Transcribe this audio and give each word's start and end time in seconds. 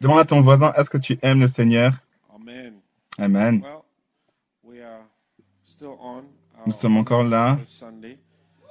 Demande 0.00 0.18
à 0.18 0.24
ton 0.24 0.40
voisin, 0.40 0.72
est-ce 0.76 0.90
que 0.90 0.98
tu 0.98 1.18
aimes 1.22 1.40
le 1.40 1.48
Seigneur? 1.48 1.92
Amen. 2.34 2.74
Amen. 3.18 3.62
Nous 6.66 6.72
sommes 6.72 6.96
encore 6.96 7.22
là, 7.22 7.58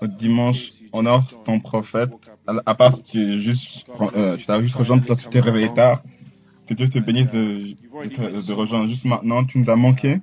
au 0.01 0.07
dimanche, 0.07 0.71
honore 0.91 1.25
ton 1.45 1.59
prophète. 1.59 2.09
À, 2.65 2.75
part 2.75 2.93
si 2.93 3.03
tu 3.03 3.21
es 3.21 3.39
juste, 3.39 3.85
euh, 4.15 4.37
tu 4.37 4.63
juste 4.63 4.75
rejoint 4.75 4.99
parce 4.99 5.19
que 5.19 5.25
tu 5.25 5.29
t'es 5.29 5.39
réveillé 5.39 5.73
tard. 5.73 6.03
Que 6.67 6.73
Dieu 6.73 6.89
te 6.89 6.99
bénisse 6.99 7.31
de, 7.31 7.75
de, 8.03 8.09
te- 8.09 8.47
de 8.47 8.53
rejoindre 8.53 8.87
juste 8.87 9.05
maintenant. 9.05 9.43
Tu 9.45 9.59
nous 9.59 9.69
as 9.69 9.75
manqué, 9.75 10.21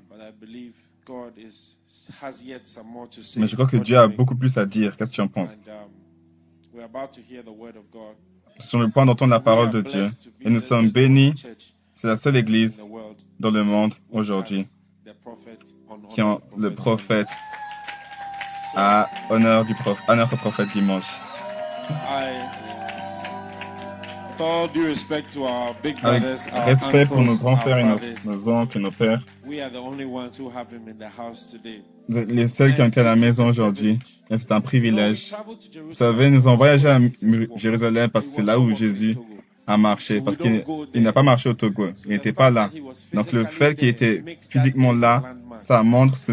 say. 3.22 3.40
mais 3.40 3.46
je 3.46 3.54
crois 3.54 3.66
que 3.66 3.76
Dieu 3.76 3.96
a 3.96 4.08
beaucoup 4.08 4.34
plus 4.34 4.56
à 4.56 4.66
dire. 4.66 4.96
Qu'est-ce 4.96 5.10
que 5.10 5.16
tu 5.16 5.20
en 5.20 5.28
penses? 5.28 5.64
Sur 8.60 8.78
le 8.78 8.88
point 8.88 9.06
d'entendre 9.06 9.32
la 9.32 9.40
parole 9.40 9.70
de 9.70 9.80
Dieu. 9.80 10.06
Et 10.42 10.50
nous 10.50 10.60
sommes 10.60 10.90
bénis. 10.90 11.34
C'est 11.94 12.06
la 12.06 12.16
seule 12.16 12.36
église 12.36 12.88
dans 13.38 13.50
le 13.50 13.62
monde 13.64 13.94
aujourd'hui 14.10 14.66
qui 16.08 16.22
ont 16.22 16.40
le 16.56 16.72
prophète 16.72 17.28
à 18.76 19.08
honneur 19.30 19.64
du 19.64 19.74
prophète, 19.74 20.04
à 20.08 20.14
notre 20.14 20.36
prophète 20.36 20.68
dimanche. 20.72 21.18
All 24.40 24.68
due 24.68 24.86
respect 24.86 25.30
to 25.32 25.44
our 25.44 25.74
big 25.82 25.96
Avec 26.02 26.22
brothers, 26.22 26.46
our 26.52 26.66
respect 26.66 27.06
pour 27.06 27.22
nos 27.22 27.36
grands 27.36 27.56
frères 27.56 27.78
et 27.78 27.84
nos, 27.84 27.98
nos 28.24 28.48
oncles 28.48 28.78
et 28.78 28.80
nos 28.80 28.90
pères, 28.90 29.22
we 29.46 29.60
are 29.60 29.70
the 29.70 29.76
only 29.76 30.04
ones 30.04 30.38
who 30.38 30.48
have 30.48 30.72
him 30.72 30.88
in 30.88 30.98
the 30.98 31.10
house 31.10 31.50
today. 31.50 31.82
vous 32.10 32.18
êtes 32.18 32.30
les 32.30 32.48
seuls 32.48 32.74
qui 32.74 32.82
ont 32.82 32.86
été 32.86 33.00
à 33.00 33.04
la 33.04 33.16
maison 33.16 33.48
aujourd'hui. 33.48 33.98
Et 34.30 34.38
c'est 34.38 34.50
un 34.52 34.60
privilège. 34.60 35.32
Vous 35.86 35.92
savez, 35.92 36.30
nous 36.30 36.46
avons 36.48 36.56
voyagé 36.56 36.88
à 36.88 36.98
Jérusalem 37.54 38.10
parce 38.10 38.26
que 38.26 38.32
c'est 38.32 38.42
là 38.42 38.58
où 38.58 38.74
Jésus 38.74 39.14
a 39.66 39.76
marché. 39.76 40.20
Parce 40.20 40.36
qu'il 40.36 40.64
il 40.94 41.02
n'a 41.02 41.12
pas 41.12 41.22
marché 41.22 41.48
au 41.48 41.54
Togo. 41.54 41.88
Il 42.04 42.10
n'était 42.10 42.32
pas 42.32 42.50
là. 42.50 42.70
Donc 43.14 43.30
le 43.32 43.44
fait 43.44 43.76
qu'il 43.76 43.88
était 43.88 44.24
physiquement 44.40 44.92
là, 44.92 45.22
ça 45.60 45.82
montre 45.82 46.16
ce 46.16 46.32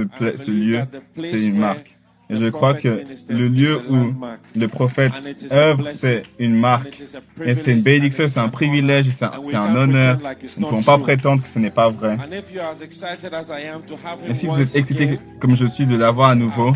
lieu, 0.50 0.81
c'est 1.16 1.46
une 1.46 1.58
marque. 1.58 1.97
Et 2.30 2.36
je 2.36 2.47
crois 2.47 2.73
que 2.73 3.03
le 3.30 3.47
lieu 3.47 3.80
où 3.89 4.14
le 4.56 4.67
prophète 4.67 5.14
œuvre, 5.52 5.89
c'est 5.94 6.23
une 6.39 6.56
marque. 6.56 7.02
Et 7.44 7.56
c'est 7.56 7.73
une 7.73 7.81
bénédiction, 7.81 8.28
c'est 8.28 8.39
un 8.39 8.50
privilège, 8.50 9.09
c'est 9.11 9.25
un, 9.56 9.75
honneur. 9.75 10.19
Nous 10.58 10.66
ne 10.66 10.69
pouvons 10.69 10.84
pas 10.84 10.97
prétendre 10.97 11.42
que 11.44 11.50
ce 11.50 11.59
n'est 11.59 11.72
pas 11.72 11.89
vrai. 11.89 12.17
Et 14.28 14.34
si 14.34 14.47
vous 14.47 14.59
êtes 14.59 14.75
excité 14.75 15.19
comme 15.39 15.56
je 15.56 15.66
suis 15.66 15.86
de 15.86 15.95
l'avoir 15.95 16.30
à 16.30 16.36
nouveau, 16.36 16.75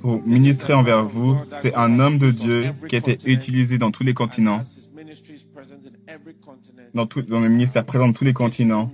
pour 0.00 0.22
ministrer 0.26 0.74
envers 0.74 1.04
vous, 1.04 1.36
c'est 1.38 1.74
un 1.74 2.00
homme 2.00 2.18
de 2.18 2.30
Dieu 2.30 2.72
qui 2.88 2.96
a 2.96 2.98
été 2.98 3.18
utilisé 3.26 3.78
dans 3.78 3.92
tous 3.92 4.02
les 4.02 4.14
continents, 4.14 4.62
dans, 6.94 7.06
tout, 7.06 7.22
dans 7.22 7.40
le 7.40 7.48
ministère 7.48 7.84
présent 7.84 8.08
dans 8.08 8.12
tous 8.12 8.24
les 8.24 8.32
continents, 8.32 8.90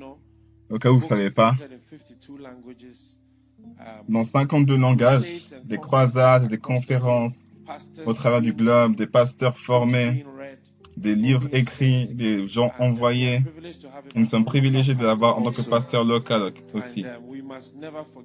au 0.69 0.79
cas 0.79 0.91
où 0.91 0.95
vous 0.95 1.05
ne 1.05 1.05
savez 1.05 1.31
pas, 1.31 1.55
dans 4.09 4.25
52 4.25 4.77
langages, 4.77 5.47
des 5.65 5.79
croisades, 5.79 6.49
des 6.49 6.59
conférences 6.59 7.45
au 8.05 8.13
travers 8.13 8.41
du 8.41 8.53
globe, 8.53 8.95
des 8.97 9.07
pasteurs 9.07 9.57
formés, 9.57 10.25
des 10.97 11.15
livres 11.15 11.49
écrits, 11.53 12.09
des 12.15 12.47
gens 12.47 12.73
envoyés. 12.79 13.41
Nous 14.15 14.25
sommes 14.25 14.45
privilégiés 14.45 14.95
de 14.95 15.05
l'avoir 15.05 15.39
en 15.39 15.43
tant 15.43 15.53
que 15.53 15.63
pasteur 15.63 16.05
local 16.05 16.53
aussi. 16.73 17.05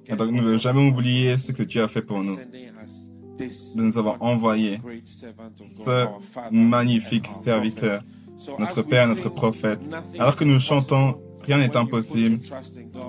Et 0.06 0.16
donc 0.16 0.30
nous 0.30 0.40
ne 0.40 0.46
devons 0.46 0.58
jamais 0.58 0.88
oublier 0.88 1.36
ce 1.38 1.52
que 1.52 1.62
Dieu 1.62 1.82
a 1.82 1.88
fait 1.88 2.02
pour 2.02 2.22
nous, 2.22 2.36
de 3.38 3.82
nous 3.82 3.98
avoir 3.98 4.22
envoyé 4.22 4.80
ce 5.04 6.06
magnifique 6.50 7.26
serviteur, 7.26 8.02
notre 8.58 8.82
Père, 8.82 9.06
notre 9.08 9.28
prophète. 9.28 9.80
Alors 10.18 10.36
que 10.36 10.44
nous 10.44 10.58
chantons, 10.58 11.18
rien 11.46 11.58
n'est 11.58 11.76
impossible, 11.76 12.38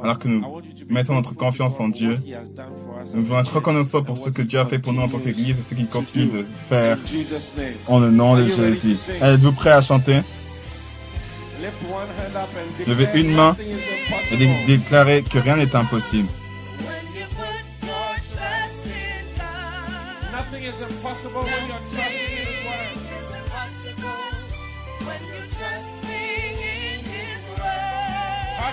alors 0.03 0.19
que 0.19 0.28
nous 0.28 0.44
mettons 0.90 1.13
notre 1.16 1.35
confiance 1.35 1.80
en 1.80 1.88
Dieu, 1.88 2.19
nous 3.13 3.22
devons 3.22 3.40
être 3.40 3.56
reconnaissants 3.56 4.03
pour 4.03 4.18
ce 4.18 4.30
que 4.30 4.41
Dieu 4.41 4.59
a 4.59 4.66
fait 4.66 4.80
pour 4.80 4.94
nous 4.94 5.02
en 5.02 5.08
tant 5.08 5.19
qu'Église 5.19 5.59
et 5.59 5.62
ce 5.62 5.74
qu'il 5.75 5.88
continue 5.88 6.25
de 6.28 6.46
faire 6.69 6.97
en 7.88 8.00
le 8.00 8.09
nom 8.12 8.35
de 8.38 8.47
Jésus. 8.47 8.97
Êtes-vous 9.22 9.52
prêts 9.53 9.72
à 9.72 9.81
chanter? 9.81 10.19
Levez 12.88 13.08
une 13.16 13.31
main 13.34 13.56
et 14.31 14.38
dé- 14.38 14.50
déclarez 14.68 15.24
que 15.24 15.40
rien 15.40 15.56
n'est 15.56 15.74
impossible. 15.75 16.28
Nothing 20.31 20.63
is 20.63 20.81
impossible 20.81 21.44
when 21.44 21.68
you're 21.68 21.79
trusting 21.91 22.53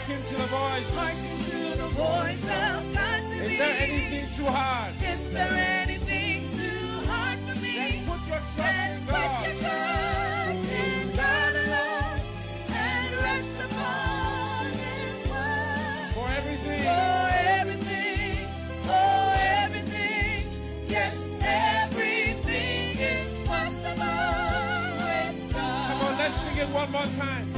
word. 0.08 0.16
Hearken 0.16 0.24
to 0.26 0.34
the 0.36 0.46
voice. 0.46 0.96
Hearken 0.96 1.38
to 1.38 1.76
the 1.82 1.88
voice 1.88 2.44
of 2.44 2.94
God 2.94 3.22
to 3.30 3.44
Is 3.44 3.50
me. 3.50 3.56
there 3.56 3.76
anything 3.80 4.26
too 4.36 4.46
hard? 4.46 4.94
Is 5.02 5.30
there 5.32 5.52
anything 5.52 6.48
too 6.50 7.06
hard 7.08 7.38
for 7.40 7.54
me? 7.60 7.72
Then 7.74 8.06
put 8.06 8.20
your 8.28 8.38
trust 8.38 8.56
Then 8.56 8.98
in 8.98 9.06
put 9.06 9.16
your 9.16 9.56
trust 9.60 10.72
in 10.72 11.16
God 11.16 11.54
alone 11.56 12.20
and 12.68 13.14
rest 13.16 13.54
upon 13.66 14.64
His 14.66 15.26
word. 15.28 16.14
For 16.14 16.28
everything. 16.38 16.82
For 16.82 17.30
everything, 17.60 18.48
for 18.84 19.34
everything, 19.62 20.46
yes, 20.88 21.32
everything 21.40 22.98
is 22.98 23.30
possible 23.46 24.96
with 25.04 25.52
Come 25.52 26.00
on, 26.06 26.18
let's 26.18 26.36
sing 26.36 26.56
it 26.56 26.68
one 26.70 26.90
more 26.90 27.08
time. 27.18 27.52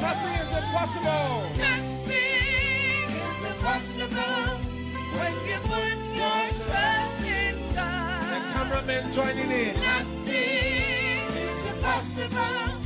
Nothing 0.00 0.34
is 0.42 0.43
impossible. 0.56 1.50
Nothing 1.56 3.08
is 3.28 3.40
impossible 3.50 4.46
when 5.18 5.34
you 5.48 5.58
put 5.72 5.96
your 6.20 6.44
trust 6.64 7.20
in 7.24 7.56
God. 7.74 8.28
The 8.32 8.40
cameraman 8.52 9.12
joining 9.12 9.50
in. 9.50 9.80
Nothing 9.80 11.24
is 11.48 11.60
impossible 11.74 12.80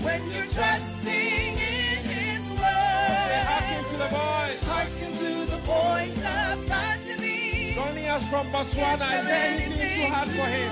when 0.00 0.30
you're 0.30 0.46
trusting 0.46 1.58
in 1.58 2.04
His 2.04 2.42
Say, 2.60 3.42
hearken 3.50 3.84
to 3.90 3.96
the 3.96 4.08
voice. 4.08 4.62
Hearken 4.64 5.12
to 5.22 5.30
the 5.50 5.58
voice 5.58 6.18
of 6.18 6.68
God 6.68 6.98
to 7.06 7.20
me. 7.20 7.72
Joining 7.74 8.06
us 8.06 8.26
from 8.28 8.46
Botswana. 8.48 9.18
Is 9.20 9.26
there 9.26 9.50
anything 9.52 10.00
too 10.00 10.12
hard 10.12 10.28
for 10.28 10.46
him? 10.46 10.70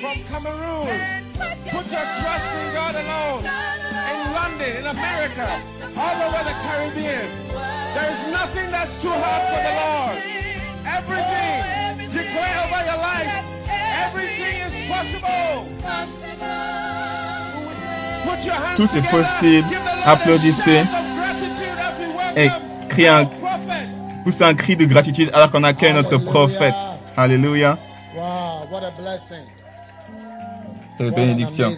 From 0.00 0.24
Cameroon. 0.24 1.21
Put 1.38 1.86
your 1.90 2.06
trust 2.20 2.48
in 2.52 2.74
God 2.74 2.94
alone. 2.94 3.42
In 3.44 4.32
London, 4.34 4.76
in 4.80 4.86
America, 4.86 5.46
all 5.96 6.16
over 6.26 6.42
the 6.44 6.54
Caribbean. 6.64 7.28
There 7.94 8.10
is 8.12 8.20
nothing 8.32 8.70
that's 8.70 9.00
too 9.02 9.10
hard 9.10 9.42
for 9.50 9.60
the 9.66 9.74
Lord. 9.82 10.16
Everything. 10.86 12.10
Declare 12.10 12.56
over 12.64 12.82
your 12.90 13.00
life. 13.00 13.30
Everything 14.04 14.54
is 14.66 14.74
possible. 14.88 15.66
Put 18.24 18.44
your 18.44 18.54
hands 18.54 18.76
Tout 18.76 18.84
est 18.84 19.02
together. 19.02 19.10
possible. 19.10 19.68
Give 19.68 19.84
the 19.84 19.96
Lord 19.96 20.08
Applaudissez. 20.08 20.84
Et 22.36 22.48
criez 22.88 23.08
un-. 23.08 23.30
Poussez 24.24 24.44
un 24.44 24.54
cri 24.54 24.76
de 24.76 24.84
gratitude 24.86 25.30
alors 25.34 25.50
qu'on 25.50 25.64
accueille 25.64 25.92
notre 25.94 26.16
prophète. 26.18 26.74
Alléluia. 27.16 27.76
Wow, 28.14 28.68
what 28.70 28.82
a 28.84 28.90
blessing. 29.00 29.44
Quelle 31.02 31.14
bénédiction. 31.14 31.72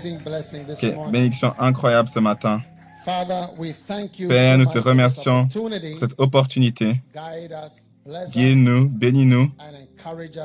Quelle 0.81 1.11
bénédiction 1.11 1.55
incroyable 1.59 2.09
ce 2.09 2.19
matin. 2.19 2.63
Père, 3.05 4.59
nous 4.59 4.65
te 4.67 4.73
for 4.73 4.73
this 4.73 4.85
remercions 4.85 5.49
pour 5.49 5.71
cette 5.99 6.15
opportunité. 6.19 7.03
Guide-nous, 8.35 8.89
bénis-nous 8.89 9.51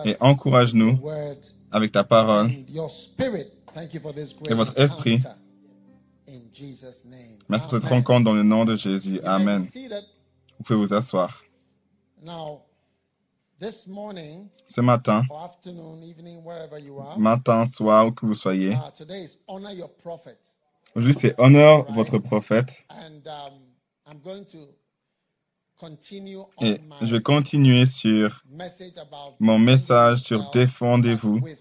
et 0.06 0.16
encourage-nous 0.20 1.00
avec 1.72 1.92
ta 1.92 2.04
parole. 2.04 2.52
Et 4.50 4.54
votre 4.54 4.80
esprit. 4.80 5.20
Merci 7.48 7.68
pour 7.68 7.80
cette 7.80 7.90
rencontre 7.90 8.26
dans 8.26 8.34
le 8.34 8.44
nom 8.44 8.66
de 8.66 8.76
Jésus. 8.76 9.20
Amen. 9.24 9.66
Vous 10.58 10.64
pouvez 10.64 10.80
vous 10.80 10.94
asseoir. 10.94 11.42
Now, 12.22 12.64
Ce 14.68 14.82
matin, 14.82 15.24
or 15.30 15.44
afternoon, 15.44 16.02
evening, 16.04 16.44
wherever 16.44 16.80
you 16.80 17.00
are, 17.00 17.18
matin, 17.20 17.66
soir, 17.66 18.08
où 18.08 18.12
que 18.12 18.26
vous 18.26 18.34
soyez, 18.34 18.74
uh, 18.74 18.90
today 18.96 19.24
is 19.24 19.38
honor 19.48 19.72
your 19.74 19.90
prophet. 19.90 20.38
aujourd'hui 20.96 21.14
c'est 21.14 21.36
honore 21.40 21.92
votre 21.92 22.20
prophète. 22.20 22.70
And 22.90 23.28
um, 23.28 23.54
I'm 24.08 24.20
going 24.24 24.46
to 24.46 24.60
continue 25.78 26.38
on 26.58 26.66
Et 26.66 26.80
my 26.80 27.06
je 27.06 27.16
vais 27.16 27.22
continuer 27.22 27.86
sur 27.86 28.44
mon 29.40 29.60
message 29.60 30.20
sur 30.20 30.50
défendez-vous, 30.52 31.40
with 31.42 31.60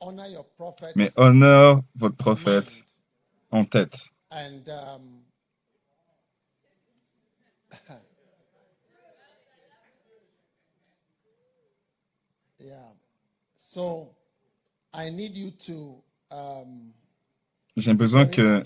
honor 0.00 0.26
your 0.28 0.44
prophet 0.56 0.92
mais 0.94 1.10
honore 1.16 1.82
votre 1.96 2.16
prophète 2.16 2.72
en 3.50 3.64
tête. 3.64 4.06
and 4.30 4.68
um, 4.68 5.24
yeah 12.58 12.92
so 13.78 14.08
I 14.92 15.10
need 15.10 15.36
you 15.36 15.52
to 15.66 16.02
um, 16.32 16.92
J'ai 17.76 17.94
besoin 17.94 18.26
que 18.26 18.62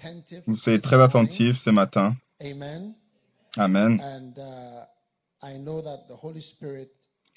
vous 0.47 0.56
soyez 0.56 0.81
très 0.81 1.00
attentifs 1.00 1.61
ce 1.61 1.70
matin. 1.70 2.17
Amen. 2.41 2.94
Amen. 3.59 4.00
And 4.00 4.38
uh, 4.38 4.87
I 5.43 5.59
know 5.59 5.82
that 5.82 6.09
the 6.09 6.17
Holy 6.17 6.41
Spirit 6.41 6.88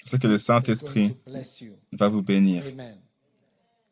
Je 0.04 0.10
sais 0.10 0.18
que 0.18 0.26
le 0.26 0.38
Saint-Esprit 0.38 1.10
to 1.10 1.30
bless 1.30 1.60
you. 1.60 1.76
va 1.92 2.08
vous 2.08 2.22
bénir. 2.22 2.62
Amen. 2.66 2.96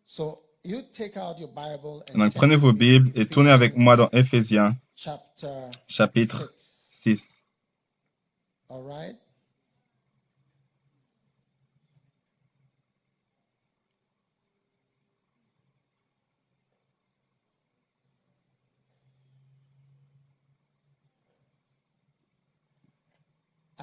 So 0.07 0.41
you 0.65 0.81
take 0.91 1.19
out 1.19 1.39
your 1.39 1.51
Bible 1.51 2.03
and 2.09 2.19
Donc 2.19 2.33
prenez 2.33 2.57
vos 2.57 2.73
Bibles 2.73 3.11
et 3.15 3.27
tournez 3.27 3.51
avec 3.51 3.77
moi 3.77 3.97
dans 3.97 4.09
Éphésiens 4.13 4.75
chapter 4.97 5.69
chapitre 5.89 6.55
6. 6.57 7.19
6. 7.19 7.43
All 8.71 8.83
right? 8.83 9.19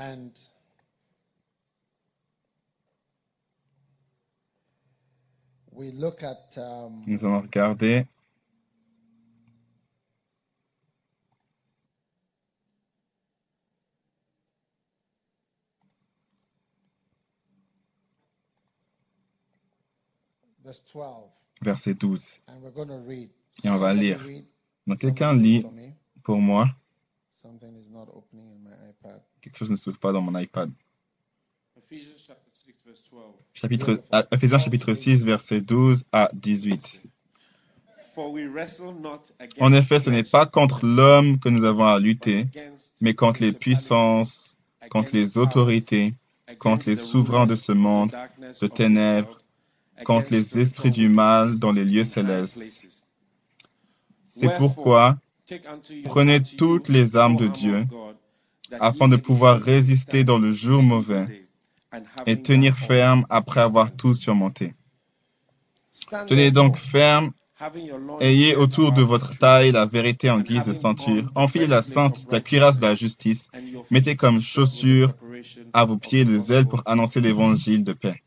And 0.01 0.31
we 5.71 5.91
look 5.91 6.23
at 6.23 6.57
um, 6.57 6.95
Nous 7.05 7.23
allons 7.23 7.41
regarder 7.41 8.07
verse 20.63 20.81
12, 20.91 21.29
verset 21.61 21.93
12. 21.99 22.39
and 22.47 22.63
we're 22.63 22.71
going 22.71 22.87
to 22.87 22.97
read. 22.97 23.29
Et 23.63 23.69
on 23.69 23.77
va 23.77 23.93
lire. 23.93 24.19
Donc 24.87 24.99
quelqu'un 24.99 25.33
lit 25.33 25.57
read 25.57 25.61
for 25.61 25.71
me. 25.71 25.93
pour 26.23 26.37
moi. 26.37 26.67
Quelque 29.41 29.57
chose 29.57 29.71
ne 29.71 29.75
s'ouvre 29.75 29.97
pas 29.97 30.11
dans 30.11 30.21
mon 30.21 30.37
iPad. 30.39 30.71
Ephesians 31.77 32.13
chapter 32.17 32.51
6, 32.53 32.73
verse 32.85 33.03
12. 33.11 33.21
Chapitre, 33.53 34.03
ah, 34.11 34.25
Éphésiens 34.31 34.59
chapitre 34.59 34.93
6, 34.93 35.25
verset 35.25 35.61
12 35.61 36.03
à 36.11 36.29
18. 36.33 37.03
For 38.13 38.31
we 38.31 38.45
wrestle 38.45 38.93
not 39.01 39.21
against 39.39 39.61
En 39.61 39.73
effet, 39.73 39.99
ce 39.99 40.09
n'est 40.09 40.23
pas 40.23 40.45
contre 40.45 40.85
l'homme 40.85 41.39
que 41.39 41.49
nous 41.49 41.63
avons 41.63 41.85
à 41.85 41.99
lutter, 41.99 42.47
mais 42.99 43.13
contre 43.13 43.41
les 43.41 43.53
puissances, 43.53 44.57
contre 44.89 45.11
les 45.13 45.37
autorités, 45.37 46.13
contre 46.59 46.89
les 46.89 46.97
souverains 46.97 47.47
de 47.47 47.55
ce 47.55 47.71
monde, 47.71 48.11
de 48.61 48.67
ténèbres, 48.67 49.41
contre 50.03 50.31
les 50.31 50.59
esprits 50.59 50.91
du 50.91 51.09
mal 51.09 51.57
dans 51.57 51.71
les 51.71 51.85
lieux 51.85 52.03
célestes. 52.03 52.61
C'est 54.23 54.57
pourquoi 54.57 55.17
prenez 56.05 56.41
toutes 56.41 56.89
les 56.89 57.15
armes 57.15 57.37
de 57.37 57.47
Dieu 57.47 57.85
afin 58.79 59.07
de 59.07 59.17
pouvoir 59.17 59.59
résister 59.61 60.23
dans 60.23 60.39
le 60.39 60.51
jour 60.51 60.81
mauvais 60.81 61.47
et 62.25 62.41
tenir 62.41 62.75
ferme 62.77 63.25
après 63.29 63.61
avoir 63.61 63.91
tout 63.93 64.15
surmonté. 64.15 64.73
Tenez 66.27 66.51
donc 66.51 66.77
ferme, 66.77 67.31
ayez 68.21 68.55
autour 68.55 68.93
de 68.93 69.01
votre 69.01 69.37
taille 69.37 69.71
la 69.71 69.85
vérité 69.85 70.29
en 70.29 70.39
guise 70.39 70.65
de 70.65 70.73
ceinture, 70.73 71.29
enfilez 71.35 71.67
la, 71.67 71.81
la 72.29 72.39
cuirasse 72.39 72.79
de 72.79 72.85
la 72.85 72.95
justice, 72.95 73.49
mettez 73.89 74.15
comme 74.15 74.39
chaussure 74.39 75.13
à 75.73 75.85
vos 75.85 75.97
pieds 75.97 76.23
le 76.23 76.37
zèle 76.39 76.65
pour 76.65 76.81
annoncer 76.85 77.19
l'évangile 77.19 77.83
de 77.83 77.93
paix. 77.93 78.23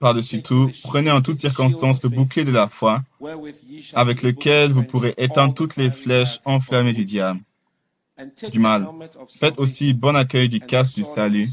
Par-dessus 0.00 0.40
tout, 0.42 0.70
prenez 0.82 1.10
en 1.10 1.20
toutes 1.20 1.36
circonstances 1.36 2.02
le 2.02 2.08
bouclier 2.08 2.44
de 2.44 2.52
la 2.52 2.68
foi, 2.68 3.02
avec 3.92 4.22
lequel 4.22 4.72
vous 4.72 4.82
pourrez 4.82 5.12
éteindre 5.18 5.52
toutes 5.52 5.76
les 5.76 5.90
flèches 5.90 6.40
enflammées 6.46 6.94
du 6.94 7.04
diable. 7.04 7.40
du 8.50 8.58
mal. 8.58 8.88
Faites 9.28 9.58
aussi 9.58 9.92
bon 9.92 10.16
accueil 10.16 10.48
du 10.48 10.58
casque 10.58 10.96
du 10.96 11.04
salut, 11.04 11.46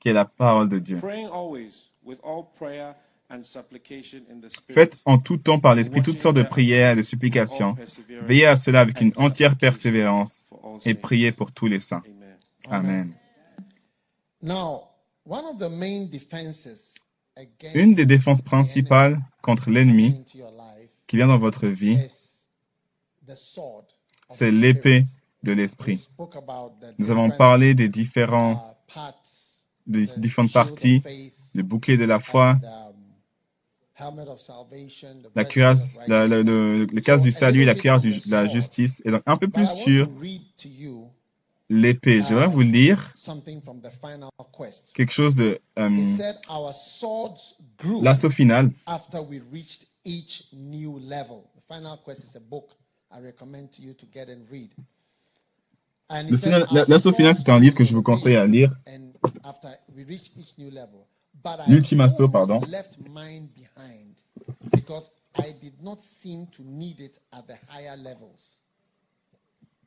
qui 0.00 0.08
est 0.08 0.12
la 0.12 0.24
parole 0.24 0.68
de 0.68 0.80
Dieu. 0.80 1.00
Faites 4.70 4.98
en 5.04 5.18
tout 5.18 5.36
temps 5.36 5.60
par 5.60 5.76
l'Esprit 5.76 6.02
toutes 6.02 6.18
sortes 6.18 6.36
de 6.36 6.42
prières 6.42 6.92
et 6.92 6.96
de 6.96 7.02
supplications. 7.02 7.76
Veillez 8.26 8.46
à 8.46 8.56
cela 8.56 8.80
avec 8.80 9.00
une 9.00 9.12
entière 9.16 9.56
persévérance 9.56 10.46
et 10.84 10.94
priez 10.94 11.30
pour 11.30 11.52
tous 11.52 11.68
les 11.68 11.80
saints. 11.80 12.02
Amen. 12.68 13.12
Now, 14.42 14.91
one 15.26 15.44
of 15.46 15.58
the 15.58 15.68
main 15.70 16.06
defenses 16.10 16.94
against 17.36 17.74
Une 17.76 17.94
des 17.94 18.06
défenses 18.06 18.42
principales 18.42 19.18
contre 19.42 19.70
l'ennemi 19.70 20.16
into 20.18 20.38
your 20.38 20.50
life 20.50 20.90
qui 21.06 21.16
vient 21.16 21.28
dans 21.28 21.38
votre 21.38 21.66
vie, 21.66 21.94
is 21.94 22.46
the 23.26 23.36
sword 23.36 23.84
of 24.28 24.36
c'est 24.36 24.50
the 24.50 24.54
l'épée 24.54 25.00
Spirit. 25.00 25.06
de 25.44 25.52
We 25.52 25.56
l'Esprit. 25.56 26.08
Nous 26.98 27.10
avons 27.10 27.24
different, 27.24 27.38
parlé 27.38 27.74
des 27.74 27.88
différents, 27.88 28.54
uh, 28.54 28.92
parts, 28.92 29.22
des 29.86 30.06
the 30.06 30.18
différentes 30.18 30.52
parties, 30.52 31.02
le 31.54 31.62
bouclier 31.62 31.96
de 31.96 32.04
la 32.04 32.20
foi, 32.20 32.56
um, 32.62 32.94
la 35.34 35.44
cuirasse, 35.44 35.98
la- 36.06 36.26
le, 36.28 36.42
le, 36.42 36.86
du 36.86 37.32
salut 37.32 37.64
la 37.64 37.74
cuirasse 37.74 38.02
du- 38.02 38.10
de 38.20 38.30
la 38.30 38.46
justice, 38.46 39.02
et 39.04 39.10
donc 39.10 39.22
un 39.26 39.36
peu 39.36 39.48
plus 39.48 39.66
sur 39.66 40.08
l'épée. 41.72 42.22
J'aimerais 42.22 42.46
vous 42.48 42.60
lire 42.60 43.10
something 43.14 43.60
from 43.62 43.80
the 43.80 43.90
final 43.90 44.28
quest. 44.52 44.92
quelque 44.94 45.12
chose 45.12 45.36
de 45.36 45.58
euh, 45.78 45.88
It 45.90 46.16
said 46.16 46.36
our 46.48 46.72
swords 46.72 47.54
grew 47.78 48.00
l'assaut 48.02 48.30
final. 48.30 48.70
after 48.86 49.20
we 49.22 49.40
reached 49.52 49.86
each 50.04 50.44
new 50.52 50.98
level. 50.98 51.44
The 51.56 51.62
final 51.74 51.96
quest 52.04 52.24
is 52.24 52.36
a 52.36 52.40
book 52.40 52.70
I 53.10 53.20
recommend 53.20 53.70
to 53.72 53.82
you 53.82 53.94
to 53.94 54.06
get 54.12 54.28
and 54.28 54.44
read. 54.50 54.70
And 56.08 56.28
Le 56.28 56.36
it 56.36 56.40
said 56.40 56.52
final- 56.52 56.66
our 56.68 56.74
la- 56.88 56.94
L'assaut 56.96 57.12
final, 57.14 57.34
c'est 57.34 57.48
un 57.48 57.58
livre 57.60 57.74
que 57.74 57.84
je 57.84 57.94
vous 57.94 58.02
conseille 58.02 58.36
à 58.36 58.46
lire. 58.46 58.72
and 58.86 59.12
after 59.44 59.68
we 59.96 60.04
reached 60.04 60.32
each 60.36 60.56
new 60.58 60.70
level. 60.70 61.06
But 61.42 61.60
I 61.66 61.70
L'ultime 61.72 62.00
assaut, 62.02 62.28
pardon. 62.28 62.60
left 62.68 62.98
mine 63.08 63.48
behind 63.54 64.14
because 64.70 65.10
I 65.34 65.52
did 65.60 65.82
not 65.82 66.00
seem 66.00 66.46
to 66.48 66.62
need 66.62 67.00
it 67.00 67.18
at 67.32 67.46
the 67.46 67.54
higher 67.68 67.96
levels. 67.96 68.60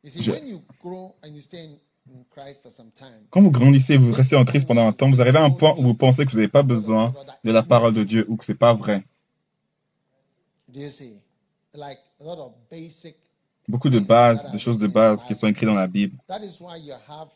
You 0.06 0.12
see, 0.12 0.22
Je- 0.22 0.32
when 0.32 0.48
you 0.48 0.62
grow 0.84 1.16
and 1.24 1.30
you 1.34 1.42
stay 1.42 1.66
in, 1.66 1.80
in 2.14 2.24
Christ 2.30 2.62
for 2.62 2.72
some 2.72 2.92
time, 2.92 3.26
Quand 3.32 3.42
vous 3.42 3.50
grandissez, 3.52 3.98
vous 3.98 4.12
restez 4.14 4.36
en 4.36 4.46
Christ 4.46 4.68
pendant 4.68 4.88
un 4.88 4.94
temps, 4.94 5.10
vous 5.10 5.20
arrivez 5.20 5.40
à 5.40 5.44
un 5.44 5.50
point 5.50 5.74
où 5.78 5.82
vous 5.82 5.96
pensez 5.96 6.26
que 6.26 6.32
vous 6.32 6.38
n'avez 6.38 6.48
pas 6.48 6.62
besoin 6.62 7.12
de 7.44 7.52
la 7.52 7.64
parole 7.64 7.94
de 7.94 8.04
Dieu 8.04 8.24
ou 8.30 8.38
que 8.38 8.46
c'est 8.46 8.54
pas 8.54 8.74
vrai. 8.76 9.04
do 10.72 10.80
you 10.80 10.90
see? 10.92 11.20
Like 11.74 11.98
a 12.22 12.24
lot 12.24 12.38
of 12.40 12.52
basic 12.70 13.16
Beaucoup 13.68 13.90
de 13.90 13.98
bases, 14.00 14.52
de 14.52 14.58
choses 14.60 14.78
de 14.78 14.86
base 14.88 15.24
qui 15.24 15.34
sont 15.34 15.48
écrites 15.48 15.68
dans 15.68 15.74
la 15.74 15.88
Bible. 15.88 16.16
That 16.28 16.44
is 16.44 16.60
why 16.62 16.78
you 16.78 16.94
have 17.08 17.30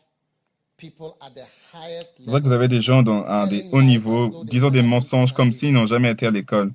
people 0.76 1.14
at 1.20 1.30
the 1.34 1.44
highest 1.74 2.14
C'est 2.20 2.30
vrai 2.30 2.40
que 2.40 2.46
vous 2.46 2.52
avez 2.52 2.68
des 2.68 2.80
gens 2.80 3.02
dans, 3.02 3.24
à 3.24 3.48
des 3.48 3.66
hauts 3.72 3.82
niveaux 3.82 4.44
disant 4.44 4.70
des 4.70 4.82
mensonges 4.82 5.32
comme 5.32 5.50
s'ils 5.50 5.72
n'ont 5.72 5.86
jamais 5.86 6.12
été 6.12 6.26
à 6.26 6.30
l'école. 6.30 6.72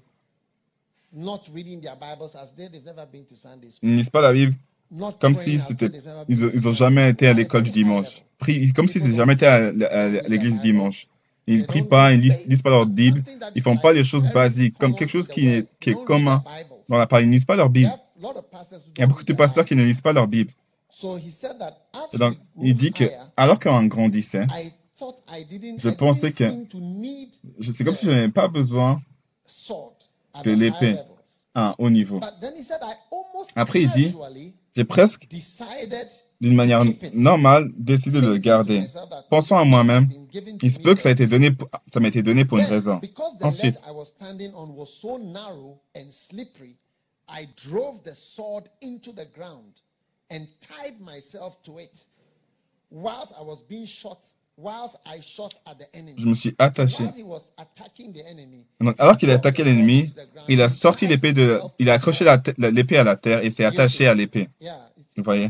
not 1.13 1.39
reading 1.53 1.79
their 1.79 1.95
Bibles 1.95 2.35
as 2.35 2.51
they, 2.57 2.67
they've 2.69 2.83
never 2.85 3.05
been 3.09 3.23
to 3.25 3.35
Sunday 3.37 3.69
school. 3.71 3.79
Ils 3.83 3.91
ne 3.93 3.95
lisent 3.95 4.09
pas 4.09 4.21
la 4.21 4.33
Bible 4.33 4.53
comme 5.19 5.33
si 5.35 5.59
c'était, 5.59 5.91
ils, 6.27 6.51
ils 6.53 6.67
ont 6.67 6.73
jamais 6.73 7.09
été 7.09 7.27
à 7.27 7.33
l'école 7.33 7.63
du 7.63 7.71
dimanche. 7.71 8.23
comme 8.75 8.87
s'ils 8.87 9.03
n'avaient 9.03 9.15
jamais 9.15 9.33
été 9.33 9.45
à, 9.45 9.71
l'église 10.27 10.59
dimanche. 10.59 11.07
Ils 11.47 11.65
prient 11.65 11.83
pas, 11.83 12.11
ils 12.11 12.21
lisent, 12.21 12.45
lisent 12.47 12.61
pas 12.63 12.71
leur 12.71 12.85
Bible, 12.87 13.23
ils 13.53 13.61
font 13.61 13.77
pas 13.77 13.93
les 13.93 14.03
choses 14.03 14.27
basiques, 14.33 14.77
comme 14.79 14.95
quelque 14.95 15.09
chose 15.11 15.27
qui 15.27 15.47
est, 15.47 15.67
qui 15.79 15.91
est 15.91 16.03
commun 16.05 16.43
dans 16.89 16.97
la 16.97 17.07
parole. 17.07 17.25
Ils 17.25 17.27
ne 17.27 17.33
lisent 17.33 17.45
pas 17.45 17.55
leur 17.55 17.69
Bible. 17.69 17.91
Il 18.17 18.99
y 18.99 19.03
a 19.03 19.07
beaucoup 19.07 19.23
de 19.23 19.33
pasteurs 19.33 19.65
qui 19.65 19.75
ne 19.75 19.83
lisent 19.83 20.01
pas 20.01 20.13
leur 20.13 20.27
Bible. 20.27 20.51
Et 22.13 22.17
donc, 22.17 22.37
il 22.61 22.75
dit 22.75 22.91
que, 22.91 23.03
alors 23.37 23.59
qu'on 23.59 23.83
grandissait, 23.85 24.47
Je 25.77 25.89
pensais 25.89 26.31
que- 26.31 26.49
c'est 27.71 27.83
comme 27.83 27.95
si 27.95 28.05
je 28.05 28.11
n'avais 28.11 28.29
pas 28.29 28.47
besoin 28.47 29.01
de 30.43 30.51
l'épée. 30.51 30.95
à 31.57 31.69
un 31.69 31.75
haut 31.77 31.89
niveau. 31.89 32.19
Après, 33.55 33.81
il 33.83 33.89
dit, 33.91 34.13
J'ai 34.75 34.83
presque, 34.83 35.27
d'une 36.41 36.55
manière 36.55 36.83
normale, 37.13 37.71
décidé 37.77 38.19
de 38.19 38.27
le 38.27 38.37
garder. 38.37 38.85
Pensons 39.29 39.55
à 39.55 39.63
moi-même, 39.63 40.09
il 40.61 40.71
se 40.71 40.79
peut 40.79 40.95
que 40.95 41.01
ça, 41.01 41.09
a 41.09 41.11
été 41.13 41.27
donné, 41.27 41.51
pour- 41.51 41.69
ça 41.87 41.99
m'a 41.99 42.09
été 42.09 42.21
donné 42.21 42.43
pour 42.45 42.57
une 42.57 42.65
raison. 42.65 42.99
because 42.99 43.37
the 43.37 43.45
Ensuite, 43.45 43.75
ledge 43.75 43.83
I 43.87 43.91
was 43.91 44.05
standing 44.07 44.51
on 44.53 44.75
was 44.75 44.87
so 44.87 45.17
narrow 45.17 45.79
and 45.95 46.11
slippery, 46.11 46.75
I 47.29 47.47
drove 47.55 48.03
the 48.03 48.13
sword 48.13 48.65
into 48.81 49.11
the 49.13 49.25
ground 49.33 49.81
and 50.29 50.45
tied 50.59 50.99
myself 50.99 51.61
to 51.63 51.79
it. 51.79 52.07
Whilst 52.91 53.33
I 53.39 53.43
was 53.43 53.61
being 53.67 53.85
shot, 53.85 54.25
je 56.17 56.25
me 56.25 56.33
suis 56.35 56.55
attaché. 56.57 57.03
Donc, 58.79 58.95
alors 58.97 59.17
qu'il 59.17 59.29
a 59.29 59.33
attaqué 59.33 59.63
l'ennemi, 59.63 60.13
il 60.47 60.61
a 60.61 60.69
sorti 60.69 61.07
l'épée 61.07 61.33
de, 61.33 61.59
il 61.79 61.89
a 61.89 61.93
accroché 61.93 62.23
la 62.23 62.41
la- 62.57 62.71
l'épée 62.71 62.97
à 62.97 63.03
la 63.03 63.15
terre 63.17 63.43
et 63.43 63.51
s'est 63.51 63.65
attaché 63.65 64.07
à 64.07 64.13
l'épée. 64.13 64.47
Vous 65.17 65.23
voyez? 65.23 65.49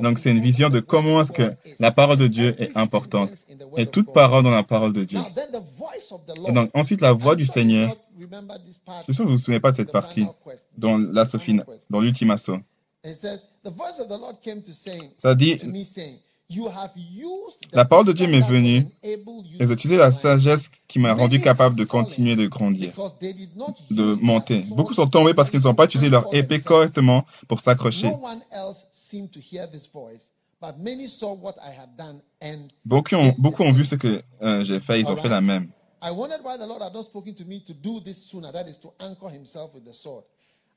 Donc, 0.00 0.18
c'est 0.18 0.30
une 0.30 0.40
vision 0.40 0.70
de 0.70 0.80
comment 0.80 1.20
est-ce 1.20 1.32
que 1.32 1.54
la 1.78 1.92
parole 1.92 2.18
de 2.18 2.26
Dieu 2.26 2.54
est 2.60 2.76
importante. 2.76 3.30
Et 3.76 3.86
toute 3.86 4.12
parole 4.12 4.44
dans 4.44 4.50
la 4.50 4.62
parole 4.62 4.92
de 4.92 5.04
Dieu. 5.04 5.20
Et 6.46 6.52
donc, 6.52 6.70
ensuite, 6.74 7.00
la 7.00 7.12
voix 7.12 7.36
du 7.36 7.46
Seigneur. 7.46 7.96
Je 8.18 9.02
suis 9.04 9.14
sûr 9.14 9.24
que 9.24 9.28
vous 9.28 9.32
ne 9.32 9.36
vous 9.36 9.38
souvenez 9.38 9.60
pas 9.60 9.70
de 9.70 9.76
cette 9.76 9.92
partie 9.92 10.26
dans 10.78 10.98
to 14.62 14.72
saying, 14.72 15.10
Ça 15.16 15.34
dit, 15.34 15.58
La 17.72 17.84
parole 17.84 18.06
de 18.06 18.12
Dieu 18.12 18.26
m'est 18.26 18.40
venue, 18.40 18.86
et 19.02 19.16
to 19.16 19.72
utilisez 19.72 19.96
la 19.96 20.10
sagesse 20.10 20.70
qui 20.86 20.98
m'a 20.98 21.14
rendu 21.14 21.40
capable 21.40 21.76
de 21.76 21.84
continuer 21.84 22.36
de 22.36 22.46
grandir, 22.46 22.92
de 23.90 24.14
monter. 24.22 24.64
Beaucoup 24.68 24.92
sont 24.94 25.06
tombés 25.06 25.34
parce 25.34 25.50
qu'ils 25.50 25.62
n'ont 25.62 25.74
pas 25.74 25.86
utilisé 25.86 26.10
leur 26.10 26.32
épée 26.34 26.60
correctement 26.60 27.24
pour 27.48 27.60
s'accrocher. 27.60 28.12
Beaucoup 32.84 33.14
ont, 33.14 33.34
beaucoup 33.38 33.62
ont 33.62 33.72
vu 33.72 33.84
ce 33.84 33.94
que 33.94 34.22
euh, 34.42 34.64
j'ai 34.64 34.80
fait, 34.80 35.00
ils 35.00 35.10
ont 35.10 35.16
fait 35.16 35.28
la 35.28 35.40
même. 35.40 35.70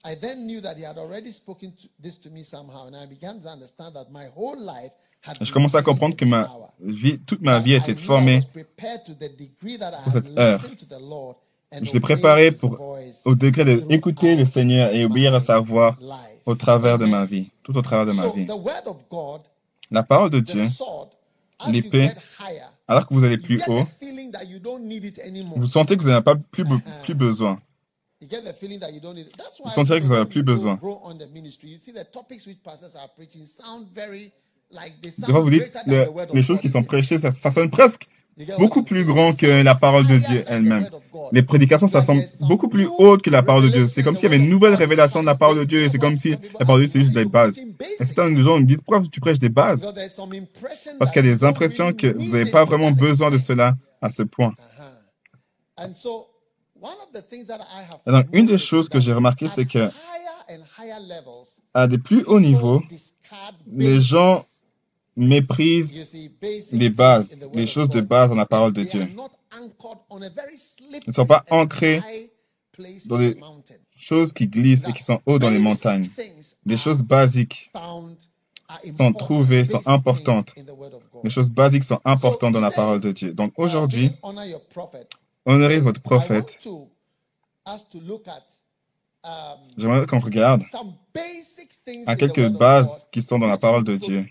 I 0.04 0.16
wondered 0.16 0.34
why 0.34 0.34
the 0.34 0.44
Lord 0.44 0.44
had 0.44 0.44
not 0.44 0.44
spoken 0.44 0.44
to 0.44 0.48
me 0.48 0.62
to 0.62 0.62
do 0.62 0.62
this 0.62 0.62
sooner, 0.62 0.62
that 0.62 0.62
is, 0.62 0.62
to 0.62 0.62
anchor 0.62 0.62
himself 0.62 0.62
with 0.62 0.62
the 0.62 0.62
sword. 0.62 0.62
I 0.62 0.62
then 0.62 0.62
knew 0.62 0.62
that 0.62 0.77
he 0.77 0.84
had 0.84 0.98
already 0.98 1.32
spoken 1.32 1.72
to, 1.72 1.88
this 2.00 2.18
to 2.18 2.30
me 2.30 2.44
somehow, 2.44 2.88
and 2.88 2.96
I 2.96 3.06
began 3.06 3.42
to 3.42 3.50
understand 3.50 3.96
that 3.96 4.12
my 4.12 4.27
whole 4.36 4.60
life 4.60 4.92
had 5.22 5.38
Je 5.42 5.51
commençais 5.51 5.77
à 5.77 5.82
comprendre 5.82 6.16
que 6.16 6.25
ma 6.25 6.48
vie, 6.80 7.20
toute 7.20 7.42
ma 7.42 7.60
vie 7.60 7.74
était 7.74 7.96
formée 7.96 8.42
pour 8.42 10.13
cette 10.13 10.38
heure. 10.38 10.62
J'étais 11.82 11.98
obeyed 11.98 12.01
préparé 12.01 12.51
pour, 12.51 12.80
au 13.25 13.36
degré 13.36 13.66
d'écouter 13.82 14.36
le 14.36 14.46
Seigneur 14.46 14.94
et 14.94 15.04
obéir 15.04 15.36
à 15.36 15.39
sa 15.42 15.60
voix 15.60 15.98
au 16.46 16.56
travers 16.56 16.98
de 16.98 17.06
ma 17.06 17.25
vie, 17.25 17.50
tout 17.63 17.77
au 17.77 17.82
travers 17.82 18.06
de 18.06 18.13
ma 18.13 18.27
vie. 18.30 18.46
the 18.46 18.51
word 18.51 18.84
of 18.86 18.98
God, 19.10 19.42
La 19.92 20.04
parole 20.04 20.30
de 20.30 20.39
Dieu, 20.39 20.66
l'épée, 21.70 22.12
alors 22.88 23.06
que 23.08 23.13
vous 23.13 23.25
allez 23.25 23.38
plus 23.38 23.62
haut, 23.68 23.84
the 23.84 23.88
feeling 24.00 24.32
that 24.32 24.46
you 24.46 24.60
don't 24.60 24.82
need 24.84 25.04
it 25.04 25.20
anymore. 25.20 25.58
vous 25.60 25.68
sentez 25.68 25.98
que 25.98 26.04
vous 26.04 26.10
n'en 26.10 26.16
avez 26.16 26.24
pas 26.24 26.36
plus, 26.36 26.63
plus 27.04 27.13
besoin. 27.16 27.60
You 28.21 28.27
get 28.27 28.43
the 28.43 28.53
feeling 28.53 28.79
that 28.79 28.91
you 28.91 29.00
don't 29.00 29.13
need 29.15 29.27
it. 29.27 29.38
That's 29.38 29.59
why 29.59 29.65
Vous 29.69 29.75
sentirez 29.75 30.01
que 30.01 30.05
vous 30.07 30.13
n'avez 30.13 30.25
plus 30.25 30.41
besoin. 30.41 30.75
grow 30.77 31.00
on 31.03 31.17
the 31.17 31.27
ministry, 31.31 31.69
you 31.69 31.77
see 31.77 31.91
the 31.93 32.03
topics 32.12 32.47
which 32.47 32.57
pastors 32.63 32.95
are 32.95 33.07
preaching 33.15 33.45
sound 33.45 33.88
very 33.93 34.31
like 34.71 35.00
they 35.01 35.09
Des 35.12 35.15
fois, 35.17 35.27
sound 35.27 35.43
vous 35.43 35.50
dites, 35.51 35.59
greater 35.71 35.83
than 35.86 35.91
le- 35.91 36.05
the 36.05 36.12
word 36.12 36.27
les 36.33 36.41
choses 36.41 36.55
God. 36.57 36.62
qui 36.62 36.69
sont 36.69 36.83
prêchées, 36.83 37.19
ça, 37.19 37.29
ça 37.29 37.51
sonne 37.51 37.69
presque 37.69 38.07
You 38.39 38.45
get 38.45 38.53
what 38.53 38.59
beaucoup 38.59 38.79
I'm 38.79 38.86
plus 38.86 39.01
saying? 39.03 39.13
grand 39.13 39.31
They 39.33 39.38
que 39.38 39.47
sound 39.51 39.63
la 39.65 39.75
parole 39.75 40.07
de 40.07 40.13
higher 40.15 40.27
Dieu 40.29 40.38
than 40.39 40.43
the 40.45 40.50
elle-même. 40.51 40.83
word 40.83 40.93
of 40.95 41.03
God. 41.12 41.29
Les 41.31 41.43
prédications, 41.43 41.86
ça 41.88 42.00
Like 42.00 42.07
semble 42.07 42.19
there's 42.21 42.38
some 42.39 42.47
beaucoup 42.47 42.67
plus 42.69 42.83
new 42.86 42.95
haute 42.97 43.21
que 43.21 43.29
la 43.29 43.43
parole 43.43 43.63
de 43.63 43.69
Dieu. 43.69 43.88
C'est 43.88 44.01
comme 44.03 44.15
s'il 44.15 44.24
y 44.24 44.27
avait 44.27 44.38
une 44.38 44.43
of 44.45 44.50
nouvelle 44.50 44.71
God. 44.71 44.79
révélation 44.79 45.21
de 45.21 45.25
la 45.27 45.36
parole 45.36 45.59
de 45.59 45.63
Dieu. 45.65 45.81
like 45.81 45.91
C'est 45.91 45.97
comme 46.00 46.17
si 46.17 46.31
some 46.31 46.39
people 46.39 46.57
la 46.59 46.65
parole 46.65 46.81
de 46.81 46.86
Dieu, 46.88 46.91
c'est 46.93 47.00
juste 47.01 47.13
des 47.13 47.21
you 47.21 47.29
bases. 47.29 47.53
preaching 47.53 47.69
Et 47.69 47.74
basics. 47.77 48.15
certains 48.15 48.41
gens 48.41 48.59
me 48.59 48.65
disent, 48.65 48.81
pourquoi 48.81 49.03
tu 49.12 49.19
prêches 49.19 49.38
des 49.39 49.50
bases 49.50 49.81
Because 49.81 49.93
there's 49.95 50.13
some 50.13 50.33
impression 50.33 50.93
Parce 50.97 51.12
that 51.12 51.13
qu'il 51.21 51.25
y 51.25 51.29
a 51.29 51.31
you 51.31 51.36
des 51.36 51.41
don't 51.41 51.50
impressions 51.50 51.86
really 51.86 51.97
que 51.97 52.07
vous 52.07 52.19
need 52.19 52.31
n'avez 52.31 52.45
it 52.47 52.51
pas 52.51 52.63
to 52.65 52.71
vraiment 52.71 52.91
that 52.91 53.00
besoin 53.00 53.29
de 53.29 53.36
extent. 53.36 53.53
cela 53.55 53.75
à 54.01 54.09
ce 54.09 54.24
point. 54.24 54.53
Uh-huh. 54.57 55.83
And 55.89 55.93
so, 55.93 56.27
one 56.81 56.96
of 57.03 57.12
the 57.13 57.22
things 57.27 57.46
that 57.48 57.60
I 57.62 57.84
have 57.84 58.00
Et 58.05 58.12
donc, 58.12 58.27
une 58.34 58.46
des 58.46 58.57
choses 58.57 58.89
que 58.89 59.00
that 59.00 59.05
j'ai 59.05 59.13
remarqué, 59.13 59.46
at 59.46 59.50
c'est 59.50 59.65
que 59.65 59.79
higher 59.79 59.91
and 60.50 60.63
higher 60.77 61.00
levels, 61.00 61.60
à 61.74 61.88
des 61.88 61.98
plus 61.98 62.24
hauts 62.24 62.39
people 62.39 62.41
niveaux, 62.41 62.84
les 63.67 64.00
gens 64.01 64.43
méprisent 65.15 66.15
les 66.72 66.89
bases, 66.89 67.50
les 67.53 67.67
choses 67.67 67.89
de 67.89 68.01
base 68.01 68.29
dans 68.29 68.36
la 68.36 68.46
parole 68.46 68.74
de 68.74 68.84
Dieu. 68.84 69.07
Ils 69.10 71.07
ne 71.07 71.12
sont 71.12 71.25
pas 71.25 71.43
ancrés 71.50 72.01
dans 73.07 73.17
des 73.17 73.36
choses 73.96 74.31
qui 74.31 74.48
glissent 74.48 74.88
et 74.88 74.93
qui 74.93 75.03
sont 75.03 75.19
hauts 75.25 75.39
dans 75.39 75.50
les 75.50 75.60
montagnes. 75.60 76.07
things 76.15 76.55
Les 76.65 76.77
are 76.77 76.77
choses 76.77 77.01
basiques, 77.01 77.72
found, 77.74 78.15
are 78.69 78.79
sont 78.84 79.05
important. 79.05 79.25
trouvées, 79.25 79.65
sont 79.65 79.81
importantes. 79.88 80.53
things 80.53 80.62
in 80.62 80.65
the 80.65 80.77
word 80.77 80.93
of 80.93 81.01
God. 81.12 81.24
les 81.24 81.29
choses 81.31 81.50
basiques 81.50 81.84
sont 81.84 82.00
importantes 82.05 82.53
dans 82.53 82.62
la 82.62 82.72
parole 82.72 83.00
de 83.00 83.12
Dieu. 83.12 83.34
Donc 83.34 83.53
aujourd'hui, 83.57 84.12
being 85.48 85.63
honor 85.63 85.72
your 85.72 85.80
prophet. 85.80 85.80
honorez 85.80 85.80
votre 85.80 86.01
prophète. 86.01 86.68
um, 89.24 89.60
J'aimerais 89.77 90.06
qu'on 90.06 90.20
regarde 90.20 90.63
à 92.06 92.16
quelques 92.16 92.50
bases 92.50 93.08
qui 93.12 93.22
sont 93.22 93.39
dans 93.39 93.48
la 93.48 93.58
parole 93.58 93.84
de 93.84 93.98
Dieu, 93.98 94.25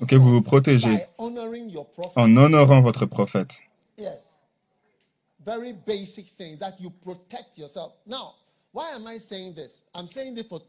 auxquelles 0.00 0.18
vous 0.18 0.32
vous 0.32 0.42
protégez 0.42 1.04
en 1.18 2.36
honorant 2.36 2.80
votre 2.82 3.06
prophète. 3.06 3.54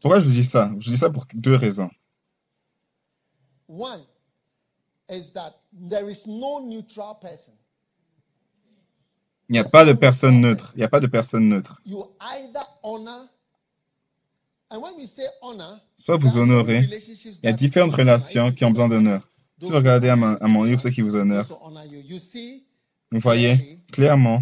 Pourquoi 0.00 0.20
je 0.20 0.30
dis 0.30 0.44
ça? 0.44 0.70
Je 0.78 0.90
dis 0.90 0.96
ça 0.96 1.10
pour 1.10 1.26
deux 1.34 1.54
raisons. 1.54 1.90
One 3.68 4.02
is 5.08 5.30
that 5.32 5.54
there 5.72 6.08
is 6.10 6.26
no 6.26 6.60
neutral 6.60 7.14
person. 7.20 7.54
Il 9.50 9.54
n'y 9.54 9.58
a 9.58 9.64
pas 9.64 9.84
de 9.84 9.92
personne 9.92 10.40
neutre. 10.40 10.70
Il 10.76 10.78
n'y 10.78 10.84
a 10.84 10.88
pas 10.88 11.00
de 11.00 11.08
personne 11.08 11.48
neutre. 11.48 11.80
You 11.84 12.04
either 12.20 12.62
honor, 12.84 13.26
and 14.70 14.78
when 14.80 14.94
we 14.96 15.08
say 15.08 15.24
honor, 15.42 15.80
Soit 15.96 16.18
vous 16.18 16.38
honorez. 16.38 16.88
Il 16.88 16.90
y 17.42 17.48
a 17.48 17.50
that 17.50 17.56
différentes 17.58 17.92
relations 17.96 18.52
qui 18.52 18.64
ont 18.64 18.70
besoin 18.70 18.88
d'honneur. 18.88 19.28
Si 19.60 19.68
vous 19.68 19.74
regardez 19.76 20.08
à, 20.08 20.14
ma- 20.14 20.34
à 20.34 20.46
mon 20.46 20.62
livre, 20.62 20.80
ceux 20.80 20.90
qui 20.90 21.02
vous 21.02 21.16
honorent, 21.16 21.44
vous 23.10 23.20
voyez 23.20 23.80
clairement, 23.90 24.40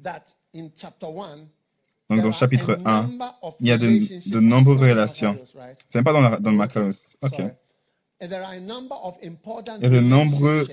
that 0.00 0.24
in 0.54 0.68
chapter 0.76 1.06
1, 1.08 1.38
donc 2.08 2.20
dans 2.20 2.26
le 2.26 2.32
chapitre 2.32 2.78
1, 2.84 3.10
il 3.58 3.66
y 3.66 3.72
a 3.72 3.78
de, 3.78 4.30
de 4.30 4.38
nombreuses 4.38 4.80
relations. 4.80 5.36
C'est 5.88 5.98
même 5.98 6.04
pas 6.04 6.12
dans, 6.12 6.20
la, 6.20 6.36
dans 6.38 6.52
le 6.52 6.56
Maccabees. 6.56 7.16
Ok. 7.20 7.42
Sorry. 8.20 8.26
And 8.26 8.28
there 8.30 8.42
are 8.44 8.54
a 8.54 8.60
number 8.60 8.94
of 9.02 9.16
important 9.22 9.78
Il 9.78 9.84
y 9.84 9.86
a 9.86 9.90
de 9.90 10.00
nombreuses 10.00 10.70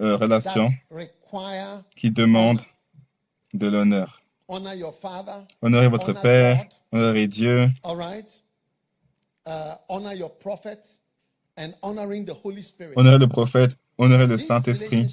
euh, 0.00 0.16
relations 0.16 0.68
that 0.68 0.94
require 0.96 1.82
qui 1.96 2.10
demandent 2.10 2.62
de 3.54 3.66
l'honneur. 3.68 4.20
honor 4.48 4.74
your 4.74 4.92
father, 4.92 5.44
Honorez 5.62 5.88
votre 5.88 6.10
honor 6.10 6.22
Père, 6.22 6.56
God, 6.92 6.98
honorez 7.00 7.28
Dieu? 7.28 7.68
Uh, 9.46 9.76
honor 9.88 10.12
your 10.14 10.30
prophet 10.30 10.80
and 11.56 11.72
honoring 11.82 12.24
the 12.24 12.34
Holy 12.44 12.62
Spirit. 12.62 12.94
honorez 12.96 13.18
le 13.18 13.28
prophète, 13.28 13.76
honorez 13.98 14.26
le 14.26 14.38
Saint-Esprit. 14.38 15.06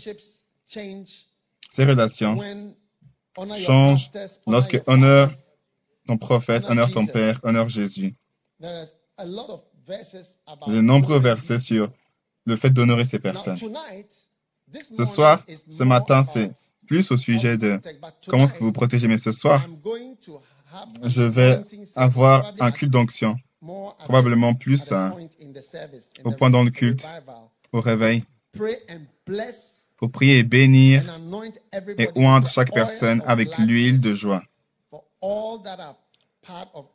Ces 1.70 1.86
relations, 1.86 2.36
when 2.36 2.74
honor 3.38 3.56
your 3.58 3.66
Change 3.66 4.12
pastors, 4.12 4.40
honor 4.46 4.56
lorsque 4.58 4.74
your 4.74 4.84
honore 4.88 5.30
ton 6.08 6.18
prophète, 6.18 6.64
Honor 6.66 6.84
honore 6.84 6.92
ton 6.92 7.02
Jesus. 7.02 7.14
Père, 7.14 7.40
honore 7.44 7.70
Jésus. 7.70 8.16
Il 8.60 8.88
de 10.68 10.82
nombreux 10.82 11.20
versets 11.20 11.60
sur 11.60 11.92
le 12.46 12.56
fait 12.56 12.70
d'honorer 12.70 13.06
ces 13.06 13.20
personnes. 13.20 13.58
Ce 14.98 15.06
soir, 15.06 15.46
ce 15.70 15.84
matin, 15.84 16.24
c'est 16.24 16.52
plus 16.88 17.12
au 17.12 17.18
sujet 17.18 17.58
de 17.58 17.80
comment 18.28 18.46
est-ce 18.46 18.54
que 18.54 18.64
vous 18.64 18.74
protégez. 18.74 19.08
Mais 19.08 19.18
ce 19.18 19.32
soir, 19.32 19.68
je 21.04 21.22
vais 21.22 21.64
avoir 21.96 22.54
un 22.60 22.72
culte 22.72 22.92
d'onction, 22.92 23.38
probablement 24.00 24.54
plus 24.54 24.92
hein, 24.92 25.16
au 26.24 26.32
point 26.32 26.50
dans 26.50 26.64
le 26.64 26.72
culte. 26.72 27.06
au 27.72 27.82
réveil, 27.82 28.24
pour 29.98 30.12
prier 30.12 30.40
et 30.40 30.44
bénir 30.44 31.04
et 31.98 32.10
oindre 32.16 32.50
chaque 32.50 32.74
personne 32.74 33.22
avec 33.26 33.58
l'huile 33.58 34.00
de 34.00 34.14
joie. 34.14 34.44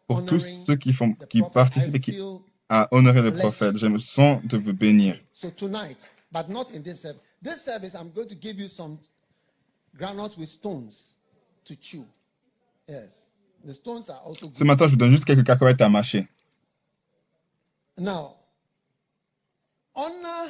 Pour 0.06 0.24
tous 0.26 0.40
ceux 0.66 0.76
qui, 0.76 0.92
font, 0.92 1.14
qui 1.28 1.42
participent 1.42 1.94
et 1.94 2.00
qui 2.00 2.20
à 2.68 2.88
honorer 2.92 3.22
le 3.22 3.32
prophète, 3.32 3.76
je 3.76 3.86
me 3.86 3.98
sens 3.98 4.40
de 4.44 4.56
vous 4.58 4.72
bénir. 4.72 5.18
So 5.32 5.50
tonight, 5.50 6.10
but 6.32 6.48
not 6.48 6.66
in 6.74 6.82
this 6.82 7.00
service. 7.02 7.22
This 7.42 7.64
service, 7.64 7.94
I'm 7.94 8.10
going 8.14 8.28
to 8.28 8.34
give 8.34 8.58
you 8.58 8.68
some 8.68 8.98
granules 9.96 10.36
with 10.36 10.48
stones 10.48 11.14
to 11.64 11.74
chew. 11.76 12.04
Yes. 12.88 13.30
The 13.64 13.74
stones 13.74 14.08
are 14.10 14.20
also 14.24 14.48
Ce 14.52 14.58
good. 14.58 14.66
matin, 14.66 14.86
je 14.86 14.90
vous 14.92 14.96
donne 14.96 15.10
juste 15.12 15.24
quelques 15.24 15.44
cacahuètes 15.46 15.80
à 15.80 15.88
mâcher. 15.88 16.28
Now, 17.98 18.36
honor, 19.94 20.48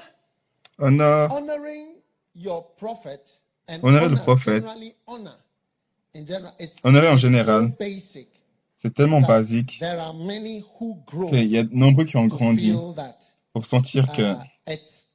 Honore, 0.78 1.30
honoring 1.32 1.94
your 2.34 2.62
prophet 2.76 3.38
and 3.68 3.80
Honorer 3.82 4.08
le 4.08 4.14
honor, 4.14 4.24
prophète. 4.24 4.62
generally 4.62 4.94
honor. 5.06 5.36
In 6.14 6.26
general, 6.26 6.52
it's, 6.58 6.76
Honorer 6.84 7.08
en 7.08 7.16
so 7.16 7.26
général. 7.28 7.68
basic. 7.78 8.28
C'est 8.78 8.94
tellement 8.94 9.20
basique 9.20 9.78
There 9.80 9.98
are 9.98 10.14
many 10.14 10.64
who 10.80 11.02
grow 11.06 11.28
qu'il 11.28 11.50
y 11.50 11.58
a 11.58 11.64
de 11.64 11.74
nombreux 11.74 12.04
qui 12.04 12.16
ont 12.16 12.26
grandi 12.26 12.72
pour 13.52 13.66
sentir 13.66 14.10
que 14.12 14.32
uh, 14.32 14.36
it's 14.66 15.06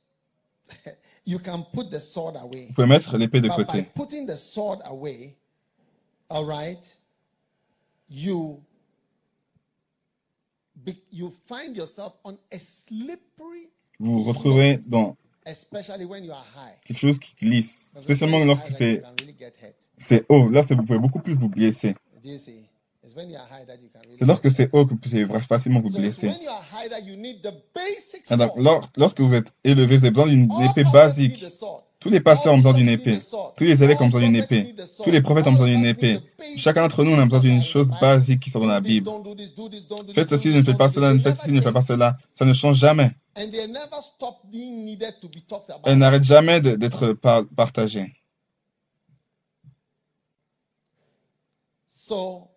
you 1.26 1.40
can 1.40 1.64
put 1.74 1.90
the 1.90 2.00
sword 2.00 2.36
away. 2.36 2.68
vous 2.68 2.74
pouvez 2.74 2.88
mettre 2.88 3.18
l'épée 3.18 3.42
de 3.42 3.48
côté. 3.50 3.84
putting 3.96 4.28
the 4.28 4.36
sword 4.36 4.80
away, 4.86 5.38
all 6.30 6.46
right, 6.46 6.98
you 8.10 8.62
be, 10.76 10.92
you 11.12 11.34
find 11.46 11.76
yourself 11.76 12.14
on 12.26 12.38
a 12.52 12.60
slippery, 12.60 13.70
Vous 14.00 14.20
vous 14.20 14.32
retrouvez 14.32 14.78
dans 14.86 15.16
especially 15.46 16.06
when 16.06 16.26
you 16.26 16.34
are 16.34 16.46
high. 16.56 16.76
quelque 16.84 16.98
chose 16.98 17.20
qui 17.20 17.34
glisse, 17.36 17.94
spécialement 17.96 18.44
lorsque 18.44 18.72
c'est 18.72 19.02
haut. 20.28 20.50
Là, 20.50 20.62
vous 20.62 20.84
pouvez 20.84 21.00
beaucoup 21.00 21.20
plus 21.20 21.34
vous 21.34 21.50
blesser. 21.50 21.96
C'est 24.18 24.26
lorsque 24.26 24.52
c'est 24.52 24.70
haut 24.74 24.86
que 24.86 24.92
vous 24.92 24.98
pouvez 24.98 25.28
facilement 25.42 25.82
vous 25.82 25.90
blesser. 25.90 26.32
Alors, 28.30 28.58
lors- 28.58 28.90
lorsque 28.96 29.20
vous 29.20 29.34
êtes 29.34 29.52
élevé, 29.64 29.98
vous 29.98 30.06
avez 30.06 30.12
besoin 30.12 30.28
d'une 30.28 30.50
épée 30.62 30.84
basique. 30.92 31.46
Tous 32.00 32.10
les 32.10 32.20
pasteurs 32.20 32.54
ont 32.54 32.58
besoin 32.58 32.74
d'une 32.74 32.90
épée. 32.90 33.20
Tous 33.56 33.64
les 33.64 33.82
évêques 33.84 34.02
ont 34.02 34.06
besoin 34.08 34.22
d'une 34.22 34.36
épée. 34.36 34.76
Tous 35.04 35.12
les 35.12 35.22
prophètes 35.22 35.48
ont 35.48 35.52
besoin 35.52 35.68
d'une 35.68 35.86
épée. 35.86 36.20
Chacun 36.58 36.82
d'entre 36.82 37.04
nous, 37.04 37.12
on 37.12 37.20
a 37.20 37.26
besoin 37.26 37.40
d'une 37.40 37.64
chose 37.64 37.92
basique 38.02 38.40
qui 38.42 38.50
sont 38.50 38.60
dans 38.60 38.68
la 38.68 38.82
Bible. 38.82 39.10
Faites 40.14 40.30
ceci, 40.30 40.50
ne 40.50 40.62
faites 40.64 40.78
pas 40.78 40.90
cela, 40.90 41.14
ne 41.14 41.20
faites 41.20 41.36
ceci, 41.36 41.52
ne 41.52 41.62
faites 41.62 41.74
pas 41.74 41.82
cela. 41.82 42.18
Ça 42.34 42.46
ne 42.46 42.54
change 42.54 42.78
jamais. 42.78 43.12
And 43.38 43.50
they 43.52 43.68
never 43.68 44.02
stop 44.02 44.42
being 44.52 44.86
needed 44.86 45.16
to 45.22 45.28
be 45.28 45.42
talked 45.48 45.70
about. 45.70 45.82
Elle 45.86 45.98
n'arrête 45.98 46.24
jamais 46.24 46.62
d'être 46.62 47.14
par- 47.14 47.46
partagée. 47.56 48.14
So, 51.88 52.10
10 52.10 52.10
things 52.10 52.50
Et 52.50 52.53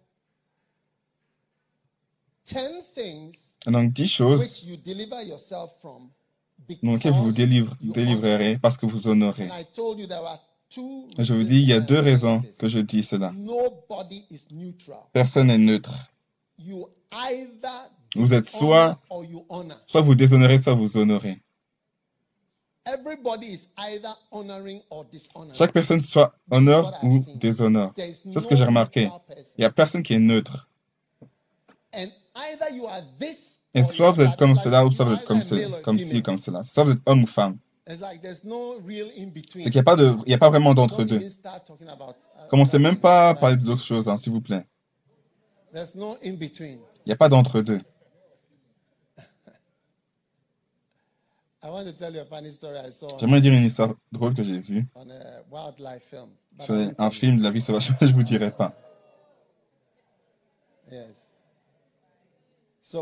donc, 3.66 3.92
dix 3.92 4.06
choses 4.08 4.40
which 4.40 4.62
you 4.64 4.76
deliver 4.76 5.22
yourself 5.22 5.72
from 5.80 6.08
dans 6.82 6.92
lesquelles 6.94 7.12
vous 7.12 7.24
vous 7.24 7.30
because 7.32 7.36
délivre- 7.36 7.76
you 7.82 7.92
délivrerez 7.92 8.58
parce 8.58 8.76
que 8.76 8.86
vous 8.86 9.06
honorez. 9.06 9.44
And 9.50 9.60
I 9.60 9.64
told 9.72 9.98
you 9.98 10.06
there 10.06 10.24
are 10.24 10.40
two 10.68 11.08
Et 11.18 11.24
je 11.24 11.32
vous 11.32 11.40
reasons 11.40 11.48
dis, 11.50 11.60
il 11.62 11.68
y 11.68 11.72
a 11.72 11.80
deux 11.80 11.98
raisons 12.00 12.42
que 12.58 12.68
je 12.68 12.78
dis 12.78 13.02
cela. 13.02 13.32
Nobody 13.32 14.24
is 14.30 14.44
neutral. 14.50 15.00
Personne 15.12 15.48
n'est 15.48 15.58
neutre. 15.58 15.92
You 16.58 16.88
either 17.12 17.90
Vous 18.14 18.32
êtes 18.34 18.46
soit- 18.46 18.98
or 19.10 19.24
you 19.24 19.44
honor. 19.48 19.76
Soit 19.86 20.00
vous 20.00 20.14
déshonorez, 20.14 20.58
soit 20.58 20.74
vous 20.74 20.96
honorez. 20.96 21.38
Everybody 22.86 23.46
is 23.48 23.68
either 23.76 24.14
honoring 24.30 24.80
or 24.90 25.04
dishonoring. 25.04 25.56
Chaque 25.56 25.72
personne 25.72 26.00
soit 26.02 26.32
honore 26.50 26.92
ou 27.02 27.24
déshonore. 27.34 27.92
There 27.94 28.08
is 28.08 28.20
C'est 28.32 28.40
ce 28.40 28.46
que 28.46 28.54
j'ai 28.56 28.64
remarqué. 28.64 29.10
Il 29.58 29.60
n'y 29.60 29.64
a 29.64 29.70
personne 29.70 30.02
qui 30.04 30.14
est 30.14 30.20
neutre. 30.20 30.68
Et 33.74 33.84
soit 33.84 34.12
vous 34.12 34.22
êtes 34.22 34.36
comme 34.36 34.56
cela 34.56 34.86
ou 34.86 34.90
soit 34.90 35.04
vous 35.04 35.14
êtes 35.14 35.24
comme, 35.24 35.42
ci 35.98 36.22
comme 36.22 36.38
cela. 36.38 36.62
Soit 36.62 36.84
vous 36.84 36.92
êtes 36.92 37.02
homme 37.06 37.24
ou 37.24 37.26
femme. 37.26 37.58
C'est 37.86 39.62
qu'il 39.62 39.70
n'y 39.70 39.78
a, 39.78 39.82
pas 39.84 39.94
de- 39.96 40.16
il 40.26 40.30
y 40.30 40.34
a 40.34 40.38
pas 40.38 40.50
vraiment 40.50 40.74
d'entre 40.74 41.04
Don't 41.04 41.06
deux. 41.06 41.16
even 41.18 41.30
start 41.30 41.64
talking 41.64 41.88
about, 41.88 42.14
uh, 42.34 42.48
Commencez 42.48 42.80
même 42.80 42.98
pas 42.98 43.30
à 43.30 43.34
parler 43.34 43.56
d'autres 43.56 43.84
choses, 43.84 44.08
hein, 44.08 44.16
s'il 44.16 44.32
vous 44.32 44.40
plaît. 44.40 44.66
Il 45.72 46.78
n'y 47.06 47.12
a 47.12 47.16
pas 47.16 47.28
d'entre 47.28 47.60
deux. 47.60 47.80
I 51.62 51.68
want 51.68 51.84
to 51.84 51.92
tell 51.92 52.12
you 52.12 52.22
a 52.22 52.24
funny 52.24 52.52
story 52.52 52.78
I 52.78 52.90
saw 52.90 53.14
on, 53.14 53.18
J'aimerais 53.18 53.40
dire 53.40 53.52
une 53.52 53.64
histoire 53.64 53.94
drôle 54.10 54.34
que 54.34 54.42
j'ai 54.42 54.58
vue 54.58 54.86
sur 56.58 56.74
un 56.98 57.10
film 57.10 57.38
de 57.38 57.44
la 57.44 57.50
vie 57.50 57.60
sauvage. 57.60 57.92
je 58.00 58.12
vous 58.12 58.22
dirai 58.24 58.50
pas. 58.50 58.72
Yes. 60.90 60.90
So 60.90 60.90
yeah, 60.90 60.90
because 60.90 60.90
I 60.90 60.90
don't 60.90 60.90
want 60.90 60.92
to 60.92 60.92
start 60.92 61.12
any. 62.72 62.75
Oui, 62.94 63.00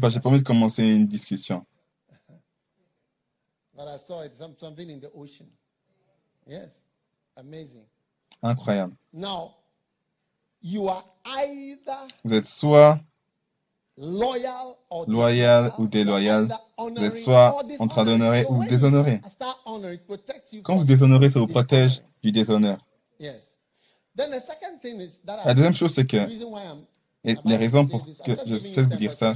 parce 0.00 0.02
que 0.02 0.10
j'ai 0.10 0.20
pas 0.20 0.28
envie 0.28 0.40
de 0.40 0.44
commencer 0.44 0.82
une 0.82 1.06
discussion. 1.06 1.64
But 3.74 3.86
I 3.86 3.96
saw 3.98 4.22
it 4.22 4.32
some, 4.38 4.54
something 4.58 4.90
in 4.90 4.98
the 4.98 5.10
ocean. 5.14 5.46
Yes, 6.46 6.82
amazing. 7.36 7.84
Incroyable. 8.42 8.96
Now, 9.12 9.54
you 10.60 10.88
are 10.88 11.04
either 11.24 12.08
Vous 12.24 12.34
êtes 12.34 12.46
soit 12.46 12.98
loyal 13.96 14.76
or 14.90 15.04
Loyal 15.08 15.66
disloyal. 15.66 15.74
ou 15.78 15.86
déloyal. 15.86 16.48
Vous 16.78 17.04
êtes 17.04 17.14
soit 17.16 17.54
or 17.54 17.62
en 17.78 17.86
train 17.86 18.04
d'honorer 18.04 18.44
ou 18.48 18.64
déshonorer. 18.64 19.20
Quand 20.64 20.76
vous 20.76 20.84
déshonorez, 20.84 21.30
ça 21.30 21.38
vous 21.38 21.46
protège 21.46 22.02
du 22.22 22.32
déshonneur. 22.32 22.84
Yes. 23.20 23.56
Then 24.16 24.32
the 24.32 24.40
second 24.40 24.80
thing 24.80 25.00
is 25.00 25.20
that 25.24 25.44
La 25.44 25.54
deuxième 25.54 25.74
chose, 25.74 25.94
c'est 25.94 26.06
que, 26.06 26.16
et 27.28 27.36
les 27.44 27.56
raisons 27.56 27.86
pour 27.86 28.04
que 28.24 28.32
je 28.46 28.56
sais 28.56 28.82
vous 28.82 28.96
dire 28.96 29.12
ça, 29.12 29.34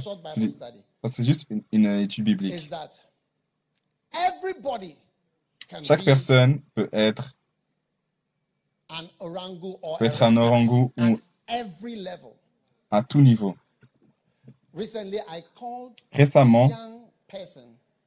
c'est 1.05 1.23
juste 1.23 1.45
une, 1.49 1.63
une 1.71 1.85
étude 1.85 2.23
biblique. 2.25 2.53
Chaque 5.83 5.99
personne 6.05 6.61
peut 6.75 6.89
être, 6.91 7.35
peut 9.97 10.05
être 10.05 10.21
un 10.23 10.37
orangu 10.37 10.91
ou 10.97 11.17
à 12.91 13.01
tout 13.01 13.21
niveau. 13.21 13.55
Récemment, 16.11 16.67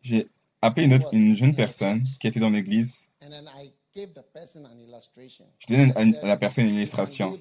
j'ai 0.03 0.29
appelé 0.63 0.87
une, 0.87 0.95
autre- 0.95 1.09
une 1.13 1.37
jeune 1.37 1.55
personne 1.55 2.05
qui 2.21 2.27
était 2.29 2.41
dans 2.41 2.51
l'église. 2.51 2.99
Je 3.97 5.67
donnais 5.69 5.93
I 5.97 6.17
à, 6.23 6.27
la 6.27 6.37
personne 6.37 6.65
une 6.65 6.71
"You 6.71 6.75
can 6.75 6.79
illustration. 6.81 7.31
Vous 7.33 7.39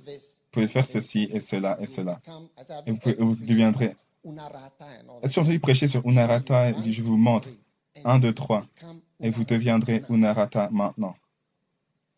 pouvez 0.52 0.68
faire 0.68 0.86
ceci 0.86 1.28
et 1.32 1.40
cela 1.42 1.78
et 1.82 1.86
cela. 1.86 2.22
become- 2.26 2.48
I 2.58 2.62
said, 2.66 2.72
"Have 2.72 2.84
Et 2.88 2.92
vous, 2.92 2.98
pouvez- 2.98 3.16
vous 3.20 3.36
deviendrez. 3.46 3.86
about 3.88 3.98
Unarata 4.24 4.86
and 4.86 5.10
all 5.10 5.20
Est-ce 5.22 5.22
that?" 5.22 5.28
que 5.28 5.34
j'ai 5.34 5.42
entendu 5.42 5.60
prêcher 5.60 5.88
sur 5.88 6.06
Unarata 6.08 6.70
et 6.70 6.92
Je 6.92 7.02
vous 7.04 7.18
montre. 7.18 7.50
three, 7.50 7.60
and 8.06 8.10
1, 8.10 8.16
you 8.16 8.22
2, 8.22 8.34
3. 8.34 8.62
become 8.62 9.02
Et 9.20 9.30
vous 9.32 9.44
deviendrez 9.44 10.02
Unarata. 10.10 10.70
Maintenant. 10.72 11.16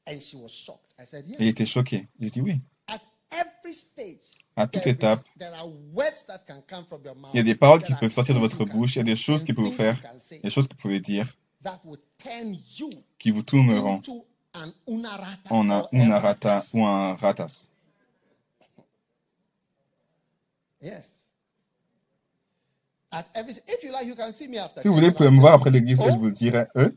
Et 0.05 0.19
il 1.39 1.47
était 1.47 1.65
choqué. 1.65 2.07
J'ai 2.19 2.29
dit 2.29 2.41
oui. 2.41 2.61
À 4.55 4.65
toute 4.65 4.87
étape, 4.87 5.19
il 5.39 7.37
y 7.37 7.39
a 7.39 7.43
des 7.43 7.55
paroles 7.55 7.83
qui 7.83 7.93
peuvent 7.93 8.11
sortir 8.11 8.33
de 8.33 8.39
votre 8.39 8.65
bouche. 8.65 8.95
Il 8.95 8.99
y 8.99 9.01
a 9.01 9.03
des 9.03 9.15
choses 9.15 9.43
qui 9.43 9.53
peuvent 9.53 9.65
vous 9.65 9.71
faire, 9.71 10.01
des 10.41 10.49
choses 10.49 10.67
que 10.67 10.73
vous 10.73 10.79
pouvez 10.81 10.99
dire 10.99 11.27
that 11.63 11.79
would 11.83 11.99
turn 12.17 12.55
you 12.77 12.89
qui 13.19 13.31
vous 13.31 13.43
tourneront 13.43 13.97
into 13.97 14.25
an 14.53 14.71
unarata 14.87 15.49
en 15.49 15.69
un 15.69 15.87
Unarata 15.91 16.61
ou 16.73 16.85
un 16.85 17.15
Ratas. 17.15 17.69
Yes. 20.81 21.27
At 23.11 23.25
every, 23.33 23.53
if 23.67 23.83
you 23.83 23.91
like, 23.91 24.05
you 24.05 24.15
can 24.15 24.31
see 24.31 24.47
me 24.47 24.57
after. 24.59 24.81
Si 24.81 24.87
vous 24.87 24.93
voulez, 24.93 25.09
vous 25.09 25.15
pouvez 25.15 25.31
me 25.31 25.39
voir 25.39 25.53
après 25.53 25.71
l'église 25.71 25.99
et 26.01 26.05
je 26.05 26.09
Oh, 26.11 26.17
vous 26.19 26.29
dirai. 26.31 26.67
Eux, 26.75 26.95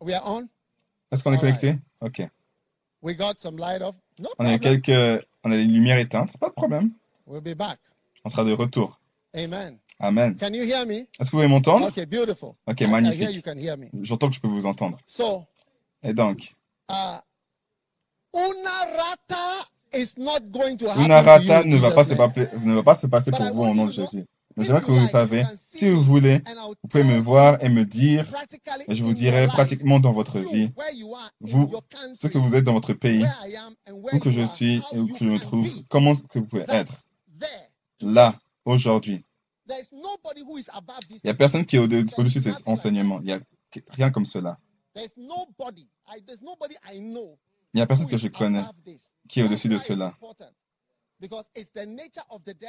we 0.00 0.14
are 0.14 0.22
on? 0.24 0.48
est-ce 1.10 1.22
qu'on 1.22 1.32
est 1.32 1.38
connecté? 1.38 1.76
Ok. 2.00 2.22
We 3.02 3.14
got 3.14 3.38
some 3.38 3.56
light 3.56 3.82
off. 3.82 3.94
No 4.18 4.28
On 4.38 4.46
a 4.46 4.58
quelques, 4.58 5.24
on 5.44 5.50
a 5.52 5.56
les 5.56 5.64
lumières 5.64 5.98
éteintes. 5.98 6.36
Pas 6.38 6.48
de 6.48 6.54
problème. 6.54 6.92
We'll 7.26 7.40
be 7.40 7.54
back. 7.56 7.78
On 8.28 8.30
sera 8.30 8.44
de 8.44 8.52
retour. 8.52 9.00
Amen. 9.34 9.78
Amen. 9.98 10.36
Can 10.36 10.52
you 10.52 10.62
hear 10.62 10.84
me? 10.84 11.06
Est-ce 11.18 11.30
que 11.30 11.36
vous 11.36 11.38
pouvez 11.38 11.48
m'entendre? 11.48 11.86
Okay, 11.88 12.04
beautiful. 12.04 12.50
Ok, 12.66 12.82
magnifique. 12.82 13.42
J'entends 14.02 14.28
que 14.28 14.34
je 14.34 14.40
peux 14.40 14.48
vous 14.48 14.66
entendre. 14.66 14.98
So, 15.06 15.44
Et 16.02 16.12
donc, 16.12 16.54
uh, 16.90 17.20
unarata 18.34 19.66
is 19.94 20.12
not 20.18 20.40
going 20.50 20.76
to 20.76 20.90
happen 20.90 21.04
Unarata 21.06 21.62
to 21.62 21.68
you, 21.68 21.74
ne 21.74 21.78
va, 21.78 21.90
pas 21.92 22.04
se, 22.04 22.14
name. 22.14 22.32
pa- 22.34 22.58
ne 22.58 22.74
va 22.74 22.82
pas 22.82 22.94
se 22.96 23.06
passer 23.06 23.30
But 23.30 23.38
pour 23.38 23.46
I 23.46 23.50
vous 23.50 23.62
au 23.62 23.74
nom 23.74 23.86
de 23.86 23.92
Jésus. 23.92 24.26
Mais 24.58 24.64
j'aimerais 24.64 24.82
que 24.82 24.90
vous 24.92 25.00
le 25.00 25.06
savez. 25.06 25.44
Si 25.56 25.88
vous 25.88 26.02
voulez, 26.02 26.42
vous 26.82 26.88
pouvez 26.90 27.04
me 27.04 27.16
voir 27.18 27.56
et 27.64 27.70
me 27.70 27.84
dire, 27.86 28.26
et 28.88 28.94
je 28.94 29.02
vous 29.04 29.14
dirai 29.14 29.46
pratiquement 29.46 30.00
dans 30.00 30.12
votre 30.12 30.38
vie, 30.38 30.70
vous, 31.40 31.70
ce 32.12 32.26
que 32.26 32.36
vous 32.36 32.54
êtes 32.54 32.64
dans 32.64 32.74
votre 32.74 32.92
pays, 32.92 33.24
où 34.12 34.18
que 34.18 34.30
je 34.30 34.42
suis 34.44 34.82
et 34.92 34.98
où 34.98 35.06
que 35.06 35.18
je 35.18 35.24
me 35.24 35.38
trouve, 35.38 35.66
comment 35.88 36.12
que 36.14 36.40
vous 36.40 36.44
pouvez 36.46 36.64
être. 36.68 36.92
Là, 38.02 38.34
aujourd'hui. 38.64 39.24
Il 41.10 41.20
n'y 41.24 41.30
a 41.30 41.34
personne 41.34 41.64
qui 41.66 41.76
est 41.76 41.78
au- 41.78 41.84
au-dessus 41.84 42.38
de 42.38 42.44
cet 42.44 42.54
enseignement. 42.66 43.18
Il 43.20 43.26
n'y 43.26 43.32
a 43.32 43.40
rien 43.90 44.10
comme 44.10 44.24
cela. 44.24 44.58
Il 47.74 47.76
n'y 47.76 47.80
a 47.82 47.86
personne 47.86 48.06
que 48.06 48.16
je 48.16 48.28
connais 48.28 48.62
qui 49.28 49.40
est 49.40 49.42
au-dessus 49.44 49.68
de 49.68 49.74
cela. 49.78 50.14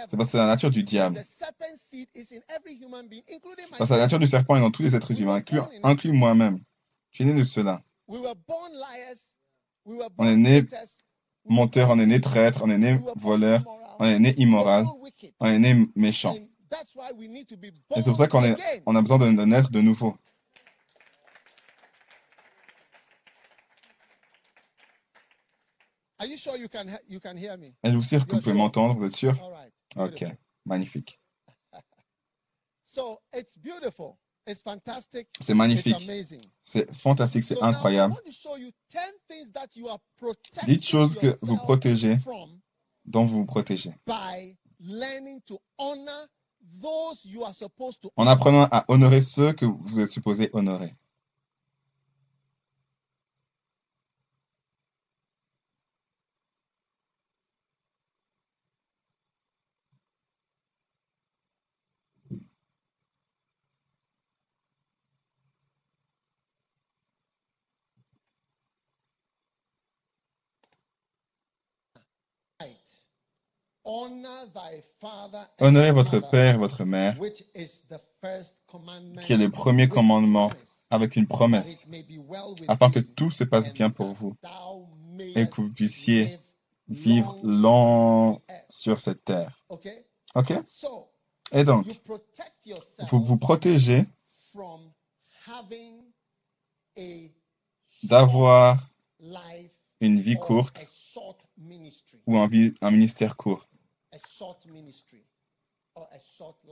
C'est 0.09 0.17
parce 0.17 0.27
que 0.29 0.31
c'est 0.31 0.37
la 0.39 0.47
nature 0.47 0.71
du 0.71 0.83
diable. 0.83 1.15
Parce 3.77 3.89
que 3.89 3.93
la 3.95 3.99
nature 4.01 4.19
du 4.19 4.27
serpent 4.27 4.55
est 4.57 4.61
dans 4.61 4.71
tous 4.71 4.81
les 4.81 4.95
êtres 4.95 5.11
humains, 5.21 5.35
inclus, 5.83 6.11
moi-même. 6.11 6.59
Je 7.11 7.15
suis 7.17 7.25
né 7.25 7.33
de 7.33 7.43
cela. 7.43 7.81
On 10.17 10.25
est 10.25 10.35
né 10.35 10.61
Menteur, 11.49 11.89
on 11.89 11.97
est 11.99 12.05
né 12.05 12.21
traître, 12.21 12.61
on 12.63 12.69
est 12.69 12.77
né 12.77 12.99
voleur, 13.15 13.63
on 13.99 14.05
est 14.05 14.19
né 14.19 14.33
immoral, 14.37 14.85
on 15.39 15.47
est 15.47 15.59
né 15.59 15.87
méchant. 15.95 16.35
Et 16.35 18.01
c'est 18.01 18.03
pour 18.05 18.17
ça 18.17 18.27
qu'on 18.27 18.43
est, 18.43 18.51
again. 18.51 18.83
on 18.85 18.95
a 18.95 19.01
besoin 19.01 19.17
de, 19.17 19.31
de 19.35 19.45
naître 19.45 19.71
de 19.71 19.81
nouveau. 19.81 20.15
Are 26.19 26.27
you 26.27 26.37
sure 26.37 26.57
you 26.57 26.67
can 26.67 26.87
he- 26.87 27.13
you 27.13 27.19
can 27.19 27.35
hear 27.37 27.57
me? 27.57 27.73
Êtes-vous 27.83 28.01
sûr 28.01 28.27
que 28.27 28.35
vous 28.35 28.41
pouvez 28.41 28.53
m'entendre? 28.53 28.95
Vous 28.95 29.05
êtes 29.05 29.15
sûr? 29.15 29.35
Ok, 29.95 30.23
magnifique. 30.65 31.19
C'est 34.55 35.19
It's 35.39 35.55
magnifique. 35.55 35.95
C'est 36.65 36.91
fantastique, 36.93 37.43
c'est 37.43 37.61
incroyable. 37.61 38.13
want 38.13 38.25
to 38.25 38.31
show 38.31 38.57
you 38.57 38.71
10 38.89 38.99
things 39.27 39.51
that 39.53 39.75
you 39.75 39.87
are 39.87 39.99
protecting 40.17 40.65
Dites 40.73 40.85
choses 40.87 41.15
que 41.15 41.37
vous 41.41 41.57
protégez. 41.57 42.17
dont 43.05 43.25
vous 43.25 43.39
vous 43.39 43.45
protégez. 43.45 43.93
by 44.07 44.55
learning 44.79 45.41
to 45.45 45.59
honor 45.77 46.27
those 46.81 47.23
you 47.25 47.43
are 47.43 47.53
supposed 47.53 48.01
to 48.01 48.09
En 48.15 48.23
honor. 48.23 48.31
apprenant 48.33 48.67
à 48.71 48.85
honorer 48.87 49.21
ceux 49.21 49.53
que 49.53 49.65
vous 49.65 49.99
êtes 49.99 50.09
supposé 50.09 50.49
honorer. 50.53 50.95
Honor 62.19 62.39
thy 72.59 72.67
father 72.67 73.55
and 73.78 73.78
Honorez 75.59 75.91
votre 75.91 76.19
père 76.19 76.55
et 76.55 76.57
votre 76.57 76.83
mère, 76.83 77.17
qui 79.23 79.33
est 79.33 79.37
le 79.37 79.49
premier 79.49 79.87
commandement, 79.87 80.51
avec 80.91 81.15
une 81.15 81.27
promesse, 81.27 81.87
afin 82.67 82.91
que 82.91 82.99
tout 82.99 83.31
se 83.31 83.43
passe 83.43 83.73
bien 83.73 83.89
pour 83.89 84.13
vous 84.13 84.35
et 85.35 85.47
que 85.49 85.61
vous 85.61 85.69
puissiez 85.69 86.39
vivre 86.87 87.37
long 87.43 88.41
sur 88.69 89.01
cette 89.01 89.23
terre. 89.23 89.65
Ok? 90.35 90.53
Et 91.51 91.63
donc, 91.63 91.87
vous 93.09 93.23
vous 93.23 93.37
protégez 93.37 94.05
from 94.51 94.91
having 95.47 96.03
a 96.95 97.31
d'avoir 98.03 98.77
une 99.99 100.19
vie 100.19 100.37
courte 100.37 100.87
ou 102.27 102.37
un, 102.37 102.49
un 102.81 102.91
ministère 102.91 103.35
court. 103.35 103.68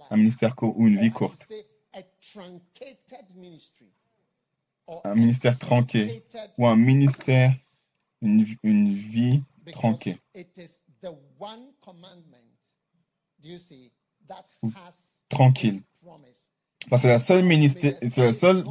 Un 0.09 0.17
ministère 0.17 0.55
court 0.55 0.77
ou 0.77 0.87
une 0.87 0.99
vie 0.99 1.11
courte. 1.11 1.45
Un 5.03 5.11
a 5.11 5.15
ministère 5.15 5.57
truncated 5.57 6.23
ou 6.57 6.67
un 6.67 6.75
ministère, 6.75 7.53
une, 8.21 8.45
une 8.63 8.93
vie 8.93 9.43
Ou 14.61 14.71
has 14.75 15.19
tranquille. 15.29 15.81
Parce 16.89 17.01
que 17.01 17.07
c'est 17.07 17.13
la 17.13 17.19
seule 17.19 17.43
ministère, 17.43 17.95
c'est 18.07 18.25
le 18.25 18.33
seul 18.33 18.63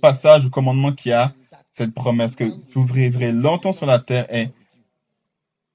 passage 0.00 0.46
ou 0.46 0.50
commandement 0.50 0.92
qui 0.92 1.12
a 1.12 1.34
cette 1.72 1.94
promesse 1.94 2.36
que 2.36 2.44
vous 2.44 2.86
vivrez 2.86 3.32
longtemps 3.32 3.72
sur 3.72 3.86
la 3.86 3.98
terre 3.98 4.32
et 4.32 4.50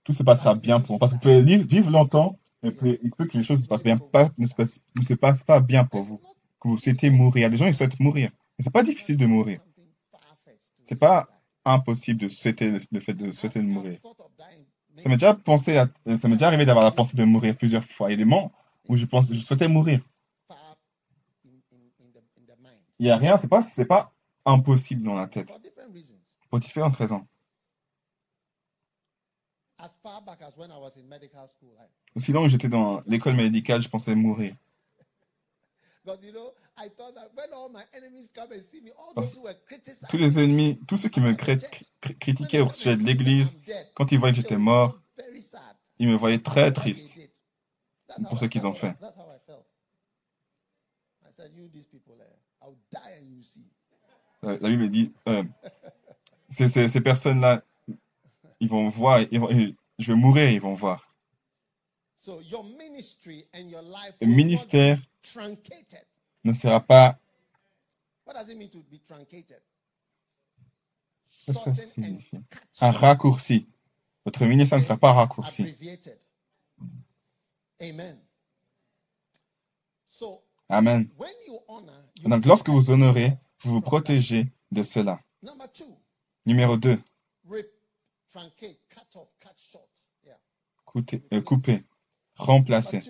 tout 0.04 0.14
se 0.14 0.24
passera 0.24 0.56
bien 0.56 0.80
pour 0.80 0.96
vous. 0.96 1.00
Parce 1.00 1.12
que 1.12 1.18
vous 1.18 1.22
pouvez 1.22 1.58
vivre 1.58 1.92
longtemps, 1.92 2.40
mais 2.64 3.00
il 3.02 3.12
peut 3.12 3.26
que 3.26 3.38
les 3.38 3.44
choses 3.44 3.64
se 3.64 3.68
passent 3.68 3.84
bien, 3.84 3.98
pas, 3.98 4.30
ne, 4.38 4.46
se 4.46 4.54
passe, 4.54 4.80
ne 4.96 5.02
se 5.02 5.14
passent 5.14 5.44
pas 5.44 5.60
bien 5.60 5.84
pour 5.84 6.04
vous. 6.04 6.22
Que 6.60 6.68
vous 6.68 6.78
souhaitez 6.78 7.10
mourir. 7.10 7.50
Des 7.50 7.58
gens 7.58 7.66
qui 7.66 7.74
souhaitent 7.74 8.00
mourir. 8.00 8.30
Et 8.60 8.64
c'est 8.64 8.72
pas 8.72 8.84
difficile 8.84 9.18
de 9.18 9.26
mourir. 9.26 9.62
C'est 10.84 11.00
pas 11.00 11.28
impossible 11.66 12.22
de 12.22 12.28
souhaiter 12.28 12.80
le, 12.92 13.00
fait 13.00 13.14
de 13.14 13.32
souhaiter 13.32 13.60
de 13.60 13.66
mourir. 13.66 14.00
Ça 14.98 15.10
m'est 15.10 15.18
déjà 15.18 16.48
arrivé 16.48 16.66
d'avoir 16.66 16.86
la 16.86 16.92
pensée 16.92 17.18
de 17.18 17.24
mourir 17.24 17.58
plusieurs 17.58 17.84
fois. 17.84 18.10
Il 18.10 18.12
y 18.12 18.14
a 18.16 18.18
des 18.18 18.26
moments 18.26 18.52
où 18.88 18.98
je 18.98 19.06
pense, 19.06 19.34
je 19.34 19.40
souhaitais 19.40 19.68
mourir. 19.68 20.02
Il 23.00 23.08
y 23.08 23.10
a 23.10 23.18
rien, 23.18 23.38
c'est 23.38 23.48
pas, 23.48 23.64
c'est 23.64 23.86
pas 23.86 24.14
impossible 24.46 25.02
dans 25.04 25.16
la 25.16 25.28
tête. 25.28 25.52
Pour 26.50 26.60
différentes 26.60 26.96
raisons. 26.96 27.26
As 29.71 29.71
far 29.71 29.71
back 29.71 29.71
as 29.71 29.71
when 29.71 29.71
I 29.71 29.71
was 29.71 29.71
in 29.71 29.71
medical 29.71 29.71
school, 29.71 29.71
I, 29.71 29.71
Aussi 29.71 29.71
long 29.71 29.71
que 32.44 32.50
j'étais 32.50 32.70
dans 32.70 33.02
l'école 33.08 33.36
médicale, 33.36 33.82
je 33.82 33.90
pensais 33.90 34.16
mourir. 34.16 34.56
but 36.06 36.22
you 36.24 36.32
know, 36.32 36.54
I 36.78 36.90
thought 36.90 37.16
that 37.16 37.32
when 37.36 37.54
all 37.54 37.70
my 37.70 37.84
enemies 37.94 38.30
come 38.34 38.52
and 38.52 38.62
see 38.64 38.82
me, 38.82 38.92
all 38.98 39.14
Parce- 39.14 39.34
those 39.34 39.38
who 39.38 39.44
were 39.44 39.56
criticizing 39.68 40.08
Tous 40.10 40.18
les 40.18 40.40
ennemis, 40.40 40.80
tous 40.88 40.98
ceux 40.98 41.10
qui 41.10 41.20
me 41.22 41.34
critiquaient 41.34 42.62
au 42.62 42.72
sujet 42.74 42.98
de 42.98 43.04
l'église, 43.04 43.58
quand 43.94 44.12
ils 44.12 44.20
voyaient 44.20 44.34
que 44.34 44.42
j'étais 44.42 44.58
mort, 44.58 45.00
ils 46.00 46.08
me 46.08 46.16
voyaient 46.16 46.42
très 46.42 46.72
triste 46.74 47.18
pour 48.08 48.34
how 48.34 48.36
ce 48.38 48.46
I- 48.46 48.50
qu'ils 48.50 48.66
ont 48.68 48.74
fait. 48.74 48.94
That's 49.00 49.16
how 49.18 49.30
I 49.32 49.40
felt. 49.46 49.66
I 51.24 51.32
said, 51.32 51.52
you 51.56 51.70
these 51.70 51.88
people, 51.88 52.16
eh, 52.20 52.26
I'll 52.66 52.76
die 52.92 53.18
and 53.20 53.30
you 53.32 53.44
see. 53.44 53.66
La 54.42 54.58
Bible 54.58 54.90
dit, 54.90 55.14
euh, 55.30 55.44
ces, 56.50 56.68
ces- 56.68 56.90
ces 56.90 57.02
personnes-là, 57.02 57.64
ils 58.62 58.70
vont 58.70 58.88
voir, 58.90 59.20
ils 59.32 59.40
vont- 59.40 59.50
ils- 59.50 59.76
je 60.00 60.12
vais 60.14 60.18
mourir, 60.18 60.50
ils 60.50 60.62
vont 60.62 60.74
voir. 60.76 61.14
So 62.16 62.40
your 62.42 62.64
ministry 62.64 63.46
and 63.54 63.68
your 63.70 63.82
life 63.82 64.14
Le 64.22 64.28
ministère 64.28 65.00
ne 66.44 66.54
sera 66.54 66.80
pas, 66.80 67.18
What 68.26 68.34
does 68.36 68.50
it 68.50 68.58
mean 68.58 68.70
to 68.70 68.80
be 68.90 69.00
truncated? 69.04 69.62
qu'est-ce 71.46 71.66
que 71.66 71.74
ça 71.74 71.76
signifie 71.76 72.38
Un 72.80 72.92
raccourci. 72.92 73.68
Votre 74.24 74.46
ministère 74.46 74.78
ne 74.78 74.84
sera 74.84 74.98
pas 74.98 75.14
raccourci. 75.14 75.64
abbreviated. 75.64 76.20
Amen. 77.82 78.20
So 80.08 80.44
Amen. 80.70 81.10
when 81.18 81.34
you 81.48 81.60
honor, 81.68 82.04
you 82.16 82.30
Donc, 82.30 82.46
lorsque 82.46 82.70
vous 82.70 82.92
honorez, 82.92 83.36
vous 83.64 83.72
vous 83.74 83.82
protégez 83.82 84.48
de 84.72 84.84
cela. 84.84 85.20
Number 85.42 85.68
two, 85.72 85.98
Numéro 86.46 86.78
2, 86.78 87.02
couper, 90.86 91.24
euh, 91.34 91.42
couper, 91.42 91.84
remplacer, 92.36 93.02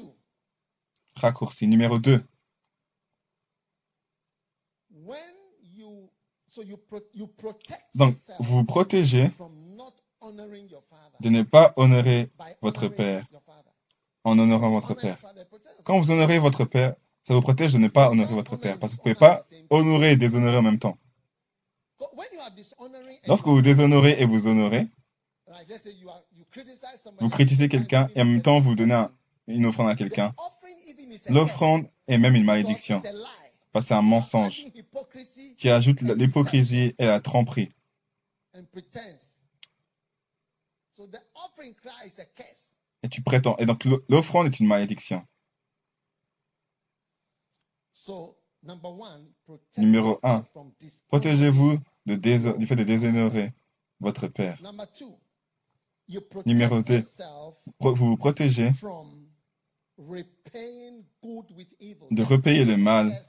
raccourci. 1.16 1.68
Numéro 1.68 2.00
2, 2.00 2.24
when 4.92 5.18
you 5.62 6.10
so 6.50 6.64
you 6.64 6.78
pro, 6.78 7.00
you 7.14 7.28
protect 7.28 7.84
donc 7.96 8.16
vous 8.40 8.58
vous 8.58 8.66
protégez 8.66 9.32
de 11.20 11.30
ne 11.30 11.44
pas 11.44 11.74
honorer 11.78 12.30
votre 12.62 12.88
père. 12.88 13.26
en 14.24 14.38
honorant 14.38 14.70
votre 14.72 14.94
père. 14.94 15.18
Quand 15.84 16.00
vous 16.00 16.12
honorez 16.12 16.40
votre 16.40 16.66
père, 16.66 16.96
ça 17.24 17.34
vous 17.34 17.42
protège 17.42 17.74
de 17.74 17.78
ne 17.78 17.88
pas 17.88 18.10
honorer 18.10 18.34
votre 18.34 18.56
père, 18.58 18.80
parce 18.80 18.94
que 18.94 18.98
vous 18.98 19.10
ne 19.10 19.14
pouvez 19.14 19.28
pas 19.28 19.42
honorer 19.70 20.12
et 20.12 20.16
déshonorer 20.16 20.58
en 20.58 20.62
même 20.62 20.80
temps. 20.80 20.98
Lorsque 23.28 23.46
vous 23.46 23.62
déshonorez 23.62 24.16
et 24.20 24.26
vous 24.26 24.48
honorez, 24.48 24.88
vous 27.20 27.30
critiquez 27.30 27.70
quelqu'un 27.70 28.08
et 28.16 28.22
en 28.22 28.26
même 28.26 28.42
temps 28.42 28.60
vous 28.60 28.76
donnez 28.76 28.94
un- 28.94 29.12
une 29.48 29.66
offrande 29.66 29.90
à 29.90 29.96
quelqu'un. 29.96 30.34
L'offrande 31.30 31.90
est 32.08 32.18
même 32.18 32.36
une 32.36 32.46
malédiction, 32.46 33.02
parce 33.72 33.86
que 33.86 33.88
c'est 33.90 33.94
un 33.94 34.02
mensonge 34.02 34.64
qui 35.58 35.70
ajoute 35.70 36.02
l'hypocrisie 36.02 36.96
et 36.98 37.06
la 37.06 37.20
tromperie. 37.20 37.70
Et 43.04 43.10
tu 43.10 43.22
prétends. 43.24 43.58
Et 43.58 43.66
donc 43.66 43.84
l'o- 43.86 44.04
l'offrande 44.10 44.48
est 44.48 44.60
une 44.60 44.68
malédiction. 44.68 45.26
Numéro 49.78 50.10
yourself 50.10 50.24
un, 50.26 50.44
from 50.44 50.72
dishonoring. 50.80 51.08
Protégez-vous 51.08 51.80
de 52.06 52.16
déso- 52.16 52.58
du 52.58 52.66
fait 52.68 52.76
de 52.76 52.84
déshonorer 52.84 53.54
votre 54.00 54.28
père. 54.28 54.58
Number 56.12 56.20
two, 56.20 56.20
you 56.20 56.22
protect 56.22 56.48
Numéro 56.48 56.82
deux, 56.82 56.96
yourself 56.98 57.56
Pro- 57.80 57.96
Vous 57.96 58.06
vous 58.08 58.18
protégez 58.18 58.72
de 62.12 62.24
repayer 62.24 62.66
le 62.66 62.78
mal, 62.78 63.22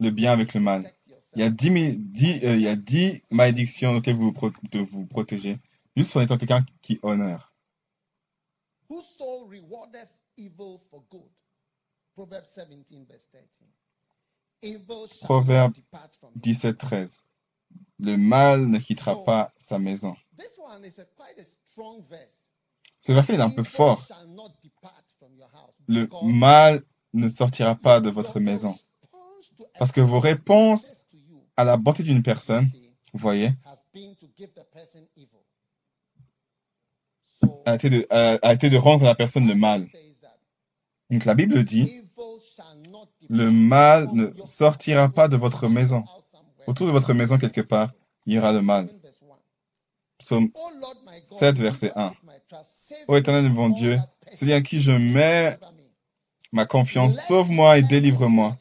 le 0.00 0.10
bien 0.10 0.32
avec 0.32 0.54
le 0.54 0.60
mal. 0.60 0.82
protect 0.82 1.06
yourself. 1.06 1.32
Il 1.36 1.40
y 1.40 1.44
a 1.44 1.50
dix, 1.50 1.70
mi- 1.70 1.96
dix, 1.96 2.40
euh, 2.44 2.56
il 2.56 2.62
y 2.62 2.68
a 2.68 2.76
dix 2.76 3.22
malédictions 3.30 3.94
auxquelles 3.96 4.16
vous 4.16 4.32
de 4.70 4.78
vous 4.80 5.06
protéger, 5.06 5.58
juste 5.96 6.16
en 6.16 6.20
étant 6.20 6.36
quelqu'un 6.38 6.64
qui 6.82 6.98
honore. 7.02 7.52
Whoso 8.88 9.46
rewardeth 9.46 10.14
evil 10.36 10.78
for 10.90 11.02
good? 11.10 11.30
Proverbs 12.14 12.46
17, 12.48 13.06
verse 13.06 13.26
13. 13.30 13.46
Evil 14.62 15.06
shall 15.08 15.26
Proverbe 15.26 15.70
not 15.70 15.74
depart 15.76 16.16
from 16.16 16.32
you. 16.34 16.40
17, 16.54 16.74
13. 16.76 17.22
Le 17.98 18.16
mal 18.16 18.66
ne 18.66 18.78
quittera 18.78 19.24
pas 19.24 19.52
sa 19.58 19.78
maison. 19.78 20.14
Ce 23.00 23.12
verset 23.12 23.34
est 23.34 23.40
un 23.40 23.50
peu 23.50 23.62
fort. 23.62 24.06
Le 25.88 26.08
mal 26.22 26.82
ne 27.12 27.28
sortira 27.28 27.74
pas 27.74 28.00
de 28.00 28.10
votre 28.10 28.40
maison. 28.40 28.74
Parce 29.78 29.92
que 29.92 30.00
vos 30.00 30.20
réponses 30.20 30.92
à 31.56 31.64
la 31.64 31.76
bonté 31.76 32.02
d'une 32.02 32.22
personne, 32.22 32.68
vous 33.12 33.18
voyez, 33.18 33.50
a 37.64 37.74
été 37.74 37.90
de, 37.90 38.06
a, 38.10 38.52
été 38.52 38.70
de 38.70 38.76
rendre 38.76 39.04
à 39.04 39.08
la 39.08 39.14
personne 39.14 39.46
le 39.46 39.54
mal. 39.54 39.86
Donc 41.10 41.24
la 41.24 41.34
Bible 41.34 41.64
dit, 41.64 42.02
le 43.28 43.50
mal 43.50 44.08
ne 44.12 44.32
sortira 44.44 45.08
pas 45.08 45.28
de 45.28 45.36
votre 45.36 45.68
maison. 45.68 46.04
Autour 46.66 46.86
de 46.86 46.92
votre 46.92 47.12
maison 47.14 47.38
quelque 47.38 47.60
part, 47.60 47.92
il 48.26 48.34
y 48.34 48.38
aura 48.38 48.52
le 48.52 48.62
mal. 48.62 48.86
7 48.88 49.00
verse 49.02 49.22
1. 49.22 49.26
Psaume 50.18 50.50
Oh 50.54 50.70
Lord 50.80 50.98
my 51.04 51.20
God, 51.20 51.38
7, 51.38 51.58
in 51.58 51.62
verset 51.62 51.86
you 51.86 51.92
I 51.94 52.06
1. 52.06 52.10
put 52.10 52.24
my 52.24 52.38
trust. 52.48 52.70
Save 52.88 53.04
Ô 53.08 53.16
éternel 53.16 53.48
mon 53.50 53.68
Dieu, 53.70 53.98
celui 54.32 54.52
à 54.52 54.60
qui 54.60 54.80
je 54.80 54.92
mets 54.92 55.58
ma 56.52 56.64
confiance, 56.66 57.16
sauve-moi 57.26 57.78
et 57.78 57.82
délivre-moi. 57.82 58.56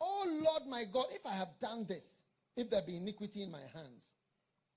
Oh 0.00 0.24
Lord 0.42 0.66
my 0.66 0.86
God, 0.86 1.06
if 1.12 1.24
I 1.26 1.34
have 1.34 1.50
done 1.60 1.86
this, 1.86 2.24
if 2.56 2.70
there 2.70 2.82
be 2.82 2.96
iniquity 2.96 3.42
in 3.42 3.50
my 3.50 3.60
hands, 3.74 4.12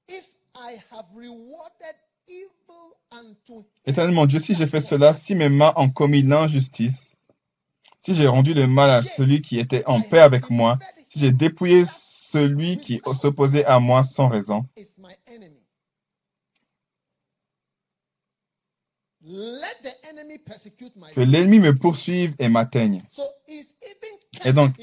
if 0.08 0.26
I 0.54 0.82
have 0.92 1.06
rewarded 1.16 1.96
evil 2.28 2.98
unto 3.12 3.60
him, 3.60 3.66
Éternel 3.86 4.14
mon 4.14 4.26
Dieu, 4.26 4.40
si 4.40 4.54
j'ai 4.54 4.68
fait 4.68 4.80
cela, 4.80 5.14
si 5.14 5.36
mes 5.36 5.50
mains 5.50 5.74
ont 5.78 5.90
commis 5.90 6.22
l'injustice, 6.22 7.18
si 8.06 8.14
j'ai 8.14 8.28
rendu 8.28 8.54
le 8.54 8.68
mal 8.68 8.90
à 8.90 9.02
celui 9.02 9.42
qui 9.42 9.60
était 9.60 9.86
en 9.86 10.02
paix 10.02 10.20
avec 10.20 10.50
moi, 10.50 10.78
si 11.08 11.20
j'ai 11.20 11.32
dépouillé 11.32 11.84
celui 11.86 12.78
qui 12.78 13.02
s'opposait 13.14 13.66
à 13.66 13.80
moi 13.80 14.04
sans 14.04 14.28
raison, 14.28 14.66
que 21.16 21.22
l'ennemi 21.22 21.60
me 21.60 21.74
poursuive 21.74 22.36
et 22.40 22.50
m'atteigne. 22.50 23.04
Et 24.44 24.52
donc, 24.52 24.74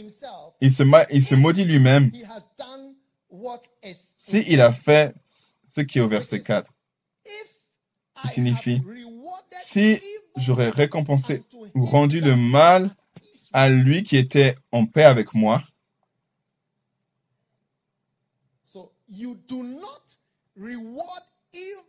il 0.63 0.73
se, 0.73 0.83
il 1.13 1.23
se 1.23 1.35
maudit 1.35 1.65
lui-même 1.65 2.11
s'il 4.17 4.61
a 4.63 4.73
fait 4.73 5.15
ce 5.25 5.83
qui 5.83 5.99
est 5.99 6.01
au 6.01 6.09
verset 6.09 6.41
4, 6.41 6.73
qui 8.23 8.29
signifie, 8.29 8.81
si 9.51 10.01
j'aurais 10.37 10.71
récompensé 10.71 11.43
ou 11.75 11.85
rendu 11.85 12.21
le 12.21 12.35
mal 12.35 12.97
à 13.53 13.69
lui 13.69 14.03
qui 14.03 14.17
était 14.17 14.57
en 14.73 14.87
paix 14.87 15.05
avec 15.05 15.35
moi, 15.35 15.63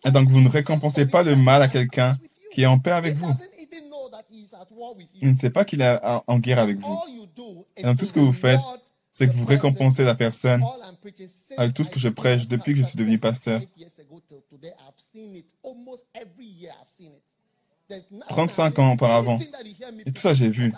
et 0.04 0.12
donc 0.12 0.30
vous 0.30 0.40
ne 0.42 0.50
récompensez 0.50 1.06
pas 1.06 1.24
le 1.24 1.36
mal 1.36 1.62
is 1.62 1.66
à 1.66 1.68
quelqu'un 1.68 2.14
peace 2.16 2.22
with 2.24 2.32
you. 2.44 2.50
qui 2.52 2.62
est 2.64 2.66
en 2.66 2.80
paix 2.80 2.90
He 2.92 2.94
avec 2.94 3.18
vous. 3.18 3.28
doesn't 3.28 3.50
even 3.60 3.90
know 3.90 4.10
that 4.10 4.24
he 4.32 4.40
is 4.44 4.54
at 4.56 4.68
war 4.72 4.96
with 4.96 5.08
Il 5.16 5.24
you. 5.24 5.30
ne 5.30 5.34
sait 5.36 5.50
pas 5.52 5.66
qu'il 5.66 5.82
est 5.82 6.00
en, 6.28 6.40
guerre 6.40 6.60
avec 6.60 6.80
vous. 6.80 7.00
Et 7.78 7.84
donc 7.84 7.98
to 7.98 8.02
tout 8.02 8.06
ce 8.08 8.14
que 8.14 8.20
vous 8.20 8.34
faites, 8.34 8.60
C'est 9.12 9.28
que 9.28 9.34
the 9.34 9.36
vous 9.36 9.46
person. 9.46 9.68
récompensez 9.70 10.04
la 10.04 10.16
personne 10.16 10.64
avec 11.58 11.74
tout 11.76 11.84
ce 11.84 11.92
que 11.92 12.00
je 12.00 12.10
prêche 12.10 12.48
depuis 12.48 12.72
que 12.74 12.80
je 12.80 12.84
pastor 12.84 12.90
suis 12.90 12.98
devenu 12.98 13.18
25 13.18 13.22
pasteur. 13.22 13.62
years 13.78 14.00
ago 14.00 14.22
till 14.28 14.42
today, 14.50 14.72
I've 14.80 14.98
seen 14.98 15.36
it 15.36 15.46
almost 15.64 16.06
every 16.16 16.48
year. 16.48 16.72
I've 16.82 16.90
seen 16.90 17.12
it. 17.14 17.22
There's 17.88 18.10
nothing 18.10 18.36
35 18.36 18.74
I- 18.78 18.82
ans 18.82 18.94
auparavant. 18.94 19.40
Et 20.06 20.12
tout 20.12 20.22
ça, 20.22 20.34
j'ai 20.34 20.50
vu. 20.50 20.72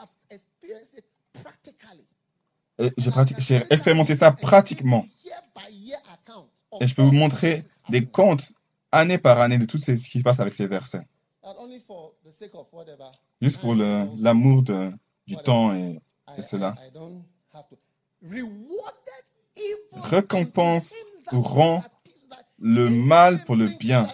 Can 2.89 3.26
j'ai 3.38 3.63
expérimenté 3.69 4.15
ça 4.15 4.32
pratiquement. 4.32 5.06
Et 6.80 6.88
je 6.88 6.96
peux 6.96 7.04
vous 7.04 7.12
montrer 7.12 7.63
des 7.89 8.06
comptes 8.06 8.54
année 8.91 9.17
par 9.17 9.39
année 9.39 9.58
de 9.58 9.65
tout 9.65 9.78
ce 9.78 9.91
qui 9.91 10.19
se 10.19 10.24
passe 10.24 10.39
avec 10.39 10.54
ces 10.54 10.67
versets. 10.67 11.08
Juste 13.41 13.60
pour 13.60 13.76
l'amour 13.76 14.63
du 15.28 15.36
temps 15.38 15.74
et 15.74 16.00
cela. 16.41 16.76
Récompense 19.93 20.93
ou 21.32 21.41
rend 21.41 21.84
le 22.60 22.89
mal 22.89 23.43
pour 23.43 23.56
le 23.56 23.67
bien. 23.67 24.08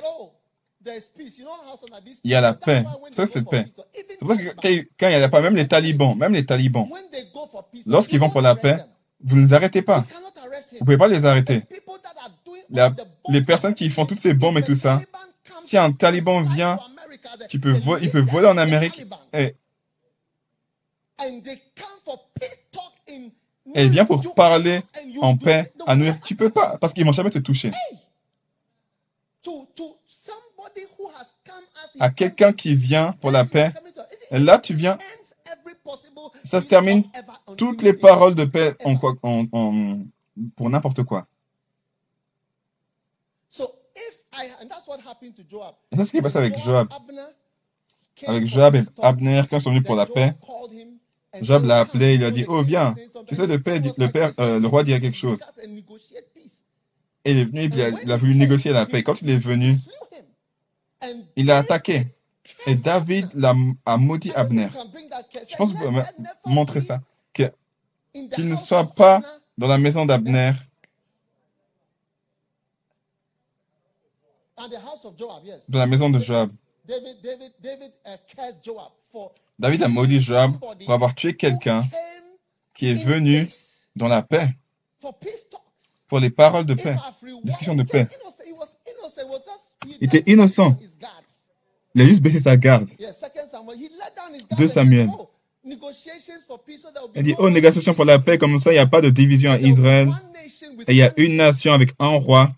Il 2.24 2.32
y 2.32 2.36
a 2.36 2.42
la 2.42 2.54
paix. 2.54 2.84
Ça, 3.12 3.26
c'est 3.26 3.46
paix. 3.46 3.66
C'est 3.94 4.20
pour 4.20 4.30
ça 4.30 4.38
que 4.38 4.88
quand 4.98 5.10
il 5.10 5.18
n'y 5.18 5.24
a 5.24 5.30
pas, 5.30 5.42
même 5.42 5.56
les 5.56 5.68
talibans, 5.68 6.16
même 6.16 6.34
les 6.34 6.46
talibans, 6.46 6.90
lorsqu'ils 7.86 8.16
you 8.16 8.22
vont 8.22 8.30
pour 8.30 8.42
la 8.42 8.56
paix, 8.56 8.78
vous 9.22 9.36
ne 9.36 9.42
les 9.42 9.54
arrêtez 9.54 9.82
pas. 9.82 10.06
Vous 10.08 10.76
ne 10.76 10.80
pouvez 10.80 10.98
pas 10.98 11.08
les 11.08 11.26
arrêter. 11.26 11.64
La- 12.70 12.96
les 13.30 13.42
personnes 13.42 13.74
qui 13.74 13.90
font 13.90 14.06
toutes 14.06 14.20
ces 14.20 14.34
bombes 14.34 14.58
et 14.58 14.62
tout 14.62 14.76
ça, 14.76 15.02
si 15.60 15.78
un 15.78 15.92
taliban 15.92 16.42
vient, 16.42 16.78
tu 17.50 17.60
peux 17.60 17.76
il 18.02 18.12
peut 18.12 18.22
voler 18.22 18.48
en 18.48 18.58
Amérique 18.58 19.06
et, 19.34 19.56
il 23.76 23.90
vient 23.90 24.06
pour 24.06 24.34
parler 24.34 24.82
en 25.22 25.36
paix 25.38 25.74
à 25.86 25.96
New 25.96 26.06
York. 26.06 26.22
Tu 26.26 26.36
peux 26.36 26.50
pas, 26.50 26.78
parce 26.78 26.94
qu'ils 26.94 27.06
vont 27.06 27.12
jamais 27.12 27.30
te 27.30 27.40
toucher. 27.40 27.72
À 32.00 32.10
quelqu'un 32.10 32.54
qui 32.54 32.76
vient 32.76 33.14
pour 33.22 33.32
la 33.32 33.46
paix, 33.46 33.72
et 34.32 34.40
là, 34.40 34.60
tu 34.60 34.74
viens, 34.74 34.98
ça 36.44 36.62
termine 36.62 37.04
toutes 37.58 37.82
les 37.82 37.94
paroles 37.94 38.36
de 38.36 38.46
paix 38.46 38.76
en 38.86 38.96
quoi, 38.98 39.16
en, 39.24 39.46
en- 39.52 40.00
pour 40.56 40.70
n'importe 40.70 41.04
quoi. 41.04 41.28
So 43.50 43.72
if 43.96 44.24
I, 44.34 44.48
and 44.62 44.68
that's 44.70 44.88
what 44.88 45.00
happened 45.06 45.36
to 45.36 45.44
Joab. 45.50 45.76
Et 45.92 45.98
c'est 45.98 46.06
ce 46.06 46.12
qui 46.12 46.18
est 46.18 46.22
passé 46.22 46.38
avec 46.38 46.58
Joab. 46.60 46.88
Avec 48.28 48.46
Joab 48.46 48.76
et. 48.76 48.82
Abner, 49.02 49.42
quand 49.50 49.58
ils 49.58 49.62
sont 49.62 49.72
venus 49.72 49.84
pour 49.84 49.96
la 49.96 50.06
paix, 50.06 50.36
said, 51.42 51.66
l'a 51.66 51.80
"Oh, 51.80 51.82
appelé, 51.82 52.14
il 52.14 52.20
lui 52.20 52.26
a 52.26 52.30
come." 52.30 52.36
dit, 52.38 52.44
The 52.44 52.50
oh 52.50 52.62
viens, 52.62 52.96
tu 53.28 53.36
sais, 53.36 53.48
le 53.48 53.62
père, 53.62 53.82
le 53.82 54.40
euh, 54.40 54.60
le 54.60 54.68
roi 54.68 54.84
dit 54.84 54.92
quelque 55.00 55.18
chose. 55.18 55.40
Et 57.26 57.32
il 57.32 57.38
est 57.40 57.46
venu, 57.46 57.64
il 57.66 57.82
a, 57.82 57.90
il 57.90 58.12
a 58.12 58.18
voulu 58.18 58.36
négocier 58.36 58.72
la 58.72 58.86
paix. 58.86 59.04
Quand 59.04 59.22
il 59.22 59.30
est 59.30 59.38
venu, 59.38 59.76
il 61.36 61.50
David 61.52 61.58
attaqué. 61.58 62.08
Et 62.68 62.76
David 62.76 63.30
a 63.86 63.98
maudit 63.98 64.32
Abner. 64.34 64.70
Je 65.50 65.56
pense 65.56 65.72
que 65.72 65.78
vous 65.78 65.86
pouvez 65.86 66.04
montrer 66.46 66.82
ça. 66.82 67.02
Qu'il 67.34 68.48
ne 68.50 68.56
soit 68.56 68.86
pas 68.86 69.22
dans 69.58 69.68
la 69.68 69.78
maison 69.78 70.06
d'Abner, 70.06 70.54
dans 75.70 75.80
la 75.80 75.88
maison 75.88 76.10
de 76.10 76.20
Joab. 76.20 76.52
David, 79.58 79.84
a 79.84 79.88
maudit 79.88 80.20
Joab 80.20 80.60
pour 80.60 80.94
avoir 80.94 81.16
tué 81.16 81.36
quelqu'un 81.36 81.84
qui 82.74 82.90
est 82.90 83.04
venu 83.04 83.48
dans 83.96 84.08
la 84.08 84.22
paix, 84.22 84.50
pour 86.08 86.20
les 86.20 86.30
paroles 86.30 86.66
de 86.66 86.74
paix. 86.74 86.96
Discussion 87.44 87.76
de 87.76 87.84
paix. 87.84 88.08
Il 89.88 89.98
était 90.02 90.24
innocent. 90.28 90.78
Il 91.96 92.02
a 92.02 92.06
juste 92.06 92.22
baissé 92.22 92.40
sa 92.40 92.58
garde. 92.58 92.90
Yeah, 93.00 93.14
second 93.14 93.48
Samuel, 93.50 95.10
Il 97.16 97.24
dit, 97.24 97.36
oh, 97.38 97.50
négociation 97.50 97.94
pour 97.94 98.06
la 98.06 98.20
paix, 98.20 98.38
comme 98.38 98.60
ça, 98.60 98.72
il 98.72 98.76
n'y 98.76 98.80
a 98.80 98.88
pas 98.88 99.02
de 99.02 99.10
division 99.10 99.52
à 99.52 99.60
Israël. 99.60 100.10
Et 100.88 100.94
il 100.94 100.98
y 100.98 101.04
a 101.04 101.14
une 101.18 101.36
nation 101.36 101.74
avec 101.74 101.94
un 102.00 102.18
roi. 102.18 102.52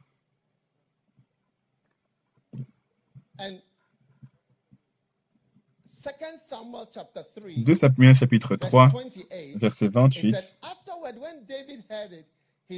Second 6.01 6.37
Samuel 6.43 6.85
chapter 6.91 7.21
3, 7.35 7.49
2 7.57 7.75
Samuel 7.75 8.15
chapitre 8.15 8.55
verse 8.55 8.71
3, 8.71 8.87
28, 8.87 9.57
verset 9.57 9.85
it 9.85 9.93
28. 9.93 10.35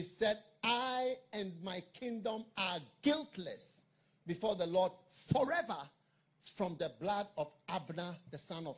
said, 0.04 0.38
Before 4.26 4.56
the 4.56 4.68
Lord 4.68 4.92
forever 5.12 5.78
from 6.56 6.76
the 6.78 6.90
blood 7.00 7.28
of 7.38 7.48
Abner, 7.68 8.16
the 8.32 8.38
son 8.38 8.66
of 8.68 8.78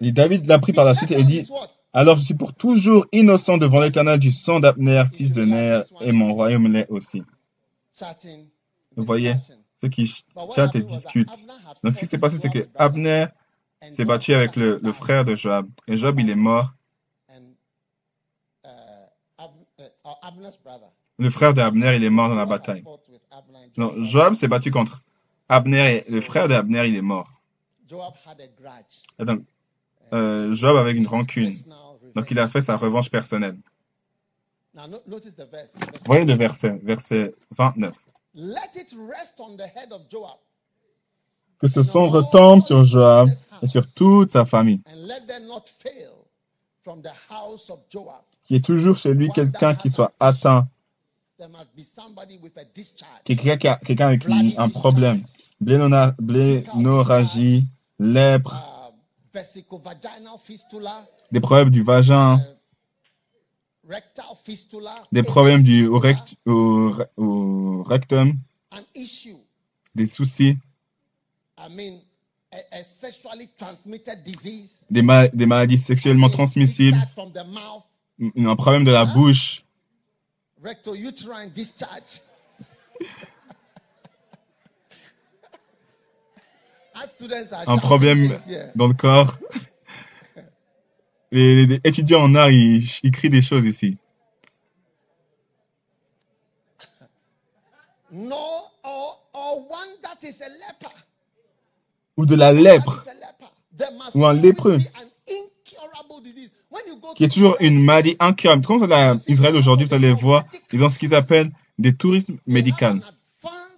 Et 0.00 0.12
David 0.12 0.46
l'a 0.46 0.58
pris 0.58 0.72
par 0.72 0.84
la 0.84 0.94
suite 0.94 1.10
et 1.10 1.24
dit, 1.24 1.46
alors 1.92 2.16
je 2.16 2.22
suis 2.22 2.34
pour 2.34 2.54
toujours 2.54 3.06
innocent 3.12 3.58
devant 3.58 3.80
l'éternel 3.80 4.18
du 4.18 4.32
sang 4.32 4.60
d'Abner, 4.60 5.04
fils 5.12 5.32
de 5.32 5.44
Ner, 5.44 5.82
et 6.00 6.12
mon 6.12 6.32
royaume 6.32 6.68
l'est 6.68 6.88
aussi. 6.90 7.22
Vous 8.96 9.04
voyez, 9.04 9.34
ceux 9.80 9.88
qui 9.88 10.06
chattent 10.54 10.74
et 10.74 10.82
discutent. 10.82 11.28
Donc 11.82 11.94
ce 11.94 12.00
qui 12.00 12.06
s'est 12.06 12.18
passé, 12.18 12.38
c'est 12.38 12.50
que 12.50 12.66
Abner 12.74 13.26
s'est 13.90 14.04
battu 14.04 14.34
avec 14.34 14.56
le, 14.56 14.80
le 14.82 14.92
frère 14.92 15.24
de 15.24 15.34
Joab. 15.34 15.68
Et 15.86 15.96
Joab, 15.96 16.18
il 16.20 16.30
est 16.30 16.34
mort. 16.34 16.72
Uh, 17.30 17.40
uh. 18.62 19.48
Le 21.18 21.30
frère 21.30 21.54
d'Abner, 21.54 21.96
il 21.96 22.04
est 22.04 22.10
mort 22.10 22.28
dans 22.28 22.34
la 22.34 22.46
bataille. 22.46 22.84
Abner 23.36 23.70
Non, 23.76 23.92
Joab 24.02 24.34
s'est 24.34 24.48
battu 24.48 24.70
contre 24.70 25.02
Abner 25.48 26.04
et 26.06 26.10
le 26.10 26.20
frère 26.20 26.48
d'Abner, 26.48 26.86
il 26.86 26.96
est 26.96 27.02
mort. 27.02 27.30
Et 29.18 29.24
donc, 29.24 29.42
euh, 30.12 30.54
Joab 30.54 30.76
avec 30.76 30.96
une 30.96 31.06
rancune. 31.06 31.54
Donc 32.14 32.30
il 32.30 32.38
a 32.38 32.48
fait 32.48 32.60
sa 32.62 32.76
revanche 32.76 33.10
personnelle. 33.10 33.56
Voyez 36.06 36.24
le 36.24 36.34
verset, 36.34 36.80
verset 36.82 37.34
29. 37.56 37.94
Let 38.34 38.56
it 38.74 38.92
rest 39.08 39.38
on 39.40 39.56
the 39.56 39.62
head 39.62 39.92
of 39.92 40.02
Joab 40.10 40.38
Que 41.60 41.68
ce 41.68 41.82
son 41.84 42.08
retombe 42.10 42.62
sur 42.62 42.82
Joab 42.82 43.28
et 43.62 43.66
sur 43.68 43.86
toute 43.92 44.32
sa 44.32 44.44
famille. 44.44 44.80
and 44.86 45.06
let 45.06 45.26
them 45.26 45.46
not 45.46 45.62
fail 45.66 46.26
from 46.82 47.00
the 47.02 47.12
house 47.30 47.70
of 47.70 47.80
Joab. 47.88 48.22
Qu'il 48.46 48.56
y 48.56 48.58
ait 48.58 48.62
toujours 48.62 48.96
chez 48.96 49.14
lui 49.14 49.30
quelqu'un 49.30 49.74
qui 49.74 49.88
soit 49.90 50.12
atteint, 50.18 50.68
A 53.24 53.76
quelqu'un 53.84 54.10
une- 54.12 54.18
un 54.58 54.68
problème. 54.68 55.24
Blénorragie, 56.20 57.66
lèpre, 57.98 58.54
Uh, 58.54 58.92
des 61.32 61.40
problèmes 61.40 61.70
du 61.70 61.82
vagin, 61.82 62.38
fistula, 64.34 65.02
des 65.12 65.22
problèmes 65.22 65.62
du, 65.62 65.86
au, 65.86 66.00
fistula, 66.00 66.00
rect- 66.00 66.36
au, 66.46 66.90
re- 66.90 67.06
au 67.16 67.82
rectum, 67.82 68.34
des 69.94 70.06
soucis, 70.06 70.58
des, 74.90 75.02
ma- 75.02 75.28
des 75.28 75.46
maladies 75.46 75.78
sexuellement 75.78 76.30
transmissibles, 76.30 76.96
un 78.20 78.56
problème 78.56 78.84
de 78.84 78.90
la 78.92 79.04
bouche, 79.14 79.63
rectouterine 80.64 81.50
discharge. 81.50 82.22
Art 86.94 87.10
students 87.10 87.52
are 87.52 87.68
un 87.68 87.78
problème 87.78 88.28
things 88.28 88.46
here. 88.48 88.70
dans 88.74 88.86
le 88.86 88.94
corps. 88.94 89.36
Les, 91.32 91.66
les 91.66 91.80
étudiants 91.82 92.22
en 92.22 92.34
art, 92.36 92.50
ils, 92.50 92.84
ils 93.02 93.10
crient 93.10 93.30
des 93.30 93.42
choses 93.42 93.66
ici. 93.66 93.98
No, 98.12 98.70
or, 98.84 99.20
or 99.32 99.68
one 99.68 99.88
that 100.02 100.22
is 100.22 100.40
a 100.40 100.48
leper. 100.48 100.94
ou 102.16 102.26
de 102.26 102.36
la 102.36 102.52
lèpre, 102.52 103.04
Ou 104.14 104.24
un 104.24 104.34
lépreux. 104.34 104.78
Qui 107.16 107.24
est 107.24 107.28
to 107.28 107.34
toujours 107.34 107.56
une 107.60 107.82
maladie 107.82 108.16
incurable. 108.18 108.64
Quand 108.66 108.76
vous 108.76 108.84
allez 108.84 108.94
à 108.94 109.16
Israël 109.28 109.56
aujourd'hui, 109.56 109.86
vous 109.86 109.94
allez 109.94 110.12
voir, 110.12 110.44
ils 110.72 110.82
ont 110.82 110.88
ce 110.88 110.98
qu'ils 110.98 111.14
appellent 111.14 111.50
des 111.78 111.94
tourismes 111.94 112.38
médicaux. 112.46 112.98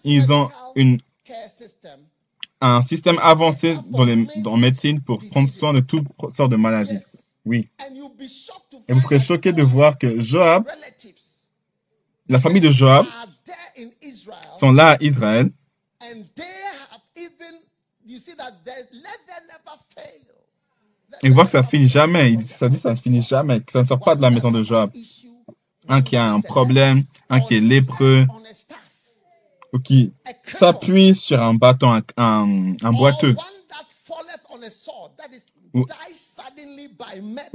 Ils 0.05 0.33
ont 0.33 0.51
une, 0.75 0.99
un 2.61 2.83
système 2.83 3.19
avancé 3.21 3.77
dans, 3.87 4.05
les, 4.05 4.27
dans 4.37 4.57
médecine 4.57 5.01
pour 5.01 5.19
prendre 5.27 5.49
soin 5.49 5.73
de 5.73 5.81
toutes 5.81 6.07
sortes 6.33 6.51
de 6.51 6.57
maladies. 6.57 6.99
Oui. 7.45 7.69
Et 8.89 8.93
vous 8.93 9.01
serez 9.01 9.21
choqué 9.21 9.53
de 9.53 9.63
voir 9.63 9.99
que 9.99 10.21
Joab, 10.21 10.69
la 12.29 12.41
famille 12.41 12.61
de 12.61 12.71
Joab, 12.71 13.07
sont 14.53 14.73
là 14.73 14.93
à 14.93 14.97
Israël 15.01 15.51
et 21.23 21.31
voir 21.31 21.47
que 21.47 21.53
ça 21.53 21.63
finit 21.63 21.89
jamais. 21.89 22.33
Il 22.33 22.39
dit, 22.39 22.47
ça 22.47 22.69
dit 22.69 22.79
ça 22.79 22.93
ne 22.93 22.97
finit 22.97 23.23
jamais, 23.23 23.61
ça 23.71 23.83
ne 23.83 23.87
sort 23.87 24.01
pas 24.01 24.15
de 24.15 24.23
la 24.23 24.31
maison 24.31 24.51
de 24.51 24.63
issue. 24.95 25.29
Un 25.89 26.03
qui 26.03 26.17
a 26.17 26.33
un 26.33 26.41
problème, 26.41 27.05
un 27.31 27.41
qui 27.41 27.57
est 27.57 27.61
lépreux, 27.61 28.27
ou 29.73 29.79
qui 29.79 30.13
s'appuie 30.43 31.15
sur 31.15 31.41
un 31.41 31.55
bâton, 31.55 32.01
un, 32.17 32.93
boiteux, 32.93 33.37
Ou- 35.75 35.85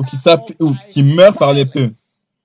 qui 0.09 0.17
qui 0.91 1.03
meurt 1.03 1.37
par 1.37 1.53
l'épée. 1.53 1.89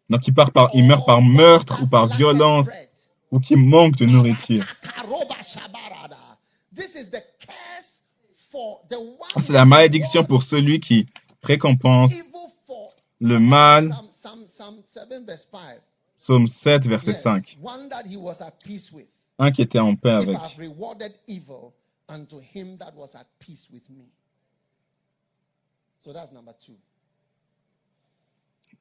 Donc, 0.08 0.26
il, 0.26 0.34
part 0.34 0.50
par, 0.50 0.70
il 0.72 0.84
meurt 0.84 1.04
par 1.04 1.20
meurtre 1.20 1.82
ou 1.82 1.86
par 1.86 2.06
violence 2.06 2.68
ou 3.30 3.40
qui 3.40 3.56
manque 3.56 3.96
de 3.96 4.06
nourriture 4.06 4.64
curse 7.38 8.02
for 8.34 8.45
the 8.45 8.45
one 8.45 8.45
Ah, 8.45 8.45
C'est 9.40 9.52
la 9.52 9.64
malédiction 9.64 10.24
pour 10.24 10.42
celui 10.42 10.80
qui 10.80 11.06
récompense 11.42 12.14
le 13.20 13.38
mal. 13.38 13.88
Psalm, 14.12 14.44
Psalm, 14.46 14.82
Psalm 14.84 15.08
7 15.08 15.24
verse 15.26 15.46
5. 15.50 15.80
Psaume 16.18 16.48
7, 16.48 16.88
verset 16.88 17.10
Yes, 17.12 17.22
5. 17.22 17.58
One 17.62 17.88
that 17.88 18.04
he 18.06 18.16
was 18.16 18.42
at 18.42 18.52
peace 18.64 18.90
with. 18.92 19.06
Un 19.38 19.52
qui 19.52 19.62
était 19.62 19.78
en 19.78 19.94
paix 19.94 20.10
avec. 20.10 20.36
I've 20.36 20.58
rewarded 20.58 21.12
evil 21.28 21.72
unto 22.08 22.40
him 22.40 22.78
that 22.78 22.94
was 22.96 23.14
at 23.14 23.26
peace 23.38 23.68
with 23.70 23.88
me. 23.90 24.06
So 26.00 26.12
that's 26.12 26.32
number 26.32 26.54
two. 26.58 26.76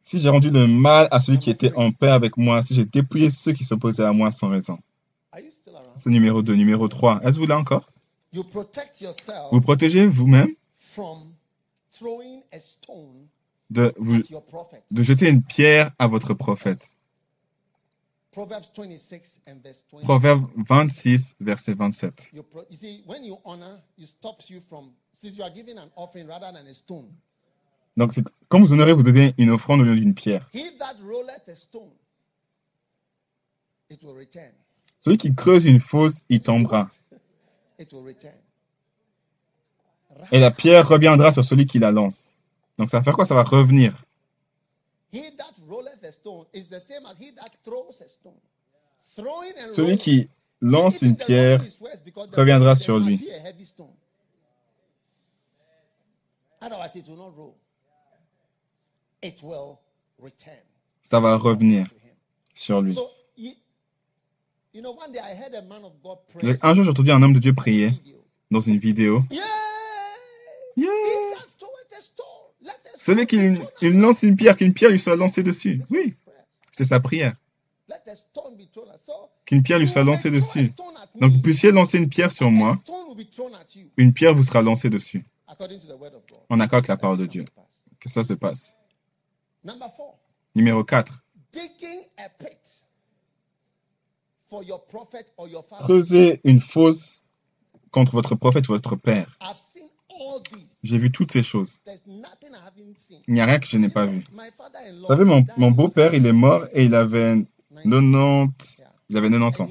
Si 0.01 0.19
j'ai 0.19 0.29
rendu 0.29 0.49
le 0.49 0.65
mal 0.67 1.07
à 1.11 1.19
celui 1.19 1.39
qui 1.39 1.49
était 1.49 1.73
en 1.75 1.91
paix 1.91 2.09
avec 2.09 2.37
moi, 2.37 2.61
si 2.61 2.73
j'ai 2.73 2.85
dépouillé 2.85 3.29
ceux 3.29 3.53
qui 3.53 3.63
s'opposaient 3.63 4.03
à 4.03 4.13
moi 4.13 4.31
sans 4.31 4.49
raison. 4.49 4.79
C'est 5.95 6.09
numéro 6.09 6.41
2. 6.41 6.55
Numéro 6.55 6.87
3. 6.87 7.21
Est-ce 7.23 7.33
que 7.33 7.39
vous 7.39 7.45
là 7.45 7.57
encore? 7.57 7.91
Vous 9.51 9.61
protégez 9.61 10.05
vous-même 10.05 10.53
from 10.75 11.33
throwing 11.91 12.41
a 12.51 12.59
stone 12.59 13.27
de, 13.69 13.93
vous, 13.97 14.21
jeter 15.03 15.29
une 15.29 15.41
pierre 15.41 15.91
à 15.97 16.07
votre 16.07 16.33
prophète. 16.33 16.95
Proverbs 18.31 18.69
26 18.75 19.41
and 19.47 19.61
verse 19.63 19.81
20. 19.91 20.01
Proverbe 20.01 20.49
26, 20.57 21.35
verset 21.39 21.73
27. 21.73 22.27
You, 22.33 22.43
pro- 22.43 22.65
you 22.69 22.75
see, 22.75 23.01
when 23.07 23.23
you 23.23 23.37
honor, 23.45 23.79
it 23.97 24.07
stops 24.07 24.49
you 24.49 24.59
from, 24.59 24.91
since 25.13 25.37
you 25.37 25.43
are 25.43 25.49
giving 25.49 25.77
an 25.77 25.89
offering 25.95 26.27
rather 26.27 26.51
than 26.51 26.67
a 26.67 26.73
stone. 26.73 27.07
Donc, 27.95 28.11
quand 28.49 28.59
vous 28.59 28.73
honorez, 28.73 28.91
vous 28.91 29.03
donnez 29.03 29.33
une 29.37 29.51
offrande 29.51 29.79
au 29.79 29.83
lieu 29.85 29.95
d'une 29.95 30.13
pierre. 30.13 30.45
Celui 34.99 35.17
qui 35.17 35.33
creuse 35.33 35.65
une 35.65 35.79
fosse, 35.79 36.25
il 36.27 36.41
tombera. 36.41 36.89
It 37.77 37.91
will 37.93 38.05
return. 38.05 38.33
Et 40.31 40.39
la 40.39 40.51
pierre 40.51 40.87
reviendra 40.87 41.33
sur 41.33 41.43
celui 41.43 41.65
qui 41.65 41.79
la 41.79 41.91
lance. 41.91 42.33
Donc, 42.77 42.89
ça 42.89 42.99
va 42.99 43.03
faire 43.03 43.13
quoi? 43.13 43.25
Ça 43.25 43.35
va 43.35 43.43
revenir. 43.43 44.05
Celui 49.75 49.97
qui 49.97 50.29
lance 50.61 51.01
une 51.01 51.15
pierre 51.15 51.61
reviendra 52.33 52.75
sur 52.75 52.99
lui. 52.99 53.17
be 53.17 53.29
a 53.29 53.47
heavy 53.47 53.65
stone. 53.65 53.93
Otherwise, 56.61 56.95
it 56.95 57.07
will 57.07 57.17
not 57.17 57.33
roll. 57.35 57.55
It 59.21 59.41
will 59.43 59.77
return 60.19 60.63
Ça 61.03 61.19
va 61.19 61.37
revenir 61.37 61.85
sur 62.55 62.81
lui. 62.81 62.95
Un 66.61 66.73
jour, 66.73 66.83
j'ai 66.83 66.89
entendu 66.89 67.11
un 67.11 67.21
homme 67.23 67.33
de 67.33 67.39
Dieu 67.39 67.53
prier 67.53 67.91
dans 68.51 68.59
une 68.59 68.77
vidéo. 68.77 69.23
Yeah! 69.31 69.43
Yeah. 70.77 70.87
He 70.87 71.35
that 71.35 71.47
throweth 71.57 71.97
a 71.97 72.01
stone, 72.01 72.25
let 72.61 72.71
a 72.93 72.97
Celui 72.97 73.23
stone 73.23 73.27
qui 73.27 73.37
be 73.37 73.55
thrown 73.55 73.67
at 73.67 73.81
il 73.81 73.93
him. 73.93 74.01
lance 74.01 74.23
une 74.23 74.35
pierre, 74.35 74.57
qu'une 74.57 74.73
pierre 74.73 74.91
lui 74.91 74.99
soit 74.99 75.15
lancée 75.15 75.43
dessus. 75.43 75.81
Oui, 75.89 76.15
c'est 76.71 76.83
sa 76.83 76.99
prière. 76.99 77.35
Let 77.87 78.11
a 78.11 78.15
stone 78.15 78.57
be 78.57 78.69
thrown 78.73 78.89
at 78.89 78.97
So, 78.97 79.13
Qu'une 79.45 79.63
pierre 79.63 79.79
lui 79.79 79.87
soit 79.87 80.03
lancée 80.03 80.29
dessus. 80.31 80.73
Donc, 81.15 81.31
vous 81.31 81.41
puissiez 81.41 81.71
lancer 81.71 81.97
une 81.97 82.09
pierre 82.09 82.31
sur 82.31 82.51
moi, 82.51 82.77
une 83.97 84.11
pierre 84.11 84.33
vous 84.35 84.43
sera 84.43 84.61
lancée 84.61 84.89
dessus. 84.89 85.25
En 86.49 86.59
accord 86.59 86.77
avec 86.77 86.87
la 86.87 86.97
parole 86.97 87.17
de 87.17 87.25
Dieu. 87.25 87.45
Que 87.99 88.09
ça 88.09 88.23
se 88.23 88.33
passe. 88.33 88.77
Numéro 90.53 90.83
4. 90.83 91.13
digging 91.53 92.01
a 92.17 92.27
pit 92.27 92.57
for 92.59 92.59
your 92.59 92.59
prophet 92.59 92.59
or 92.59 92.83
your 93.87 94.23
father. 94.27 94.34
Creusez 95.83 96.41
une 96.43 96.61
fosse 96.61 97.23
contre 97.91 98.11
votre 98.11 98.35
prophète 98.35 98.67
ou 98.69 98.73
votre 98.73 98.95
père. 98.95 99.37
J'ai 100.83 100.97
vu 100.97 101.11
toutes 101.11 101.31
ces 101.31 101.43
choses. 101.43 101.79
Il 103.27 103.33
n'y 103.33 103.41
a 103.41 103.45
rien 103.45 103.59
que 103.59 103.67
je 103.67 103.77
n'ai 103.77 103.89
pas 103.89 104.05
vu. 104.05 104.23
Vous 104.31 105.05
savez, 105.05 105.25
mon, 105.57 105.71
beau-père, 105.71 106.13
il 106.13 106.25
est 106.25 106.33
mort 106.33 106.65
et 106.73 106.85
il 106.85 106.95
avait 106.95 107.45
19. 107.83 108.49
90, 108.55 108.79
Yeah. 108.79 108.91
il 109.09 109.17
avait 109.17 109.29
90 109.29 109.45
And 109.45 109.63
ans. 109.63 109.69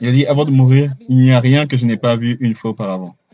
Il 0.00 0.08
a 0.08 0.12
dit, 0.12 0.26
avant 0.26 0.44
de 0.44 0.50
mourir, 0.50 0.94
il 1.08 1.16
n'y 1.18 1.32
a 1.32 1.40
rien 1.40 1.66
que 1.66 1.76
je 1.76 1.86
n'ai 1.86 1.96
pas 1.96 2.16
vu 2.16 2.36
une 2.40 2.54
fois 2.54 2.70
auparavant. 2.70 3.16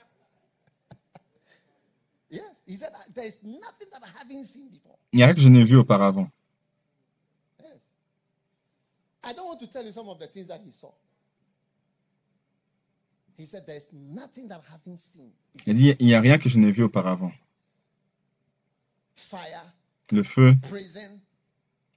Il 5.12 5.16
n'y 5.16 5.22
a 5.22 5.26
rien 5.26 5.34
que 5.34 5.40
je 5.40 5.48
n'ai 5.48 5.64
vu 5.64 5.76
auparavant. 5.76 6.28
I 9.24 9.32
don't 9.32 9.46
want 9.46 9.60
to 9.60 9.66
tell 9.66 9.84
you 9.84 9.92
some 9.92 10.08
of 10.08 10.18
the 10.18 10.26
things 10.26 10.48
that 10.48 10.60
he 10.64 10.72
saw. 10.72 10.90
He 13.36 13.46
said 13.46 13.66
there 13.66 13.76
is 13.76 13.86
nothing 13.92 14.48
that 14.48 14.60
I 14.60 14.72
haven't 14.72 14.98
seen. 14.98 15.30
Il 15.66 15.74
dit, 15.74 15.94
il 15.98 16.06
n'y 16.06 16.14
a 16.14 16.20
rien 16.20 16.38
que 16.38 16.48
je 16.48 16.58
n'ai 16.58 16.72
vu 16.72 16.82
auparavant. 16.82 17.32
Fire, 19.14 19.72
Le 20.10 20.22
feu, 20.22 20.54
prison, 20.62 21.20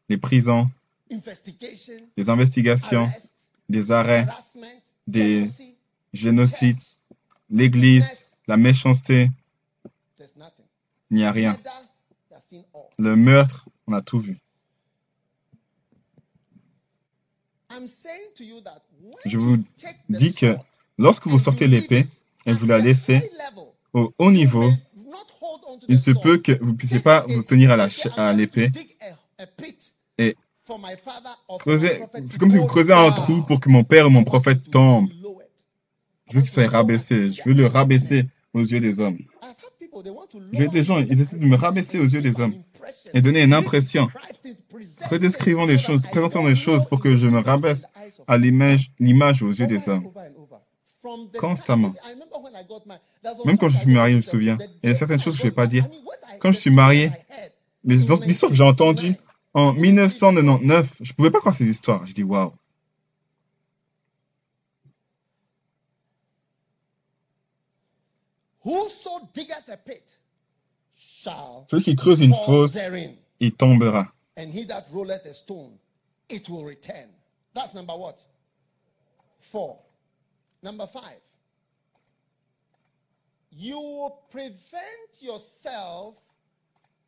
les 0.09 0.17
prisons, 0.17 0.69
investigation, 1.11 1.95
les 2.15 2.29
investigations, 2.29 3.05
arrest, 3.05 3.51
des 3.67 3.91
arrêts, 3.91 4.25
harassment, 4.27 4.81
des 5.07 5.41
jealousy, 5.41 5.77
génocides, 6.13 6.79
church. 6.79 6.97
l'église, 7.49 8.37
la 8.47 8.57
méchanceté. 8.57 9.29
There's 10.15 10.35
nothing. 10.35 10.65
Il 11.09 11.17
n'y 11.17 11.25
a 11.25 11.31
rien. 11.31 11.53
Murder, 11.53 11.69
you 12.29 12.35
have 12.35 12.43
seen 12.43 12.63
all. 12.73 12.89
Le 12.97 13.15
meurtre, 13.15 13.67
on 13.87 13.93
a 13.93 14.01
tout 14.01 14.19
vu. 14.19 14.31
I'm 14.31 14.31
saying 14.31 14.31
to 14.31 14.31
you 14.31 14.35
that 17.64 17.64
when 17.64 17.64
Je 19.25 19.37
vous 19.37 19.57
dis 20.09 20.33
que 20.33 20.55
lorsque 20.97 21.27
vous 21.27 21.39
sortez 21.39 21.67
l'épée 21.67 22.07
et 22.45 22.53
vous 22.53 22.65
la 22.65 22.79
laissez 22.79 23.29
au 23.93 24.13
haut 24.17 24.31
niveau, 24.31 24.69
il 25.87 25.99
se 25.99 26.11
peut 26.11 26.37
que 26.37 26.53
vous 26.59 26.71
ne 26.71 26.77
puissiez 26.77 26.99
pas 26.99 27.25
vous 27.27 27.43
tenir 27.43 27.71
à 27.71 28.33
l'épée. 28.33 28.71
et 30.17 30.35
C'est 32.25 32.37
comme 32.39 32.51
si 32.51 32.57
vous 32.57 32.65
creusez 32.67 32.93
un 32.93 33.11
trou 33.11 33.43
pour 33.43 33.59
que 33.59 33.69
mon 33.69 33.83
père 33.83 34.07
ou 34.07 34.09
mon 34.09 34.23
prophèt 34.23 34.55
To 34.55 34.71
tombe. 34.71 35.09
Je 36.29 36.35
veux 36.35 36.41
qu'il 36.41 36.49
soit 36.49 36.67
rabaissé. 36.67 37.29
Je 37.29 37.43
veux 37.45 37.53
le 37.53 37.67
rabaisser 37.67 38.27
aux 38.53 38.61
yeux 38.61 38.79
des 38.79 38.99
hommes. 38.99 39.19
J'ai 40.51 40.67
des 40.67 40.83
gens, 40.83 40.99
ils 40.99 41.21
essaient 41.21 41.37
de 41.37 41.45
me 41.45 41.55
rabaisser 41.55 41.99
aux 41.99 42.05
yeux 42.05 42.21
des 42.21 42.39
hommes 42.39 42.55
et 43.13 43.21
donner 43.21 43.41
une 43.43 43.53
impression. 43.53 44.07
Redescrivons 45.09 45.65
les 45.65 45.77
choses, 45.77 46.03
présentons 46.03 46.45
les 46.45 46.55
choses 46.55 46.85
pour 46.85 46.99
que 47.01 47.15
je 47.15 47.27
me 47.27 47.39
rabaisse 47.39 47.85
à 48.27 48.37
l'image, 48.37 48.91
l'image 48.99 49.41
aux 49.43 49.51
yeux 49.51 49.67
des 49.67 49.89
hommes. 49.89 50.11
Constamment. 51.37 51.93
Même 53.45 53.57
quand 53.57 53.69
je 53.69 53.77
suis 53.77 53.91
marié, 53.91 54.13
je 54.13 54.17
me 54.17 54.21
souviens, 54.21 54.57
il 54.81 54.89
y 54.89 54.91
a 54.91 54.95
certaines 54.95 55.19
choses 55.19 55.35
que 55.35 55.41
je 55.41 55.45
ne 55.45 55.51
vais 55.51 55.55
pas 55.55 55.67
dire. 55.67 55.87
Quand 56.39 56.51
je 56.51 56.57
suis 56.57 56.71
marié, 56.71 57.11
Les 57.85 58.11
histoires 58.11 58.49
que 58.49 58.55
j'ai 58.55 58.63
entendues 58.63 59.15
en 59.53 59.71
1999, 59.73 60.95
je 61.01 61.11
ne 61.11 61.15
pouvais 61.15 61.29
pas 61.29 61.39
croire 61.39 61.53
ces 61.53 61.69
histoires. 61.69 62.05
Je 62.07 62.13
dis 62.13 62.23
waouh. 62.23 62.51
Whoso 68.63 69.21
diggeth 69.33 69.69
a 69.69 69.77
pit? 69.77 70.14
Celui 71.67 71.83
qui 71.83 71.95
creuse 71.95 72.21
une 72.21 72.33
fosse, 72.45 72.73
therein, 72.73 73.15
il 73.39 73.51
tombera. 73.55 74.11
and 74.37 74.51
he 74.51 74.65
that 74.65 74.85
rolleth 74.91 75.25
a 75.25 75.33
stone, 75.33 75.77
it 76.29 76.49
will 76.49 76.65
return. 76.65 77.09
That's 77.53 77.73
number 77.73 77.93
what? 77.93 78.23
Four. 79.39 79.77
Number 80.61 80.87
five. 80.87 81.19
you 83.57 83.79
will 83.79 84.21
prevent 84.31 85.21
yourself 85.21 86.17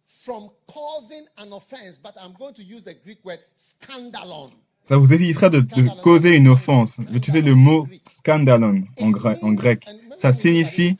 from 0.06 0.50
causing 0.68 1.26
an 1.38 1.52
offense, 1.52 1.98
but 1.98 2.16
I'm 2.20 2.34
going 2.34 2.54
to 2.56 2.64
use 2.64 2.84
the 2.84 2.94
Greek 2.94 3.24
word 3.26 3.40
scandalon. 3.58 4.54
Ça 4.88 4.96
vous 4.96 5.12
évitera 5.14 5.50
de, 5.50 5.62
causer 6.02 6.36
une 6.36 6.48
offense. 6.48 7.00
Utiliser 7.14 7.42
le 7.42 7.56
mot 7.56 7.90
scandalon 8.10 8.84
en, 9.02 9.10
gre- 9.12 9.38
en 9.42 9.52
grec. 9.52 9.86
Ça 10.16 10.32
signifie, 10.32 10.96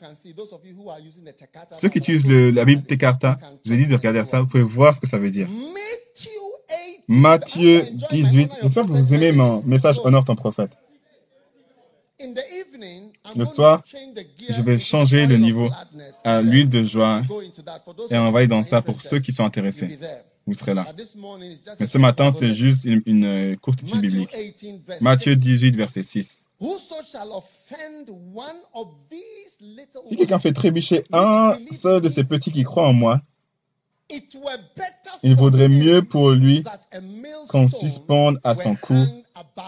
ceux 1.70 1.88
qui 1.88 1.96
utilisent 1.98 2.26
la 2.54 2.66
Bible 2.66 2.82
Tekarta, 2.82 3.38
je 3.64 3.70
vous 3.70 3.74
ai 3.74 3.78
dit 3.78 3.86
de 3.86 3.94
regarder 3.94 4.24
ça, 4.26 4.42
vous 4.42 4.46
pouvez 4.46 4.62
voir 4.62 4.94
ce 4.94 5.00
que 5.00 5.06
ça 5.06 5.18
veut 5.18 5.30
dire. 5.30 5.48
Matthieu 7.08 7.86
18, 8.10 8.50
j'espère 8.60 8.84
que 8.84 8.92
vous 8.92 9.14
aimez 9.14 9.32
mon 9.32 9.62
message 9.62 9.98
Honore 10.04 10.26
ton 10.26 10.36
prophète. 10.36 10.72
Le 13.36 13.44
soir, 13.46 13.82
Je 14.50 14.60
vais 14.62 14.78
changer 14.78 15.26
le 15.26 15.38
niveau 15.38 15.70
à 16.24 16.42
l'huile 16.42 16.68
de 16.68 16.82
joie 16.82 17.22
et 18.10 18.18
on 18.18 18.30
va 18.32 18.40
aller 18.40 18.48
dans 18.48 18.62
ça 18.62 18.82
pour 18.82 19.00
ceux 19.00 19.18
qui 19.20 19.32
sont 19.32 19.44
intéressés. 19.44 19.98
Vous 20.48 20.54
serez 20.54 20.72
là. 20.72 20.86
Mais 21.78 21.86
ce 21.86 21.98
matin, 21.98 22.30
c'est 22.30 22.52
juste 22.52 22.84
une, 22.84 23.02
une, 23.04 23.24
euh, 23.24 23.56
courte 23.56 23.82
étude 23.82 24.00
biblique. 24.00 24.34
Matthieu 25.02 25.36
18, 25.36 25.76
verset 25.76 26.02
6. 26.02 26.48
Si 30.08 30.16
quelqu'un 30.16 30.38
fait 30.38 30.54
trébucher 30.54 31.04
un 31.12 31.58
seul 31.70 32.00
de 32.00 32.08
ces 32.08 32.24
petits 32.24 32.50
qui 32.50 32.64
croient 32.64 32.88
en 32.88 32.94
moi, 32.94 33.20
il 35.22 35.34
vaudrait 35.36 35.68
mieux 35.68 36.02
pour 36.02 36.30
lui 36.30 36.64
qu'on 37.50 37.68
suspende 37.68 38.40
à 38.42 38.54
son 38.54 38.74
cou 38.74 39.04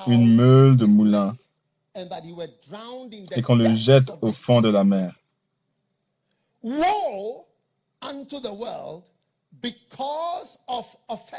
une 0.06 0.34
meule 0.34 0.78
de 0.78 0.86
moulin 0.86 1.36
et 3.36 3.42
qu'on 3.42 3.56
le 3.56 3.74
jette 3.74 4.10
au 4.22 4.32
fond 4.32 4.62
de 4.62 4.70
la 4.70 4.82
mer. 4.84 5.14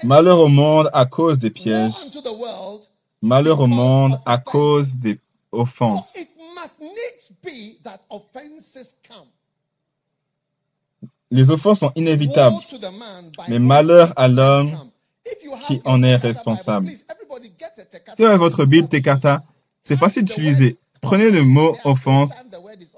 Malheur 0.03 0.39
au 0.39 0.47
monde 0.47 0.89
à 0.93 1.05
cause 1.05 1.39
des 1.39 1.49
pièges. 1.49 1.93
Malheur 3.21 3.59
au 3.59 3.67
monde 3.67 4.19
à 4.25 4.37
cause 4.37 4.95
des 4.97 5.19
offenses. 5.51 6.15
it 6.15 6.29
must 6.55 6.79
needs 6.79 7.31
be 7.43 7.81
that 7.83 7.99
offenses 8.09 8.95
come. 9.07 9.27
Les 11.29 11.49
offenses 11.49 11.79
sont 11.79 11.91
inévitables. 11.95 12.57
Mais 13.47 13.59
malheur 13.59 14.13
à 14.17 14.27
l'homme 14.27 14.89
qui 15.67 15.81
en 15.85 16.03
est 16.03 16.15
responsable. 16.15 16.89
Si 16.89 17.05
vous 18.17 18.37
votre 18.37 18.65
Bible 18.65 18.89
Tekata, 18.89 19.43
c'est 19.81 19.97
facile 19.97 20.25
d'utiliser. 20.25 20.77
Prenez 21.01 21.31
le 21.31 21.43
mot 21.43 21.75
offense. 21.83 22.31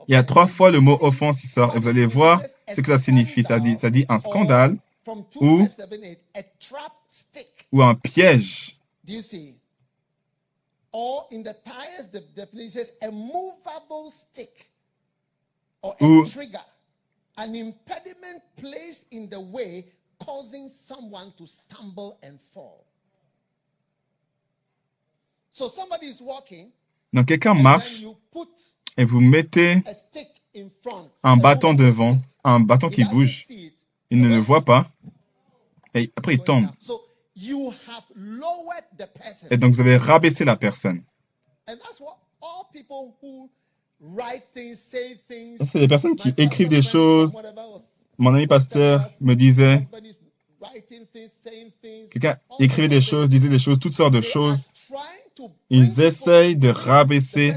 Il 0.07 0.13
y 0.13 0.17
a 0.17 0.23
trois 0.23 0.47
fois 0.47 0.71
le 0.71 0.79
mot 0.79 0.97
offense 1.01 1.39
qui 1.41 1.47
sort 1.47 1.75
et 1.75 1.79
vous 1.79 1.87
allez 1.87 2.05
voir 2.05 2.41
ce 2.73 2.81
que 2.81 2.87
ça 2.87 2.97
signifie. 2.97 3.43
Ça 3.43 3.59
dit, 3.59 3.77
ça 3.77 3.89
dit 3.89 4.05
un 4.09 4.19
scandale 4.19 4.77
ou- 5.07 5.67
a 6.35 6.43
trap 6.59 6.93
stick. 7.07 7.67
ou 7.71 7.81
un 7.81 7.95
piège. 7.95 8.75
Do 9.03 9.13
you 9.13 9.21
see? 9.21 9.55
Or 10.91 11.25
in 11.31 11.43
the 11.43 11.53
tires, 11.65 12.07
the 12.11 12.21
definition 12.35 12.69
says 12.69 12.93
a 13.01 13.11
movable 13.11 14.11
stick 14.11 14.69
or 15.81 15.95
a 15.99 16.03
Ou- 16.05 16.25
trigger, 16.25 16.63
an 17.37 17.55
impediment 17.55 18.41
placed 18.57 19.07
in 19.11 19.27
the 19.29 19.39
way, 19.39 19.85
causing 20.19 20.69
someone 20.69 21.33
to 21.37 21.47
stumble 21.47 22.17
and 22.21 22.39
fall. 22.53 22.85
So 25.49 25.67
somebody 25.67 26.07
is 26.07 26.21
walking, 26.21 26.71
Donc 27.11 27.27
quelqu'un 27.27 27.53
marche 27.55 27.93
then 27.95 28.01
you 28.03 28.15
put 28.31 28.49
et 28.97 29.05
vous 29.05 29.19
mettez 29.19 29.81
a 29.85 29.93
stick 29.93 30.27
in 30.55 30.69
front, 30.81 31.09
un 31.23 31.37
bâton 31.37 31.73
devant, 31.73 32.19
un 32.43 32.59
bâton 32.59 32.89
qui 32.89 33.03
bouge. 33.03 33.45
Il 34.13 34.21
ne 34.21 34.29
le 34.29 34.37
voit 34.37 34.63
pas. 34.63 34.91
Et 35.95 36.11
après, 36.15 36.35
il 36.35 36.43
tombe. 36.43 36.67
Et 39.49 39.57
donc, 39.57 39.73
vous 39.73 39.81
avez 39.81 39.97
rabaissé 39.97 40.45
la 40.45 40.55
personne. 40.55 40.99
C'est 45.71 45.79
les 45.79 45.87
personnes 45.87 46.15
qui 46.15 46.31
écrivent 46.37 46.69
des 46.69 46.83
choses. 46.83 47.35
Mon 48.19 48.35
ami 48.35 48.45
pasteur 48.45 49.09
me 49.19 49.33
disait, 49.33 49.87
quelqu'un 52.11 52.37
écrivait 52.59 52.87
des 52.87 53.01
choses, 53.01 53.29
disait 53.29 53.49
des 53.49 53.57
choses, 53.57 53.79
toutes 53.79 53.93
sortes 53.93 54.13
de 54.13 54.21
choses. 54.21 54.69
Ils 55.71 56.01
essayent 56.01 56.55
de 56.55 56.69
rabaisser 56.69 57.55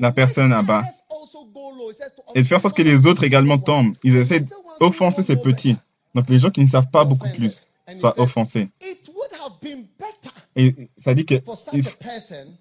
la 0.00 0.12
personne 0.12 0.52
à 0.52 0.62
bas. 0.62 0.80
others 0.80 1.02
also 1.10 1.44
go 1.52 1.70
low. 1.76 1.90
It 1.90 1.96
says 1.96 2.10
to 2.16 2.22
et 2.34 2.42
de 2.42 2.46
faire 2.46 2.58
en 2.58 2.60
sorte 2.60 2.76
que 2.76 2.82
les 2.82 3.06
autres 3.06 3.24
également 3.24 3.58
tombent. 3.58 3.92
Ils 4.02 4.16
essaient 4.16 4.44
d'offenser 4.80 5.22
ces 5.22 5.36
petits. 5.36 5.76
Donc 6.14 6.28
les 6.30 6.38
gens 6.38 6.50
qui 6.50 6.62
ne 6.62 6.68
savent 6.68 6.90
pas 6.90 7.04
beaucoup 7.04 7.28
plus 7.30 7.66
soient 7.96 8.18
offensés. 8.20 8.68
It 8.80 9.08
would 9.14 9.30
have 9.40 9.58
been 9.62 9.86
better 9.98 10.34
Et 10.56 10.88
ça 10.96 11.14
dit 11.14 11.24
que 11.24 11.34
il 11.72 11.86
a 11.86 11.90
person 11.92 12.54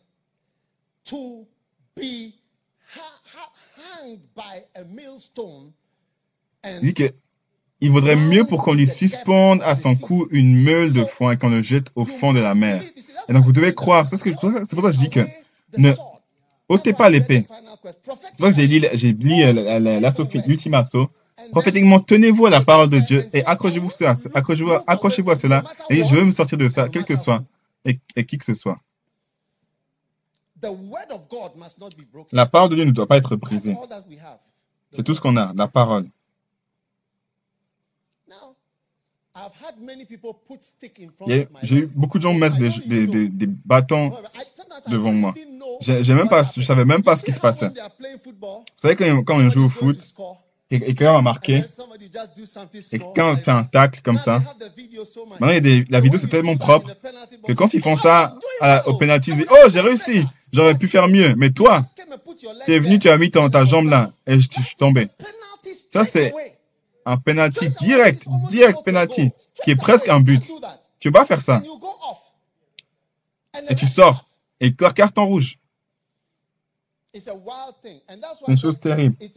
to 1.05 1.47
be 1.95 2.33
ha- 2.95 3.21
ha- 3.35 3.51
hanged 4.03 4.19
by 4.35 4.63
a 4.75 4.83
millstone 4.83 5.71
and 6.63 6.79
dit 6.81 6.93
que 6.93 7.11
il 7.79 7.91
vaudrait 7.91 8.15
mieux 8.15 8.43
pour 8.43 8.63
qu'on 8.63 8.73
lui 8.73 8.87
suspende 8.87 9.61
à 9.61 9.75
son 9.75 9.95
cou 9.95 10.27
une 10.31 10.55
meule 10.55 10.91
de 10.93 11.03
foin 11.05 11.33
et 11.33 11.37
qu'on 11.37 11.49
le 11.49 11.61
jette 11.61 11.87
au 11.95 12.05
fond 12.05 12.33
de 12.33 12.39
la 12.39 12.55
mer. 12.55 12.81
Et 13.29 13.33
donc 13.33 13.43
vous 13.43 13.51
devez 13.51 13.73
croire. 13.75 14.09
C'est 14.09 14.17
ce 14.17 14.23
que 14.23 14.31
je- 14.31 14.35
c'est 14.67 14.75
pour 14.75 14.83
ça 14.83 14.89
que 14.89 14.95
je 14.95 14.99
dis 14.99 15.09
que 15.11 15.19
ne 15.77 15.93
ôtez 16.69 16.93
pas 16.93 17.09
l'épée. 17.09 17.45
C'est 17.83 18.37
pour 18.37 18.49
que 18.49 18.55
j'ai 18.55 18.67
lu, 18.67 18.87
j'ai 18.93 19.13
lu 19.13 19.43
euh, 19.43 19.99
la-. 19.99 20.11
Prophétiquement, 21.51 21.99
tenez-vous 21.99 22.45
à 22.47 22.49
la 22.49 22.61
parole 22.61 22.89
de 22.89 22.99
Dieu 22.99 23.27
et 23.33 23.45
accrochez-vous 23.45 23.89
à, 24.03 24.13
accrochez-vous, 24.33 24.73
accrochez-vous 24.85 25.31
à 25.31 25.35
cela. 25.35 25.63
Et 25.89 26.03
je 26.03 26.15
veux 26.15 26.23
me 26.25 26.31
sortir 26.31 26.57
de 26.57 26.67
ça, 26.67 26.89
quel 26.89 27.05
que 27.05 27.15
soit, 27.15 27.43
et, 27.85 27.99
qui 28.25 28.37
que 28.37 28.45
ce 28.45 28.55
soit. 28.55 28.79
La 32.31 32.45
parole 32.45 32.69
de 32.69 32.75
Dieu 32.75 32.85
ne 32.85 32.91
doit 32.91 33.07
pas 33.07 33.17
être 33.17 33.35
brisée. 33.35 33.77
C'est 34.91 35.03
tout 35.03 35.13
ce 35.13 35.21
qu'on 35.21 35.37
a, 35.37 35.53
la 35.55 35.67
parole. 35.67 36.09
Now, 38.27 38.55
I've 38.55 38.55
had 38.55 38.55
many 38.55 38.55
people 38.55 38.55
put 38.55 38.55
stick 38.55 38.55
in 38.55 38.55
front 38.55 38.55
Il 38.55 38.55
y 38.55 38.55
a- 38.55 39.26
of 39.26 39.26
my 39.26 39.26
J'ai 41.63 41.75
eu 41.75 41.85
beaucoup 41.87 42.17
de 42.17 42.23
gens 42.23 42.33
mettre 42.33 42.57
des, 42.57 42.69
des, 42.85 43.07
des, 43.07 43.29
des 43.29 43.47
bâtons. 43.47 44.11
Devant 44.87 45.11
moi. 45.11 45.33
J'ai 45.81 46.13
même 46.13 46.29
pas, 46.29 46.43
je 46.43 46.61
savais 46.61 46.85
même 46.85 47.03
pas 47.03 47.15
ce 47.15 47.23
qui 47.23 47.31
se 47.31 47.39
passait. 47.39 47.69
Vous 47.69 48.63
savez, 48.77 48.95
quand, 48.95 49.23
quand 49.23 49.37
on 49.37 49.49
joue 49.49 49.65
au 49.65 49.69
foot, 49.69 49.99
et, 50.69 50.75
et 50.75 50.79
quelqu'un 50.79 51.13
va 51.13 51.19
and 51.19 51.21
marquer, 51.23 51.61
then 51.61 51.69
somebody 51.69 52.09
just 52.11 52.37
do 52.37 52.45
something 52.45 52.81
et 52.91 52.99
quelqu'un 52.99 53.33
like 53.33 53.43
fait 53.43 53.51
un 53.51 53.63
tacle 53.63 54.01
comme 54.03 54.17
ça, 54.17 54.41
maintenant 55.29 55.47
il 55.47 55.53
y 55.53 55.57
a 55.57 55.59
des, 55.61 55.85
la 55.89 56.01
vidéo 56.01 56.19
c'est 56.19 56.27
tellement 56.27 56.57
propre 56.57 56.91
que 57.47 57.53
quand 57.53 57.73
ils 57.73 57.81
font 57.81 57.93
"Oh, 57.93 57.97
I 57.97 58.01
ça 58.01 58.37
à- 58.59 58.87
au 58.89 58.97
penalty, 58.97 59.31
ils 59.31 59.37
disent 59.37 59.45
Oh, 59.49 59.69
j'ai 59.69 59.79
réussi, 59.79 60.13
better." 60.15 60.27
j'aurais 60.51 60.75
pu 60.77 60.89
faire 60.89 61.07
mieux, 61.07 61.35
mais 61.35 61.51
toi, 61.51 61.83
tu 62.65 62.73
es 62.73 62.79
venu, 62.79 62.99
tu 62.99 63.07
as 63.09 63.17
mis 63.17 63.31
ton, 63.31 63.49
ta 63.49 63.63
jambe 63.63 63.87
là, 63.87 64.11
et 64.25 64.39
je, 64.39 64.47
je 64.57 64.61
suis 64.61 64.75
tombé. 64.75 65.07
Ça, 65.89 66.03
c'est. 66.03 66.33
Un 67.09 67.17
penalty 67.17 67.69
direct, 67.79 68.27
direct 68.49 68.83
penalty, 68.83 69.31
qui 69.63 69.71
est 69.71 69.77
presque 69.77 70.09
un 70.09 70.19
but. 70.19 70.43
Tu 70.99 71.09
peux 71.09 71.19
pas 71.19 71.25
faire 71.25 71.39
ça. 71.39 71.63
Et 73.69 73.75
tu 73.75 73.87
sors. 73.87 74.25
Et 74.59 74.75
car- 74.75 74.93
carton 74.93 75.25
rouge. 75.25 75.57
C'est 77.13 77.31
une 78.47 78.57
chose 78.57 78.77
terrible. 78.79 79.15
Tu 79.19 79.29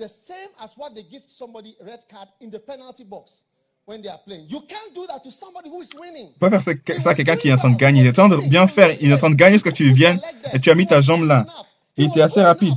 pas 6.40 6.50
faire 6.50 6.62
ça, 6.62 7.10
à 7.10 7.14
quelqu'un 7.14 7.36
qui 7.36 7.48
est 7.48 7.52
en 7.52 7.56
train 7.56 7.70
de 7.70 7.76
gagner. 7.76 8.00
Il 8.00 8.06
est 8.06 8.18
en 8.18 8.28
train 8.28 8.36
de 8.36 8.48
bien 8.48 8.66
faire. 8.66 8.96
Il 9.00 9.10
est 9.10 9.14
en 9.14 9.18
train 9.18 9.30
de 9.30 9.36
gagner 9.36 9.58
ce 9.58 9.64
que 9.64 9.70
tu 9.70 9.92
viennes 9.92 10.20
et 10.52 10.58
tu 10.58 10.70
as 10.70 10.74
mis 10.74 10.88
ta 10.88 11.00
jambe 11.00 11.24
là. 11.24 11.46
Il 11.96 12.06
était 12.06 12.22
assez 12.22 12.42
rapide. 12.42 12.74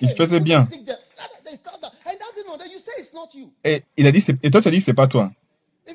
Il 0.00 0.08
faisait 0.16 0.40
bien. 0.40 0.66
stick 0.66 0.86
there, 0.86 0.96
then 1.44 1.52
you 1.52 1.58
cut 1.62 1.80
that. 1.80 1.92
And 2.06 2.16
doesn't 2.18 2.46
know. 2.46 2.56
Then 2.56 2.70
you 2.70 2.78
say 2.78 2.92
it's 2.98 2.99
not 2.99 2.99
you. 2.99 2.99
Et 3.64 3.82
il 3.96 4.06
a 4.06 4.12
dit, 4.12 4.24
et 4.42 4.50
toi 4.50 4.60
tu 4.60 4.68
as 4.68 4.70
dit 4.70 4.78
que 4.78 4.84
c'est 4.84 4.94
pas 4.94 5.08
toi. 5.08 5.30
Si 5.86 5.94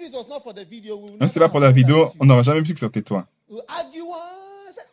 c'est 1.30 1.40
pas 1.40 1.50
pour 1.50 1.60
la 1.60 1.72
vidéo, 1.72 2.12
on 2.20 2.26
n'aurait 2.26 2.44
jamais 2.44 2.62
pu 2.62 2.74
que 2.74 2.80
c'était 2.80 3.02
toi. 3.02 3.28
Ah, 3.68 3.84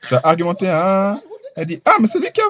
Tu 0.08 0.14
as 0.14 0.20
argumenté, 0.22 0.66
did 0.66 1.22
Elle 1.56 1.66
dit, 1.66 1.82
ah, 1.84 1.96
mais 2.00 2.06
c'est 2.06 2.18
lui 2.18 2.30
qui 2.32 2.40
a 2.40 2.44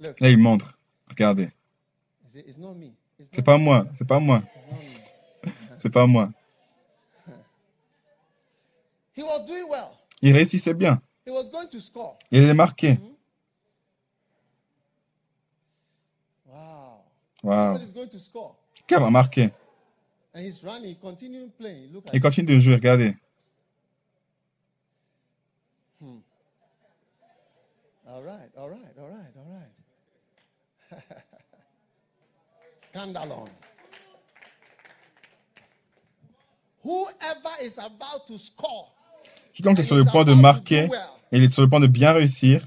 Là, 0.00 0.30
il 0.30 0.38
montre. 0.38 0.78
Regardez. 1.08 1.50
C'est 3.32 3.42
pas 3.42 3.58
moi. 3.58 3.86
C'est 3.94 4.06
pas 4.06 4.18
moi. 4.20 4.42
C'est 5.78 5.90
pas 5.90 6.06
moi. 6.06 6.30
Il 10.22 10.32
réussissait 10.32 10.74
bien. 10.74 11.00
Il 12.30 12.42
est 12.42 12.54
marqué. 12.54 12.98
Wow. 17.42 17.78
To 18.10 18.18
score. 18.18 18.56
Qui 18.86 18.94
va 18.94 19.10
marquer 19.10 19.50
And 20.32 20.42
he's 20.42 20.62
running, 20.62 20.94
continue 20.96 21.48
playing. 21.58 21.92
Look 21.92 22.06
at 22.08 22.14
Il 22.14 22.20
continue 22.20 22.54
de 22.56 22.60
jouer, 22.60 22.74
regardez. 22.74 23.16
All 28.06 28.22
right, 28.22 28.50
all 28.56 28.68
right, 28.68 28.98
all 28.98 29.08
right, 29.08 29.32
all 29.36 29.46
right. 30.92 31.02
Scandalon. 32.92 33.44
Whoever 36.82 37.54
is 37.62 37.78
about 37.78 38.26
to 38.26 38.38
score, 38.38 38.92
Quiconque 39.52 39.78
est 39.78 39.84
sur 39.84 39.96
le 39.96 40.04
point 40.04 40.24
de 40.24 40.32
marquer 40.32 40.88
et 41.30 41.36
il 41.36 41.44
est 41.44 41.48
sur 41.48 41.62
le 41.62 41.68
point 41.68 41.80
de 41.80 41.86
bien 41.86 42.12
réussir, 42.12 42.66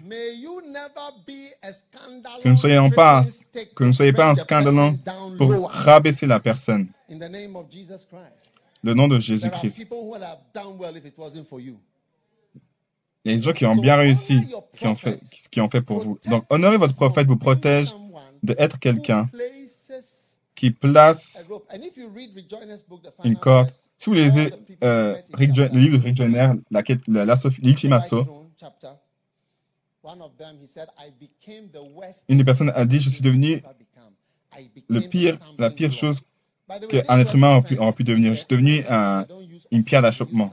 que 2.43 2.49
ne 2.49 2.55
soyons 2.55 2.89
pas, 2.89 3.23
que 3.75 3.83
ne 3.83 3.91
soyez 3.91 4.13
pas 4.13 4.31
un 4.31 4.33
down 4.33 4.97
pour 5.37 5.69
rabaisser 5.69 6.27
la 6.27 6.39
personne. 6.39 6.89
In 7.11 7.17
the 7.17 7.29
name 7.29 7.55
of 7.55 7.65
Jesus 7.69 8.05
Christ. 8.07 8.53
Le 8.83 8.93
nom 8.93 9.07
de 9.07 9.17
Jésus-Christ. 9.17 9.87
Il 13.25 13.31
y 13.31 13.33
a 13.33 13.37
des 13.37 13.41
gens 13.41 13.53
qui 13.53 13.65
ont 13.65 13.75
bien 13.75 13.95
réussi, 13.95 14.41
qui 14.77 14.87
ont 14.87 14.95
fait, 14.95 15.21
qui 15.49 15.61
ont 15.61 15.69
fait 15.69 15.81
pour 15.81 16.03
vous. 16.03 16.19
Donc, 16.27 16.43
honorer 16.49 16.77
votre 16.77 16.95
prophète 16.95 17.27
vous 17.27 17.37
protège 17.37 17.95
d'être 18.43 18.79
quelqu'un 18.79 19.29
qui 20.63 20.71
place 20.71 21.45
une 23.25 23.35
corde. 23.35 23.69
Si 23.97 24.09
vous 24.09 24.15
lisez 24.15 24.53
euh, 24.81 25.15
Rick 25.33 25.57
le 25.57 25.67
livre 25.77 25.97
de 25.97 26.03
Rick 26.03 26.15
Joyner, 26.15 26.53
la 26.71 26.81
la- 27.07 27.35
l'ultime 27.61 27.89
the 27.89 27.93
assaut, 27.93 28.17
White 28.19 28.25
Throne 28.27 28.49
chapter, 28.57 28.91
one 30.03 30.21
of 30.21 30.37
them, 30.37 30.55
he 30.61 30.67
said, 30.67 30.87
I 30.97 31.11
became 31.19 31.69
the 31.69 31.83
worst 31.93 32.23
une 32.29 32.37
des 32.37 32.45
personnes 32.45 32.71
a 32.73 32.85
dit, 32.85 33.01
je 33.01 33.09
suis 33.09 33.21
devenu 33.21 33.61
le 34.87 35.01
pire, 35.01 35.37
la 35.57 35.69
pire 35.69 35.91
chose 35.91 36.21
qu'un 36.89 37.19
être 37.19 37.35
humain 37.35 37.61
aurait 37.79 37.93
pu, 37.93 38.03
devenir. 38.05 38.33
Je 38.33 38.39
suis 38.39 38.47
devenu 38.49 38.85
un, 38.87 39.25
une 39.69 39.83
pierre 39.83 40.01
d'achoppement. 40.01 40.51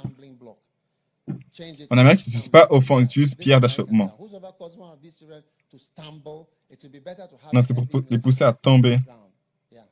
En 1.88 1.98
Amérique, 1.98 2.22
ils 2.26 2.30
n'utilisent 2.30 2.48
pas 2.48 2.66
offense, 2.70 3.02
ils 3.02 3.04
utilisent 3.04 3.34
pierre 3.36 3.60
d'achoppement. 3.60 4.12
Donc, 7.52 7.66
c'est 7.66 7.74
pour 7.74 7.86
les 8.10 8.18
pousser 8.18 8.42
à 8.42 8.52
tomber. 8.52 8.98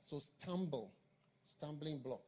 So 0.08 0.20
stumble, 0.20 0.90
stumbling 1.44 1.98
block. 1.98 2.22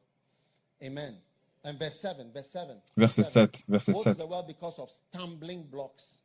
Amen. 0.83 1.15
And 1.63 1.79
verse 1.79 1.99
7, 1.99 2.31
verse 2.31 2.51
7. 2.51 2.75
Verset 2.95 3.25
7, 3.25 3.49
verset 3.67 3.93
Go 3.93 3.97
to 3.97 4.03
7. 4.03 4.17
the 4.19 4.27
world 4.27 4.45
because 4.45 4.77
of 4.77 4.91
stumbling 4.91 5.63
blocks. 5.63 6.21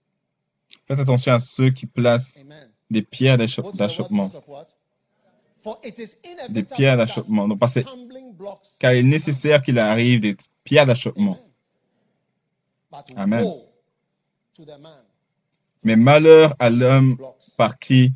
Faites 0.87 1.01
attention 1.01 1.33
à 1.33 1.41
ceux 1.41 1.71
qui 1.71 1.87
placent 1.87 2.39
Amen. 2.39 2.69
des 2.91 3.01
pierres 3.01 3.39
d'achoppement. 3.39 4.31
Des 6.51 6.63
pierres 6.63 6.99
d'achoppement. 6.99 7.49
Donc, 7.49 7.59
parce 7.59 7.79
Car 8.79 8.93
il 8.93 8.99
est 8.99 9.03
nécessaire 9.03 9.63
qu'il 9.63 9.79
arrive 9.79 10.21
des 10.21 10.37
pierres 10.63 10.85
d'achoppement. 10.85 11.39
Amen. 13.17 13.45
But 14.59 14.69
Amen. 14.69 15.03
Mais 15.83 15.97
malheur 15.97 16.55
à 16.59 16.69
l'homme 16.69 17.17
par 17.57 17.79
qui. 17.79 18.13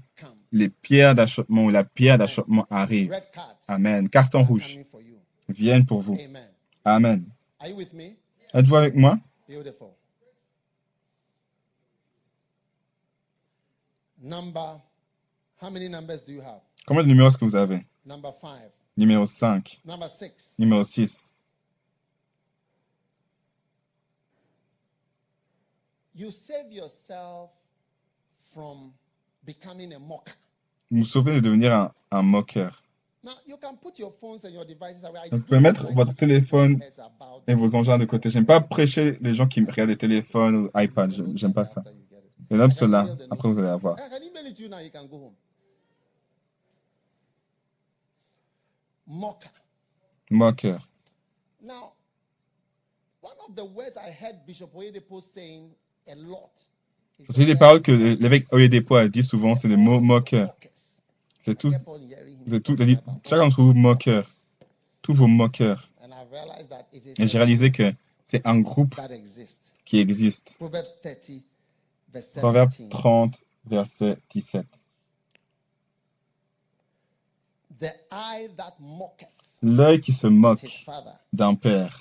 Les 0.53 0.68
pierres 0.68 1.14
d'achoppement 1.14 1.64
ou 1.64 1.70
la 1.70 1.84
pierre 1.84 2.18
d'achoppement 2.18 2.66
arrive. 2.70 3.14
Amen. 3.68 4.09
Carton 4.09 4.42
rouge 4.42 4.78
viennent 5.48 5.86
pour 5.86 6.01
vous. 6.01 6.18
Amen. 6.84 7.24
Êtes-vous 8.55 8.76
avec 8.76 8.94
moi? 8.94 9.18
Combien 16.86 17.03
de 17.03 17.09
numéros 17.09 17.28
est-ce 17.28 17.38
que 17.38 17.44
vous 17.44 17.57
avez? 17.57 17.86
Numéro 18.96 19.26
5, 19.26 19.80
Number 19.84 20.11
six. 20.11 20.57
numéro 20.59 20.84
6. 20.84 21.30
You 26.14 26.30
save 26.30 26.70
yourself 26.72 27.51
from. 28.53 28.92
Vous 30.91 31.05
sauvez 31.05 31.34
de 31.34 31.41
devenir 31.41 31.74
un, 31.74 31.93
un 32.11 32.22
moqueur. 32.22 32.82
Vous 35.30 35.41
pouvez 35.43 35.61
mettre 35.61 35.93
votre 35.93 36.14
téléphone 36.14 36.82
et 37.47 37.55
vos 37.55 37.74
engins 37.74 37.99
de 37.99 38.07
côté. 38.07 38.30
J'aime 38.30 38.47
pas 38.47 38.61
prêcher 38.61 39.18
les 39.20 39.34
gens 39.34 39.47
qui 39.47 39.62
regardent 39.64 39.91
les 39.91 39.97
téléphones 39.97 40.57
ou 40.57 40.70
iPad. 40.74 41.12
J'aime 41.34 41.53
pas 41.53 41.66
ça. 41.66 41.84
Et 42.51 42.57
nomme 42.57 42.70
cela. 42.70 43.07
Après, 43.30 43.49
vous 43.49 43.59
allez 43.59 43.68
avoir. 43.68 43.97
Mocker. 49.07 49.51
Moqueur. 50.30 50.88
Now, 51.61 51.93
one 53.20 53.36
of 53.49 53.57
the 53.57 53.64
words 53.64 53.97
I 53.97 54.11
heard 54.11 54.47
Bishop 54.47 54.72
Oyedepo 54.74 55.20
saying 55.20 55.74
a 56.07 56.14
lot. 56.14 56.53
Les 57.36 57.46
word 57.46 57.58
paroles 57.58 57.82
que 57.82 57.92
l'évêque 57.92 58.52
Oyedepo 58.52 58.96
a 58.96 59.08
dit 59.08 59.22
souvent, 59.22 59.56
c'est 59.56 59.68
les 59.68 59.76
mots 59.76 60.00
moqueurs. 60.00 60.54
C'est 61.42 61.56
tous, 61.56 61.74
dit, 62.46 62.54
about 62.54 63.20
chacun 63.24 63.44
d'entre 63.44 63.62
vous 63.62 63.72
moqueurs. 63.72 64.28
Tous 65.02 65.14
vos 65.14 65.26
moqueurs. 65.26 65.88
Et 67.18 67.26
j'ai 67.26 67.38
réalisé 67.38 67.70
que 67.72 67.92
c'est 68.24 68.46
un 68.46 68.60
groupe 68.60 68.94
qui 69.84 69.98
existe. 69.98 70.58
Proverbs 70.58 70.88
30, 71.00 71.44
verse 72.12 72.32
Proverbe 72.36 72.68
17. 72.70 72.88
30, 72.90 73.44
verset 73.66 74.18
17. 74.30 74.66
The 77.80 77.92
eye 78.10 78.48
that 78.56 78.74
mocketh 78.78 79.28
L'œil 79.62 80.00
qui 80.00 80.12
se 80.12 80.26
moque 80.26 80.64
d'un 81.32 81.54
père 81.54 82.00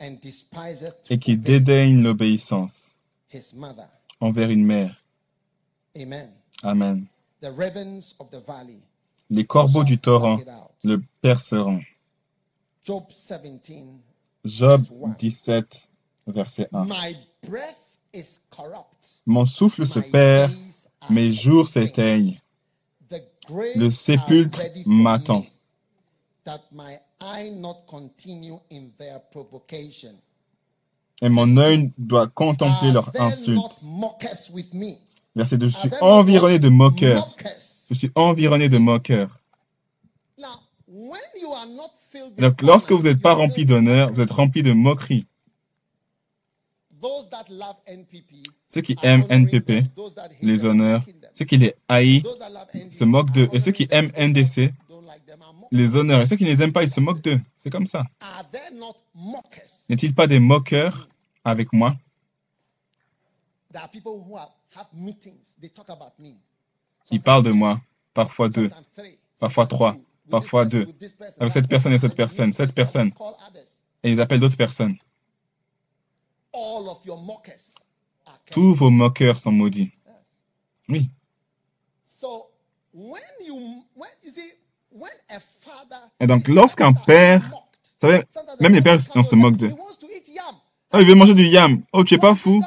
et 0.00 1.18
qui 1.18 1.36
dédaigne 1.36 2.02
l'obéissance. 2.02 2.98
Envers 4.20 4.50
une 4.50 4.64
mère. 4.64 5.02
Amen. 5.96 6.30
Amen. 6.62 7.06
The 7.40 7.50
ravens 7.50 8.14
of 8.18 8.30
the 8.30 8.40
valley 8.44 8.80
Les 9.30 9.44
corbeaux 9.44 9.84
du 9.84 9.98
torrent 9.98 10.40
le 10.84 11.02
perceront. 11.20 11.82
Job 12.84 13.04
17. 13.08 13.82
Job 14.44 14.80
17, 15.18 15.88
verset 16.28 16.68
1. 16.72 16.84
My 16.84 17.16
breath 17.42 17.98
is 18.12 18.38
corrupt. 18.50 19.20
Mon 19.26 19.44
souffle 19.44 19.86
se 19.86 19.98
perd, 19.98 20.52
mes 21.10 21.30
jours 21.32 21.68
s'éteignent. 21.68 22.40
Le 23.50 23.90
sépulcre 23.90 24.60
m'attend. 24.86 25.44
Et 31.22 31.28
mon 31.28 31.56
œil 31.56 31.92
doit 31.96 32.28
contempler 32.28 32.88
Are 32.88 32.94
leur 32.94 33.12
there 33.12 33.24
insulte. 33.24 33.56
not 33.56 33.70
mockers 33.82 34.50
with 34.52 34.72
me? 34.74 34.98
Verset 35.34 35.58
2. 35.58 35.68
Je 35.68 35.76
suis 35.76 35.90
environné 36.00 36.58
de 36.58 36.68
moqueurs. 36.68 37.34
Je 37.88 37.94
suis 37.94 38.10
environné 38.14 38.68
de 38.68 38.78
moqueurs. 38.78 39.40
Donc, 42.38 42.62
lorsque 42.62 42.92
vous 42.92 43.02
n'êtes 43.02 43.20
pas 43.20 43.34
rempli 43.34 43.64
d'honneur, 43.64 44.10
vous 44.10 44.20
êtes 44.20 44.30
rempli 44.30 44.62
de 44.62 44.72
moquerie. 44.72 45.26
Those 47.00 47.28
that 47.30 47.44
love 47.50 47.76
NPP 47.86 48.48
Ceux 48.66 48.80
qui 48.80 48.96
aiment 49.02 49.26
NPP 49.28 49.84
les 50.42 50.64
honneurs. 50.64 51.02
Ceux 51.34 51.44
qui 51.44 51.58
les 51.58 51.74
haïssent 51.88 52.24
se 52.90 53.04
moquent 53.04 53.32
d'eux. 53.32 53.48
Et 53.52 53.60
ceux 53.60 53.72
qui 53.72 53.86
aiment. 53.90 54.10
NDC 54.18 54.72
les 55.72 55.96
honneurs. 55.96 56.22
Et 56.22 56.26
ceux 56.26 56.36
qui 56.36 56.44
ne 56.44 56.48
les 56.48 56.62
aiment 56.62 56.72
pas, 56.72 56.82
ils 56.82 56.90
se 56.90 57.00
moquent 57.00 57.22
d'eux. 57.22 57.40
C'est 57.56 57.70
comme 57.70 57.86
ça. 57.86 58.04
N'est-il 59.88 60.14
pas 60.14 60.26
des 60.26 60.38
moqueurs 60.40 61.08
avec 61.44 61.72
moi? 61.72 61.96
Ils 67.10 67.22
parlent 67.22 67.42
de 67.42 67.52
moi. 67.52 67.80
Parfois 68.14 68.48
deux. 68.48 68.70
Parfois 69.38 69.66
trois, 69.66 69.96
parfois 70.30 70.64
deux. 70.64 70.86
Avec 71.38 71.52
cette 71.52 71.68
personne 71.68 71.92
et 71.92 71.98
cette 71.98 72.16
personne, 72.16 72.52
cette 72.52 72.72
personne. 72.74 73.10
Et 74.02 74.10
ils 74.10 74.20
appellent 74.20 74.40
d'autres 74.40 74.56
personnes. 74.56 74.96
Tous 78.50 78.74
vos 78.74 78.90
moqueurs 78.90 79.38
sont 79.38 79.52
maudits. 79.52 79.92
Oui. 80.88 81.10
Et 86.20 86.26
donc, 86.26 86.48
lorsqu'un 86.48 86.92
père- 86.94 87.52
Vous 88.00 88.08
savez, 88.08 88.22
même 88.60 88.72
les 88.74 88.82
pères, 88.82 88.98
on 89.14 89.22
se 89.22 89.34
moque 89.34 89.60
yam. 89.60 89.72
Oh, 90.92 90.98
il 91.00 91.06
veut 91.06 91.14
manger 91.14 91.34
du 91.34 91.44
yam. 91.46 91.82
Oh, 91.92 92.04
tu 92.04 92.14
es 92.14 92.18
pas 92.18 92.34
fou. 92.34 92.60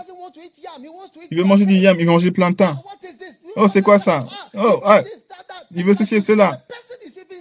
Il 1.32 1.38
veut 1.38 1.44
manger 1.44 1.66
du 1.66 1.74
plantain. 1.74 1.84
yam. 1.84 2.00
Il 2.00 2.06
veut 2.06 2.12
manger 2.12 2.32
plantain. 2.32 2.82
Is 3.04 3.18
this? 3.18 3.40
Oh, 3.56 3.68
c'est 3.68 3.82
quoi 3.82 3.98
ça? 4.00 4.26
Ah, 4.56 4.62
Oh, 4.66 4.82
ah, 4.84 5.02
il 5.74 5.86
veut 5.86 5.94
ceci 5.94 6.16
et 6.16 6.20
cela. 6.20 6.64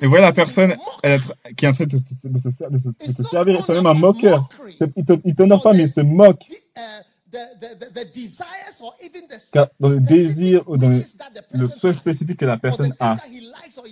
Et 0.00 0.06
voilà 0.06 0.26
la 0.26 0.32
personne 0.32 0.76
train- 1.02 1.18
qui 1.56 1.64
est 1.64 1.68
en 1.68 1.72
train 1.72 1.84
de 1.86 1.98
se, 1.98 2.04
de 2.26 2.28
de 2.28 2.78
de 3.12 3.12
de 3.22 3.22
servir. 3.26 3.64
C'est 3.66 3.72
même 3.74 3.86
un 3.86 3.94
moqueur. 3.94 4.48
Il 4.78 4.92
il 5.24 5.34
t'honore 5.34 5.62
pas, 5.62 5.72
mais 5.72 5.84
il 5.84 5.90
se 5.90 6.00
moque. 6.00 6.42
Car 9.52 9.68
dans 9.80 9.88
le 9.88 10.00
désir 10.00 10.62
ou 10.68 10.76
dans 10.76 10.88
le, 10.88 11.02
le 11.52 11.68
souhait 11.68 11.94
spécifique 11.94 12.38
que 12.38 12.44
la 12.46 12.56
personne 12.58 12.94
a, 13.00 13.16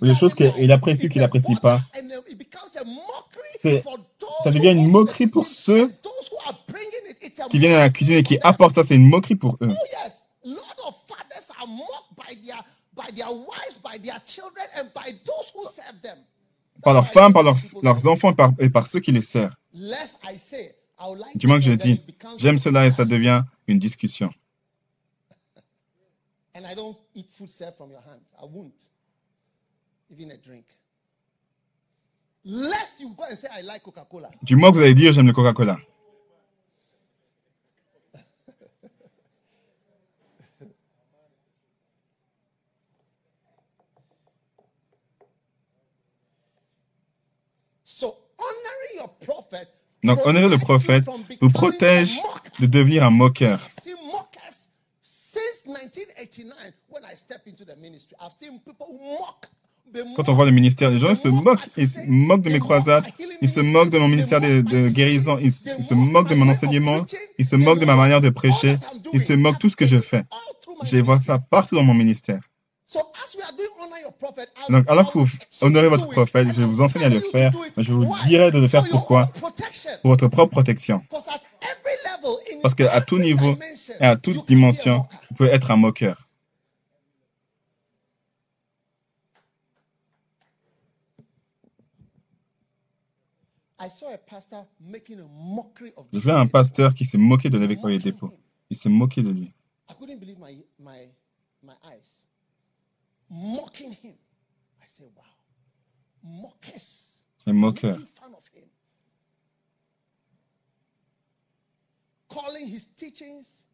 les 0.03 0.15
choses 0.15 0.35
qu'il 0.35 0.73
apprécie 0.73 1.07
ou 1.07 1.09
qu'il 1.09 1.21
n'apprécie 1.21 1.57
pas. 1.57 1.81
and 1.95 2.09
uh, 3.65 3.81
ça 4.45 4.51
devient 4.51 4.73
une 4.73 4.89
moquerie 4.89 5.27
pour 5.27 5.47
ceux 5.47 5.93
qui 7.51 7.59
viennent 7.59 7.73
à 7.73 7.79
la 7.79 7.91
cuisine 7.91 8.17
et 8.17 8.23
qui 8.23 8.39
apportent 8.43 8.75
ça. 8.75 8.85
C'est 8.85 8.97
une 8.97 9.09
moquerie 9.09 9.37
pour 9.37 9.57
eux. 9.63 9.69
Oh. 9.69 9.75
Par 16.83 16.93
leurs 16.93 17.09
femmes, 17.09 17.33
par 17.33 17.43
leurs, 17.43 17.57
leurs 17.83 18.07
enfants 18.07 18.33
et 18.33 18.35
par, 18.35 18.53
et 18.59 18.71
par 18.71 18.87
ceux 18.87 19.01
qui 19.01 19.13
les 19.13 19.23
servent. 19.23 19.55
Du 21.35 21.47
moins 21.47 21.59
que 21.59 21.65
je 21.65 21.73
dis, 21.73 22.01
j'aime 22.39 22.59
cela 22.59 22.87
et 22.87 22.91
ça 22.91 23.05
devient 23.05 23.43
une 23.67 23.79
discussion. 23.79 24.31
Even 30.11 30.31
a 30.31 30.37
drink. 30.37 30.67
Lest 32.45 33.01
you 33.01 33.13
go 33.17 33.25
and 33.29 33.37
say, 33.37 33.49
I 33.53 33.63
like 33.63 33.83
Coca 33.83 34.07
Cola. 34.09 34.31
Du 34.43 34.55
moins 34.55 34.71
que 34.71 34.77
vous 34.77 34.83
allez 34.83 34.95
dire 34.95 35.13
j'aime 35.13 35.27
le 35.27 35.33
Coca-Cola. 35.33 35.79
So, 47.85 48.15
honoring 48.39 48.97
your 48.97 49.09
prophet. 49.19 49.69
Donc 50.05 50.25
honorer 50.25 50.49
le 50.49 50.59
prophète 50.59 51.05
vous 51.41 51.51
protège 51.51 52.21
de 52.61 52.67
devenir 52.67 53.03
un 53.03 53.11
moqueur. 53.11 53.61
I've 59.89 59.95
seen 59.95 59.95
mockers 59.95 59.95
since 59.95 59.95
1989 59.95 59.95
when 59.95 59.95
I 59.95 59.95
stepped 59.95 59.95
into 59.95 59.95
the 59.95 59.95
ministry. 59.95 59.95
I've 59.95 59.95
seen 59.95 59.95
people 59.95 59.95
who 59.95 59.95
mock. 59.95 59.95
They 59.95 60.15
Quand 60.17 60.29
on 60.29 60.35
voit 60.35 60.45
le 60.47 60.51
ministère, 60.53 60.91
les 60.91 60.99
gens 60.99 61.15
se 61.15 61.29
moquent. 61.29 61.69
Ils 61.77 61.89
se 61.89 62.01
moquent 62.07 62.43
de 62.43 62.51
mes 62.51 62.59
croisades. 62.59 63.07
Ils 63.43 63.49
se 63.49 63.61
moquent 63.61 63.91
de 63.91 63.99
mon 63.99 64.09
ministère 64.09 64.41
de, 64.41 64.89
guérison. 64.89 65.39
Ils, 65.39 65.53
se- 65.53 65.95
moquent 65.95 66.29
de 66.29 66.35
mon 66.35 66.49
enseignement. 66.49 67.05
Ils 67.39 67.45
se 67.45 67.57
moquent 67.57 67.81
de 67.81 67.87
ma 67.87 67.97
manière 67.97 68.21
de 68.21 68.31
prêcher. 68.31 68.79
Ils 69.13 69.21
se 69.21 69.33
moquent 69.33 69.55
de 69.55 69.59
tout 69.61 69.71
ce 69.71 69.77
que 69.77 69.87
je 69.87 69.99
fais. 69.99 70.25
Je 70.85 70.99
vois 70.99 71.19
ça 71.19 71.39
partout 71.39 71.75
dans 71.77 71.83
mon 71.83 71.95
ministère. 71.95 72.41
Donc, 74.69 74.85
alors 74.89 75.13
que 75.13 75.19
vous 75.19 75.29
honorez 75.61 75.89
votre 75.89 76.09
prophète, 76.09 76.49
je 76.55 76.63
vous 76.63 76.75
will 76.77 76.83
enseigner 76.83 77.07
à 77.07 77.09
le 77.09 77.21
faire, 77.21 77.53
mais 77.77 77.83
je 77.83 77.93
vous 77.93 78.07
dirai 78.27 78.51
de 78.51 78.59
le 78.59 78.69
faire 78.69 78.85
pourquoi? 78.89 79.27
Pour 80.03 80.11
votre 80.11 80.29
propre 80.29 80.53
protection. 80.53 81.03
Parce 82.63 82.75
qu'à 82.75 83.01
tout 83.01 83.19
niveau 83.19 83.57
et 84.01 84.05
à 84.07 84.17
toute 84.17 84.47
dimension, 84.47 85.07
vous 85.31 85.37
pouvez 85.37 85.51
être 85.51 85.71
un 85.71 85.77
moqueur. 85.77 86.17
I 93.76 93.76
saw 93.76 93.76
a 93.76 93.76
pastor 93.76 93.76
making 93.76 93.76
a 93.76 93.76
mockery 93.76 93.76
of 93.76 93.76
Je 96.13 96.19
vois 96.19 96.39
un 96.39 96.47
pasteur 96.47 96.95
qui 96.95 97.05
s'est 97.05 97.19
moqué 97.19 97.51
de 97.51 97.59
l'évêque 97.59 97.81
him. 97.85 98.31
Il 98.71 98.77
s'est 98.77 98.89
moqué 98.89 99.23
de 99.23 99.31
lui. 99.31 99.53
I 99.89 99.95
couldn't 99.95 100.19
believe 100.19 100.39
my, 100.39 100.65
my, 100.79 101.09
my 101.63 101.75
eyes. 101.85 102.27
Mocking 103.31 103.93
him. 104.03 104.15
I 104.83 104.87
said, 104.89 105.07
wow. 105.17 105.23
Mockers. 106.23 107.25
Un 107.47 107.53
moqueur. 107.53 107.99
Making 107.99 108.07
fun 108.07 108.35
of 108.37 108.45
him. 108.53 108.65
Calling 112.29 112.67
his 112.67 112.87
teachings 112.97 113.67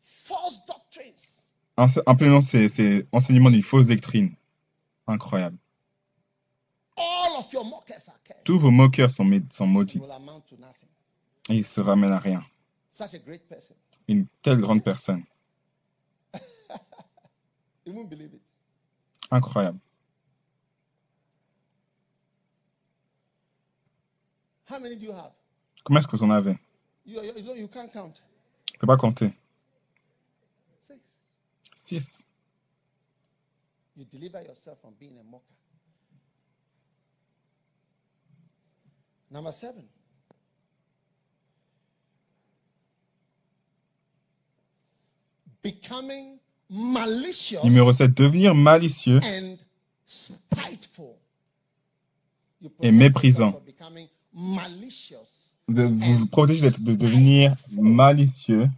false 0.00 0.58
doctrines. 0.66 1.44
Ense- 1.76 2.00
Implément 2.06 2.40
ces, 2.40 2.68
ces 2.68 3.06
enseignements 3.12 3.50
d'une 3.50 3.62
fausse 3.62 3.86
doctrine. 3.88 4.34
Incroyable. 5.06 5.58
Tous 8.44 8.58
vos 8.58 8.70
moqueurs 8.70 9.10
sont, 9.10 9.28
sont 9.50 9.66
maudits. 9.66 10.00
Et 11.48 11.56
ils 11.56 11.66
se 11.66 11.80
ramènent 11.80 12.12
à 12.12 12.18
rien. 12.18 12.44
Une 14.08 14.26
telle 14.42 14.60
grande 14.60 14.82
personne. 14.84 15.24
Incroyable. 19.30 19.78
Combien 25.84 26.00
est-ce 26.00 26.06
que 26.06 26.16
vous 26.16 26.22
en 26.22 26.30
avez? 26.30 26.56
Vous 27.06 27.14
ne 27.14 28.78
pouvez 28.78 28.86
pas 28.86 28.96
compter. 28.96 29.32
6. 31.74 32.24
Number 39.30 39.52
seven. 39.52 39.88
Becoming 45.62 46.38
malicious 46.70 47.62
Numéro 47.64 47.92
7. 47.92 48.14
Devenir 48.14 48.54
malicieux 48.54 49.20
and 49.22 49.56
spiteful. 50.06 51.16
You 52.62 52.70
Et 52.82 52.90
méprisant. 52.90 53.60
malicious. 54.32 55.52
Vous 55.68 55.88
vous 56.18 56.26
protégez 56.26 56.62
d'être- 56.62 56.80
de 56.82 56.94
devenir 56.94 57.54
malicieux. 57.72 58.68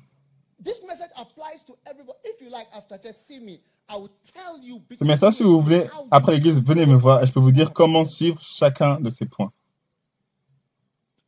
This 0.63 0.81
message 0.87 1.11
applies 1.17 1.65
to 1.67 1.77
everybody. 1.87 2.19
If 2.25 2.41
you 2.41 2.51
like, 2.51 2.67
after 2.73 2.99
church, 2.99 3.17
see 3.17 3.41
me. 3.41 3.61
I 3.89 3.97
will 3.97 4.11
tell 4.33 4.63
you. 4.63 4.81
Ce 4.99 5.05
message, 5.05 5.35
si 5.35 5.43
vous 5.43 5.61
voulez, 5.61 5.87
après 6.11 6.33
l'église, 6.33 6.61
venez 6.63 6.87
me 6.87 6.97
voir 6.97 7.23
et 7.23 7.27
je 7.27 7.33
peux 7.33 7.41
vous 7.41 7.51
dire 7.53 7.73
comment 7.73 8.05
suivre 8.05 8.41
chacun 8.43 9.01
de 9.01 9.11
ces 9.11 9.27
points. 9.27 9.53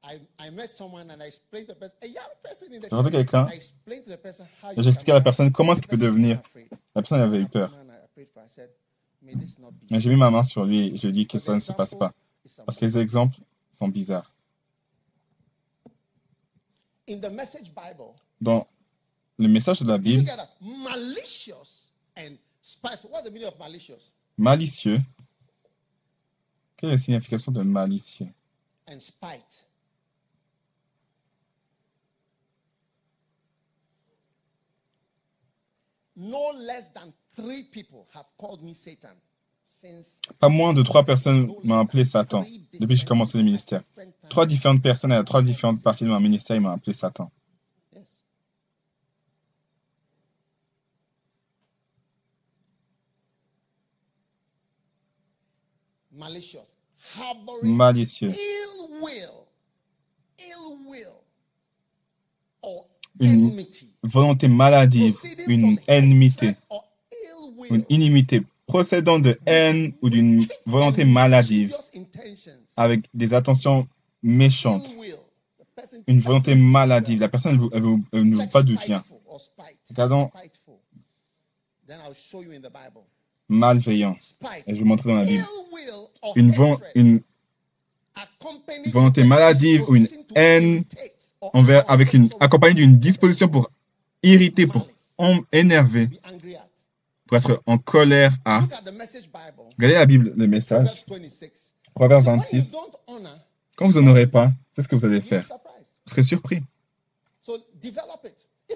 J'ai 0.04 0.20
rencontré 2.90 3.10
quelqu'un 3.10 3.48
I 3.48 3.54
explained 3.54 4.04
to 4.04 4.10
the 4.10 4.16
person 4.16 4.46
how 4.62 4.72
et 4.72 4.82
j'ai 4.82 4.90
expliqué 4.90 5.12
à 5.12 5.14
la 5.14 5.20
personne 5.20 5.50
comment 5.50 5.74
The 5.74 5.80
qu'il 5.80 5.88
peut 5.88 5.96
person 5.96 6.12
devenir. 6.12 6.42
La 6.94 7.02
personne 7.02 7.20
avait 7.20 7.40
eu 7.40 7.46
peur. 7.46 7.72
J'ai 9.90 10.08
mis 10.10 10.16
ma 10.16 10.30
main 10.30 10.42
sur 10.42 10.64
lui 10.64 10.78
et 10.78 10.96
je 10.96 11.02
lui 11.02 11.08
ai 11.08 11.12
dit 11.12 11.26
que 11.26 11.38
ça 11.38 11.54
ne 11.54 11.60
se 11.60 11.72
passe 11.72 11.94
pas. 11.94 12.12
Parce 12.66 12.78
que 12.78 12.84
les 12.84 12.98
exemples 12.98 13.38
sont 13.72 13.88
bizarres. 13.88 14.30
In 17.08 17.18
the 17.18 17.30
Message 17.30 17.70
Bible, 17.70 18.14
Dans 18.40 18.66
le 19.38 19.48
message 19.48 19.80
de 19.80 19.88
la 19.88 19.98
Bible, 19.98 20.30
malicieux. 24.38 24.98
Quelle 26.76 26.88
est 26.88 26.92
la 26.92 26.98
signification 26.98 27.52
de 27.52 27.62
malicieux 27.62 28.32
and 28.86 29.00
spite? 29.00 29.64
No 36.16 36.52
less 36.56 36.90
than 36.92 37.12
three 37.36 37.64
people 37.64 38.06
have 38.14 38.26
called 38.38 38.62
me 38.62 38.72
Satan 38.74 39.16
since 39.66 40.20
Pas 40.38 40.48
moins 40.48 40.72
de 40.72 40.82
trois 40.82 41.04
personnes 41.04 41.52
m'ont 41.64 41.78
appelé 41.78 42.04
Satan 42.04 42.44
depuis 42.72 42.94
que 42.94 43.00
j'ai 43.00 43.06
commencé 43.06 43.38
le 43.38 43.44
ministère. 43.44 43.82
Trois 44.30 44.46
différentes 44.46 44.82
personnes 44.82 45.12
à 45.12 45.24
trois 45.24 45.42
différentes 45.42 45.82
parties 45.82 46.04
de 46.04 46.10
mon 46.10 46.20
ministère 46.20 46.60
m'ont 46.60 46.70
appelé 46.70 46.92
Satan. 46.92 47.30
Malicieux. 57.62 58.28
Une 63.20 63.64
volonté 64.02 64.48
maladive, 64.48 65.16
une 65.46 65.78
ennemité, 65.86 66.54
une 67.70 67.84
inimité 67.88 68.42
procédant 68.66 69.18
de 69.18 69.38
haine 69.46 69.92
ou 70.02 70.10
d'une 70.10 70.46
volonté 70.66 71.04
maladive 71.04 71.74
intentions. 71.94 72.52
avec 72.76 73.04
des 73.14 73.32
attentions 73.34 73.86
méchantes. 74.22 74.92
Une 76.06 76.20
volonté 76.20 76.54
maladive. 76.54 77.20
La 77.20 77.28
personne 77.28 77.52
elle 77.52 77.58
vous- 77.58 77.70
elle 77.72 77.82
elle 78.12 78.28
ne 78.28 78.36
veut 78.36 78.48
pas 78.48 78.62
du 78.62 78.76
bien. 78.76 79.02
Regardons. 79.90 80.30
Malveillant. 83.48 84.16
Et 84.66 84.70
je 84.70 84.72
vais 84.74 84.80
vous 84.80 84.84
montrer 84.86 85.10
dans 85.10 85.16
la 85.16 85.24
Bible. 85.24 85.44
Une, 86.36 86.50
vo- 86.50 86.80
une 86.94 87.20
volonté 88.92 89.24
maladive 89.24 89.84
ou 89.88 89.96
une 89.96 90.08
haine 90.34 90.82
envers, 91.52 91.88
avec 91.90 92.14
une, 92.14 92.28
so 92.30 92.36
accompagnée 92.40 92.74
d'une 92.74 92.98
disposition 92.98 93.48
pour 93.48 93.70
irriter, 94.22 94.66
pour 94.66 94.86
énerver, 95.52 96.08
pour 97.26 97.36
être 97.36 97.62
en 97.66 97.78
colère 97.78 98.32
à. 98.44 98.66
Regardez 99.76 99.94
la 99.94 100.06
Bible, 100.06 100.32
le 100.36 100.46
message, 100.46 101.04
26. 101.08 101.74
Proverbe 101.94 102.24
So 102.24 102.30
when 102.30 102.38
you 102.38 102.42
26. 102.42 102.70
don't 102.70 102.96
honor, 103.06 103.38
Quand 103.76 103.88
vous 103.88 104.00
n'honorez 104.00 104.26
pas, 104.26 104.52
c'est 104.72 104.82
ce 104.82 104.88
que 104.88 104.96
vous 104.96 105.04
allez 105.04 105.20
faire. 105.20 105.44
Vous 105.46 106.10
serez 106.10 106.22
surpris. 106.22 106.62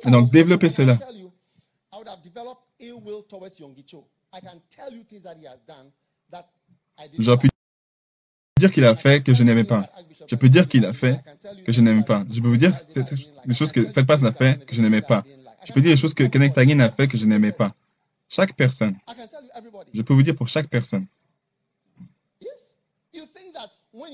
Donc, 0.04 0.30
développez 0.30 0.68
cela. 0.68 0.96
J'aurais 7.18 7.38
pu. 7.38 7.48
Dire 8.58 8.72
qu'il 8.72 8.84
a 8.84 8.94
fait 8.94 9.22
que 9.22 9.34
je 9.34 9.42
n'aimais 9.44 9.64
pas. 9.64 9.88
Je 10.28 10.34
peux 10.36 10.48
dire 10.48 10.68
qu'il 10.68 10.84
a 10.84 10.92
fait 10.92 11.20
que 11.64 11.72
je 11.72 11.80
n'aime 11.80 12.04
things 12.04 12.04
pas. 12.04 12.24
Je 12.30 12.40
peux 12.40 12.48
vous 12.48 12.56
dire 12.56 12.72
des 13.46 13.54
choses 13.54 13.72
que 13.72 13.80
you 13.80 14.22
n'a 14.22 14.32
things 14.32 14.32
fait 14.32 14.64
que 14.66 14.74
je 14.74 14.82
n'aimais 14.82 15.02
pas. 15.02 15.24
Je 15.64 15.72
peux 15.72 15.80
dire 15.80 15.90
des 15.92 15.96
choses 15.96 16.14
que 16.14 16.24
Kenneth. 16.24 16.56
Hagin 16.58 16.80
a 16.80 16.90
fait 16.90 17.08
que 17.08 17.16
je 17.16 17.26
n'aimais 17.26 17.52
pas. 17.52 17.74
Chaque 18.28 18.54
personne. 18.54 18.96
Je 19.94 20.02
peux 20.02 20.14
vous 20.14 20.22
dire 20.22 20.34
pour 20.34 20.48
chaque 20.48 20.68
personne. 20.68 21.06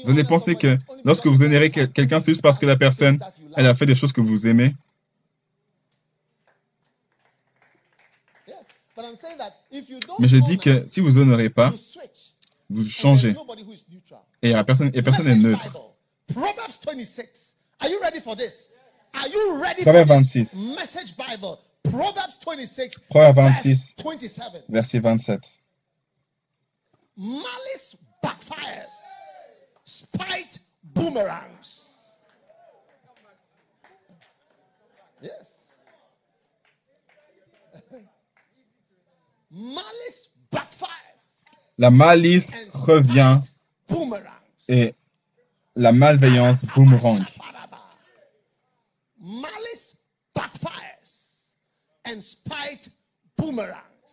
Vous 0.05 0.11
allez 0.11 0.25
penser 0.25 0.55
que 0.55 0.79
lorsque 1.05 1.27
vous 1.27 1.43
honorez 1.43 1.71
quelqu'un, 1.71 2.21
c'est 2.21 2.33
juste 2.33 2.43
parce 2.43 2.59
que 2.59 2.67
la 2.67 2.77
personne, 2.77 3.19
elle 3.57 3.67
a 3.67 3.75
fait 3.75 3.87
des 3.87 3.95
choses 3.95 4.13
que 4.13 4.21
vous 4.21 4.47
aimez? 4.47 4.75
Mais 10.19 10.29
je 10.29 10.37
dis 10.37 10.59
que 10.59 10.85
si 10.87 11.01
vous 11.01 11.19
honorez 11.19 11.51
pas, 11.51 11.73
vous 12.71 12.85
changez. 12.85 13.35
Et 14.45 14.53
la 14.53 14.63
personne, 14.63 14.91
et 14.93 15.01
personne 15.03 15.27
n'est 15.27 15.37
neutre. 15.37 15.67
Proverbs 16.35 16.79
26. 16.83 17.57
Are 17.81 17.89
you 17.89 17.99
ready 18.01 18.21
for 18.21 18.37
this? 18.37 18.69
Are 19.15 19.27
you 19.27 19.59
ready 19.61 19.83
Proverbe 19.83 20.09
for 20.09 20.19
this? 20.19 20.33
26. 20.51 20.55
Message 20.77 21.17
Bible? 21.17 21.59
Proverbs 21.83 22.39
26. 22.41 22.99
Proverbe 23.11 23.37
verse 23.37 23.63
26. 23.63 23.95
27. 23.97 24.63
Verset 24.69 25.01
27. 25.01 25.41
Malice 27.17 27.97
backfires. 28.23 29.03
Spite 29.87 30.59
boomerangs. 30.83 31.89
Yes. 35.23 35.71
Malice 39.51 40.29
backfires. 40.53 40.91
La 41.79 41.91
malice 41.91 42.61
revient. 42.75 43.41
Et 44.69 44.95
la 45.77 45.93
malveillance 45.93 46.63
boomerang. 46.75 47.25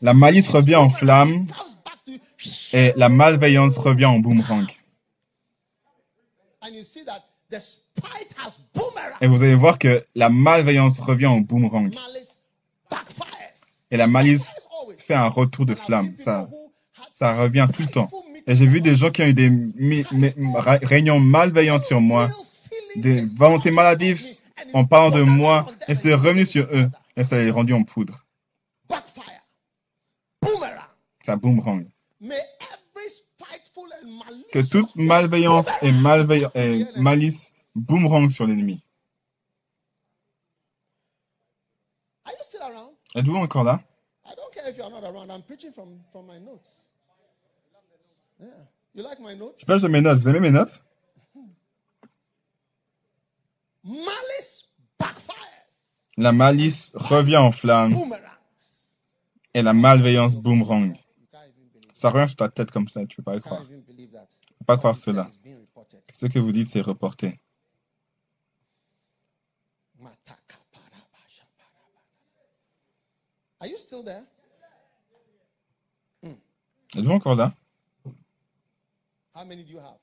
La 0.02 0.14
malice 0.14 0.48
revient 0.48 0.76
en 0.76 0.90
flamme 0.90 1.48
et 2.74 2.94
la 2.96 3.10
malveillance 3.10 3.78
revient 3.78 4.06
en 4.06 4.20
boomerang. 4.20 4.68
Et 9.22 9.28
vous 9.28 9.44
allez 9.44 9.56
voir 9.56 9.78
que 9.78 10.06
la 10.16 10.30
malveillance 10.30 11.00
revient 11.00 11.28
en 11.28 11.42
boomerang. 11.42 11.94
Et 13.92 13.98
la 13.98 14.08
malice 14.08 14.56
fait 14.98 15.14
un 15.14 15.28
retour 15.28 15.66
de 15.66 15.76
flamme. 15.76 16.16
Ça, 16.16 16.50
ça 17.14 17.34
revient 17.36 17.68
tout 17.74 17.82
le 17.82 17.88
temps. 17.90 18.10
Et 18.48 18.56
j'ai 18.56 18.68
vu 18.68 18.82
des 18.82 18.96
gens 18.96 19.12
qui 19.12 19.22
ont 19.22 19.26
eu 19.26 19.34
des 19.34 19.52
réunions 20.84 21.20
malveillantes 21.20 21.86
sur 21.86 22.02
moi, 22.02 22.30
des 22.96 23.22
volontés 23.22 23.72
maladives 23.72 24.24
en 24.74 24.86
parlant 24.86 25.12
de 25.12 25.22
moi, 25.22 25.68
et 25.88 25.96
c'est 25.96 26.14
revenu 26.14 26.46
sur 26.46 26.64
eux, 26.74 26.90
et 27.16 27.24
ça 27.24 27.38
les 27.38 27.52
rendu 27.52 27.74
en 27.74 27.84
poudre. 27.84 28.26
Ça 31.24 31.36
boomerang. 31.36 31.86
Que 34.52 34.60
toute 34.60 34.96
malveillance 34.96 35.68
et, 35.82 35.92
the 35.92 36.56
et 36.56 36.86
malice 37.00 37.54
boomerang 37.76 38.30
sur 38.30 38.46
l'ennemi. 38.48 38.84
Êtes-vous 43.16 43.36
encore 43.36 43.64
là? 43.64 43.82
Yeah. 48.42 48.48
You 48.96 49.04
like 49.04 49.20
my 49.20 49.36
notes? 49.38 49.60
Je 49.62 49.66
page 49.66 49.82
de 49.84 49.88
mes 49.88 50.02
notes. 50.02 50.20
Vous 50.22 50.30
aimez 50.30 50.40
mes 50.40 50.50
notes? 50.52 50.84
Malice 53.84 54.66
backfires. 55.00 55.36
La 56.18 56.32
malice 56.32 56.92
revient 56.96 57.38
en 57.38 57.52
flamme 57.52 57.94
Boomerangs. 57.94 58.20
et 59.54 59.62
la 59.62 59.74
malveillance 59.74 60.36
boomerang. 60.36 60.96
Ça 61.94 62.10
revient 62.10 62.28
sur 62.28 62.38
ta 62.38 62.50
tête 62.50 62.72
comme 62.72 62.88
ça, 62.90 63.06
tu 63.06 63.18
peux 63.18 63.24
pas 63.24 63.36
le 63.36 63.42
croire. 63.42 63.64
that. 63.64 64.28
peux 64.60 64.66
pas 64.66 64.78
croire 64.78 64.98
cela. 64.98 65.30
Ce 66.14 66.26
que 66.26 66.40
vous 66.40 66.52
dites, 66.52 66.68
c'est 66.68 66.82
reporté. 66.82 67.40
Matakaparabashaparaba. 70.00 72.02
Are 73.60 73.68
you 73.68 73.78
still 73.78 74.04
there? 74.04 74.24
Êtes-vous 76.94 77.12
encore 77.12 77.36
là? 77.36 77.54
How 79.34 79.46
many 79.46 79.64
do 79.64 79.72
you 79.72 79.80
have? 79.80 79.98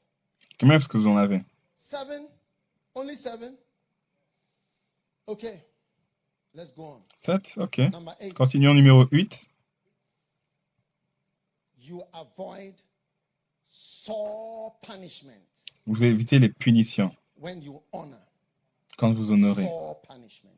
Combien 0.58 0.76
est-ce 0.76 0.88
que 0.88 0.96
vous 0.98 1.06
en 1.06 1.16
avez? 1.16 1.42
Seven? 1.76 2.26
Only 2.94 3.16
seven? 3.16 3.54
Okay. 5.26 5.62
Let's 6.54 6.72
go 6.72 6.84
on. 6.84 7.00
7? 7.16 7.58
Ok. 7.58 7.78
Number 7.92 8.14
eight. 8.20 8.34
Continuons 8.34 8.74
numéro 8.74 9.04
8. 9.10 9.38
You 11.80 12.02
avoid 12.12 12.74
sore 13.66 14.78
punishment 14.82 15.44
Vous 15.86 16.02
évitez 16.04 16.38
les 16.38 16.48
punitions 16.48 17.14
when 17.40 17.62
you 17.62 17.80
honor. 17.92 18.18
quand 18.96 19.12
vous 19.12 19.30
honorez. 19.30 19.64
Sore 19.64 20.00
punishment. 20.02 20.50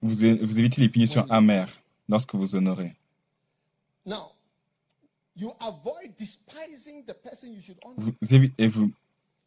Vous, 0.00 0.08
vous 0.14 0.24
évitez 0.58 0.80
les 0.80 0.88
punitions 0.88 1.26
amères 1.30 1.70
lorsque 2.08 2.34
vous 2.34 2.54
honorez. 2.54 2.94
Now, 4.06 4.32
Vous, 7.96 8.12
évi- 8.34 8.52
et 8.58 8.68
vous, 8.68 8.90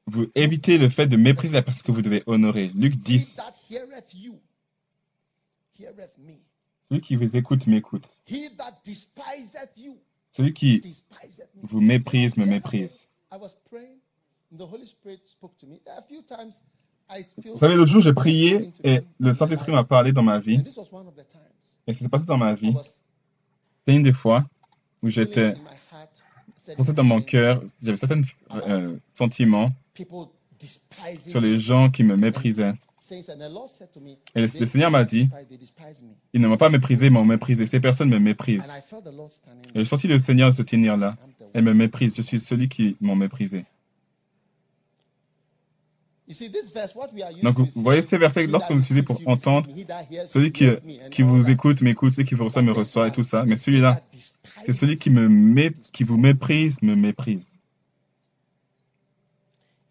vous 0.07 0.27
évitez 0.35 0.77
le 0.77 0.89
fait 0.89 1.07
de 1.07 1.17
mépriser 1.17 1.53
la 1.55 1.61
personne 1.61 1.83
que 1.83 1.91
vous 1.91 2.01
devez 2.01 2.23
honorer. 2.27 2.71
Luc 2.75 2.93
He 2.95 2.97
10. 2.97 3.35
that 3.35 3.53
heareth 3.69 4.13
you 4.13 4.39
heareth 5.79 6.17
me. 6.17 6.33
Celui 6.89 7.01
qui 7.01 7.15
vous 7.15 7.35
écoute 7.35 7.67
m'écoute. 7.67 8.07
Celui 10.31 10.53
qui 10.53 10.81
vous 11.61 11.81
méprise 11.81 12.37
me 12.37 12.45
méprise. 12.45 13.07
Vous 17.53 17.57
savez, 17.57 17.75
l'autre 17.75 17.91
jour, 17.91 18.01
j'ai 18.01 18.13
prié 18.13 18.71
et 18.83 19.01
le 19.19 19.33
Saint-Esprit 19.33 19.71
m'a 19.71 19.83
parlé 19.83 20.13
dans 20.13 20.23
ma 20.23 20.39
vie. 20.39 20.63
Et 21.87 21.93
ça 21.93 21.99
s'est 21.99 22.09
passé 22.09 22.25
dans 22.25 22.37
ma 22.37 22.53
vie. 22.53 22.73
C'était 23.79 23.97
une 23.97 24.03
des 24.03 24.13
fois 24.13 24.45
où 25.01 25.09
j'étais 25.09 25.55
dans 26.93 27.03
mon 27.03 27.21
cœur, 27.21 27.63
j'avais 27.81 27.97
certains 27.97 28.21
euh, 28.51 28.95
sentiments 29.13 29.71
sur 31.25 31.41
les 31.41 31.59
gens 31.59 31.89
qui 31.89 32.03
me 32.03 32.15
méprisaient. 32.15 32.73
Et 33.11 33.15
le, 34.41 34.47
"They- 34.47 34.59
le 34.61 34.65
Seigneur 34.65 34.89
m'a 34.91 35.03
dit, 35.03 35.27
they 35.49 35.57
despise 35.57 36.01
me." 36.03 36.13
ils 36.33 36.39
ne 36.39 36.47
m'ont 36.47 36.55
pas 36.55 36.69
méprisé, 36.69 37.07
ils 37.07 37.11
m'ont 37.11 37.25
méprisé. 37.25 37.67
Ces 37.67 37.81
personnes 37.81 38.07
me 38.09 38.19
méprisent. 38.19 38.69
Et 38.69 38.81
there. 38.89 39.01
j'ai 39.75 39.83
senti 39.85 40.07
le 40.07 40.17
Seigneur 40.17 40.53
se 40.53 40.61
tenir 40.61 40.95
là. 40.95 41.17
Elle 41.53 41.65
me 41.65 41.73
méprise. 41.73 42.15
Je 42.15 42.21
suis 42.21 42.39
celui 42.39 42.69
qui 42.69 42.95
m'ont 43.01 43.17
méprisé. 43.17 43.65
You 43.65 43.65
see, 43.65 43.65
this 43.65 43.65
verse, 43.65 43.65
what 43.65 43.67
we 45.87 46.05
are 46.05 46.17
used 46.17 46.20
Donc, 47.43 47.59
vous 47.59 47.81
voyez 47.83 48.01
ces 48.01 48.17
versets, 48.17 48.47
lorsque 48.47 48.71
vous 48.71 48.79
utilisez 48.79 49.03
pour 49.03 49.21
entendre, 49.27 49.69
celui 50.27 50.51
qui, 50.51 50.67
qui 51.09 51.21
vous 51.23 51.49
écoute 51.49 51.81
m'écoute, 51.81 52.11
celui 52.11 52.27
qui 52.27 52.35
vous 52.35 52.45
reçoit 52.45 52.61
me 52.61 52.71
reçoit 52.71 53.07
et 53.07 53.11
tout 53.11 53.23
ça. 53.23 53.43
Mais 53.45 53.55
celui-là, 53.55 54.01
c'est 54.65 54.73
celui 54.73 54.97
qui 54.97 55.09
me, 55.09 55.27
mé- 55.27 55.73
qui 55.91 56.03
vous 56.03 56.17
méprise, 56.17 56.81
me 56.81 56.95
méprise. 56.95 57.57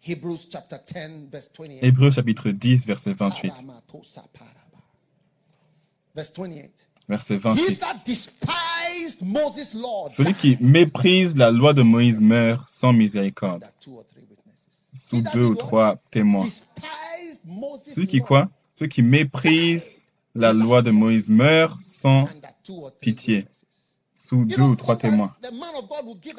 Hebrews 0.03 0.39
chapter 0.51 0.77
10, 0.87 1.29
verse 1.31 1.49
28. 1.57 1.79
Hébreux 1.83 2.11
chapitre 2.11 2.49
10, 2.49 2.87
verset 2.87 3.13
28. 3.13 3.49
Paramatosaparaba. 3.49 4.49
Verse 6.15 6.31
28. 6.35 6.71
Verset 7.07 7.35
He 7.35 7.39
28. 7.39 7.79
that 7.79 8.01
despised 8.05 9.21
Moses' 9.21 9.73
law 9.75 10.07
Celui 10.09 10.33
qui 10.33 10.57
méprise 10.59 11.35
la 11.35 11.51
loi 11.51 11.73
de 11.73 11.81
Moïse 11.83 12.19
meurt 12.19 12.67
sans 12.69 12.93
miséricorde, 12.93 13.63
under 13.63 13.73
two 13.79 13.95
or 13.97 14.05
three 14.07 14.21
witnesses. 14.29 14.80
Sous 14.93 15.21
deux 15.21 15.45
ou 15.45 15.55
trois 15.55 15.97
témoins. 16.11 16.45
Celui 17.87 18.07
qui 18.07 18.19
quoi? 18.19 18.49
Celui 18.75 18.89
qui 18.89 19.03
méprise 19.03 20.05
la 20.35 20.53
loi 20.53 20.81
de 20.81 20.91
Moïse 20.91 21.29
meurt 21.29 21.79
sans 21.81 22.27
pitié, 22.99 23.47
sous 24.13 24.45
deux 24.45 24.61
ou 24.61 24.75
trois 24.75 24.95
témoins. 24.95 25.33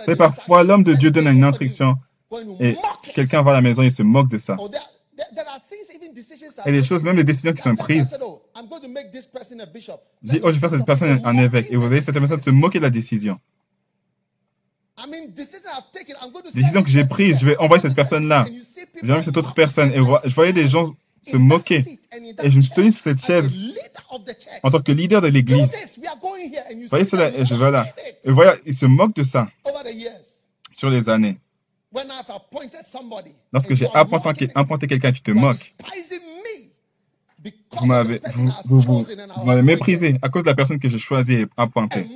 C'est 0.05 0.17
parfois 0.17 0.65
l'homme 0.65 0.85
de 0.85 0.95
Dieu 0.95 1.11
donne 1.11 1.29
une 1.29 1.45
instruction 1.45 1.97
et 2.61 2.77
quelqu'un 3.15 3.43
va 3.43 3.51
à 3.51 3.55
la 3.55 3.61
maison 3.61 3.83
et 3.83 3.91
se 3.91 4.03
moque 4.03 4.29
de 4.29 4.39
ça. 4.39 4.57
Et 6.65 6.73
des 6.73 6.83
choses, 6.83 7.05
même 7.05 7.17
les 7.17 7.25
décisions 7.25 7.53
qui 7.53 7.63
sont 7.63 7.75
prises. 7.75 8.19
Dis, 10.23 10.41
oh, 10.43 10.49
je 10.49 10.53
vais 10.53 10.59
faire 10.59 10.71
cette 10.71 10.87
personne 10.87 11.21
un 11.25 11.39
évêque. 11.39 11.67
Et 11.71 11.77
vous 11.77 11.87
voyez, 11.87 12.01
cette 12.01 12.19
personne 12.19 12.41
se 12.41 12.51
moquer 12.51 12.79
de 12.79 12.85
la 12.85 12.91
décision. 12.91 13.39
I 13.39 13.41
mean, 13.41 13.41
decisions 13.41 13.41
I've 13.43 13.51
taken, 13.53 14.11
I'm 14.23 14.81
going 14.81 14.81
to 14.81 14.82
Décision 16.55 16.81
send 16.81 16.85
que 16.85 16.91
j'ai 16.91 17.01
this 17.03 17.09
person 17.09 17.15
prise, 17.15 17.41
je 17.41 17.47
vais 17.47 17.57
envoyer 17.57 17.81
cette 17.81 17.95
personne-là. 17.95 18.47
Je 18.47 19.01
vais 19.01 19.13
envoyer 19.13 19.23
cette 19.23 19.37
autre 19.37 19.55
personne. 19.55 19.91
Et 19.93 19.97
je 19.97 20.35
voyais 20.35 20.53
des 20.53 20.69
gens 20.69 20.95
se 21.23 21.37
moquer. 21.37 21.85
Et 22.43 22.51
je 22.51 22.57
me 22.57 22.63
suis 22.63 22.73
tenu 22.73 22.93
sur 22.93 23.03
cette 23.03 23.25
chaise 23.25 23.75
en 24.63 24.71
tant 24.71 24.83
que 24.83 24.93
leader 24.93 25.21
de 25.21 25.29
l'église. 25.29 25.73
you 26.73 26.89
Voyez 26.89 27.05
cela, 27.05 27.31
et 27.31 27.45
je 27.47 27.55
vais 27.55 27.71
là. 27.71 27.87
Et 28.25 28.31
voilà, 28.31 28.57
il 28.67 28.75
se 28.75 28.87
moque 28.87 29.15
de 29.15 29.23
ça 29.23 29.49
sur 30.73 30.91
les 30.91 31.09
années. 31.09 31.39
Lorsque 33.53 33.75
j'ai 33.75 33.89
appointé, 33.93 34.87
quelqu'un, 34.87 35.13
tu 35.13 35.23
te 35.23 35.31
moques. 35.31 35.75
Vous 37.73 37.87
m'avez 37.87 38.21
vous, 38.35 38.51
vous, 38.67 38.81
vous, 38.81 39.07
vous 39.37 39.63
méprisé 39.63 40.17
à 40.23 40.29
cause 40.29 40.45
de 40.45 40.49
la 40.49 40.55
personne 40.55 40.79
que 40.79 40.89
j'ai 40.89 40.99
choisie 40.99 41.35
et 41.35 41.47
appointée. 41.57 42.07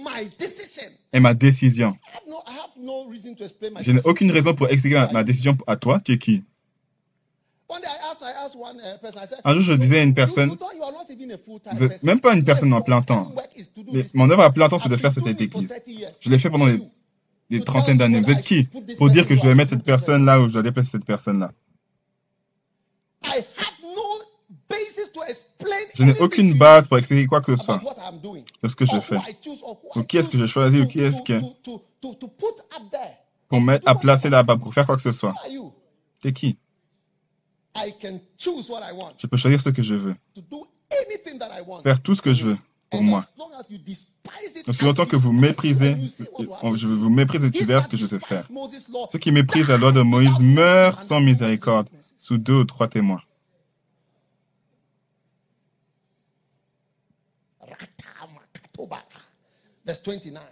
Et 1.12 1.20
ma 1.20 1.34
décision. 1.34 1.96
Je 3.80 3.92
n'ai 3.92 4.00
aucune 4.04 4.30
raison 4.30 4.54
pour 4.54 4.68
expliquer 4.68 4.96
ma, 4.96 5.12
ma 5.12 5.24
décision 5.24 5.56
à 5.66 5.76
toi. 5.76 6.00
Tu 6.04 6.12
es 6.12 6.18
qui? 6.18 6.44
Uh, 7.68 7.74
Un 9.44 9.54
jour, 9.54 9.62
je 9.62 9.72
disais 9.72 9.98
à 9.98 10.02
une 10.02 10.10
"You- 10.10 10.14
personne, 10.14 10.50
vous 10.50 11.86
n'êtes 11.88 12.02
même 12.04 12.20
pas 12.20 12.32
une 12.34 12.44
personne 12.44 12.72
en 12.72 12.80
plein 12.80 13.02
temps. 13.02 13.32
Mais 13.92 14.06
mon 14.14 14.30
œuvre 14.30 14.42
à 14.42 14.52
plein 14.52 14.68
temps, 14.68 14.78
c'est 14.78 14.88
de 14.88 14.96
faire 14.96 15.12
cette 15.12 15.26
église. 15.26 15.50
30 15.50 15.86
years. 15.88 16.12
Je 16.20 16.30
l'ai 16.30 16.38
fait 16.38 16.48
pendant 16.48 16.68
des, 17.50 17.64
trentaines 17.64 17.98
d'années. 17.98 18.20
Vous 18.20 18.30
êtes 18.30 18.42
qui 18.42 18.64
pour 18.96 19.10
dire 19.10 19.26
que 19.26 19.34
je 19.34 19.42
vais 19.42 19.54
mettre 19.56 19.70
cette 19.70 19.82
personne 19.82 20.24
là 20.24 20.40
ou 20.40 20.48
je 20.48 20.52
dois 20.54 20.62
déplacer 20.62 20.90
cette 20.92 21.04
personne 21.04 21.40
là 21.40 21.52
I 23.24 23.38
have 23.38 23.82
no 23.82 24.22
basis 24.68 25.10
to 25.12 25.22
explain 25.24 25.85
Je 25.96 26.02
n'ai 26.02 26.20
aucune 26.20 26.54
base 26.54 26.86
pour 26.86 26.98
expliquer 26.98 27.26
quoi 27.26 27.40
que 27.40 27.56
ce 27.56 27.64
soit 27.64 27.80
de 28.62 28.68
ce 28.68 28.76
que 28.76 28.84
je 28.84 29.00
fais. 29.00 29.16
Ou 29.94 30.02
qui 30.02 30.18
est-ce 30.18 30.28
que 30.28 30.36
choose 30.36 30.46
j'ai 30.46 30.52
choisi, 30.52 30.80
ou 30.80 30.86
qui 30.86 31.00
est-ce 31.00 31.22
que-. 31.22 31.40
Pour 33.48 33.60
mettre, 33.60 33.88
à 33.88 33.94
placer 33.94 34.28
là-bas, 34.28 34.56
pour 34.56 34.74
faire 34.74 34.86
quoi 34.86 34.96
que 34.96 35.02
ce 35.02 35.12
soit. 35.12 35.34
T'es 36.20 36.32
qui? 36.32 36.56
Je 37.76 39.26
peux 39.26 39.36
choisir 39.36 39.60
ce 39.60 39.70
que 39.70 39.82
je 39.82 39.94
veux. 39.94 40.16
to 40.34 40.40
do 40.50 40.66
anything 40.90 41.38
that 41.38 41.50
I 41.52 41.62
want. 41.66 41.82
Faire 41.82 42.00
tout 42.00 42.14
ce 42.14 42.22
que 42.22 42.32
je 42.32 42.44
veux 42.44 42.58
pour 42.90 43.02
moi. 43.02 43.24
Aussi 44.66 44.84
longtemps 44.84 45.06
que 45.06 45.16
vous 45.16 45.32
méprisez, 45.32 45.96
je 45.98 46.86
vous 46.86 47.10
méprise 47.10 47.44
et 47.44 47.50
tu 47.50 47.64
verras 47.64 47.82
ce 47.82 47.88
que 47.88 47.96
je 47.96 48.06
Moses' 48.50 48.88
law 48.88 49.06
Ceux 49.10 49.18
qui 49.18 49.32
méprisent 49.32 49.68
la 49.68 49.76
loi 49.76 49.92
de 49.92 50.02
Moïse 50.02 50.40
meurent 50.40 51.00
sans 51.00 51.20
miséricorde, 51.20 51.88
sous 52.18 52.38
deux 52.38 52.54
ou 52.54 52.64
trois 52.64 52.88
témoins. 52.88 53.22
Verse 59.86 60.02
29. 60.02 60.42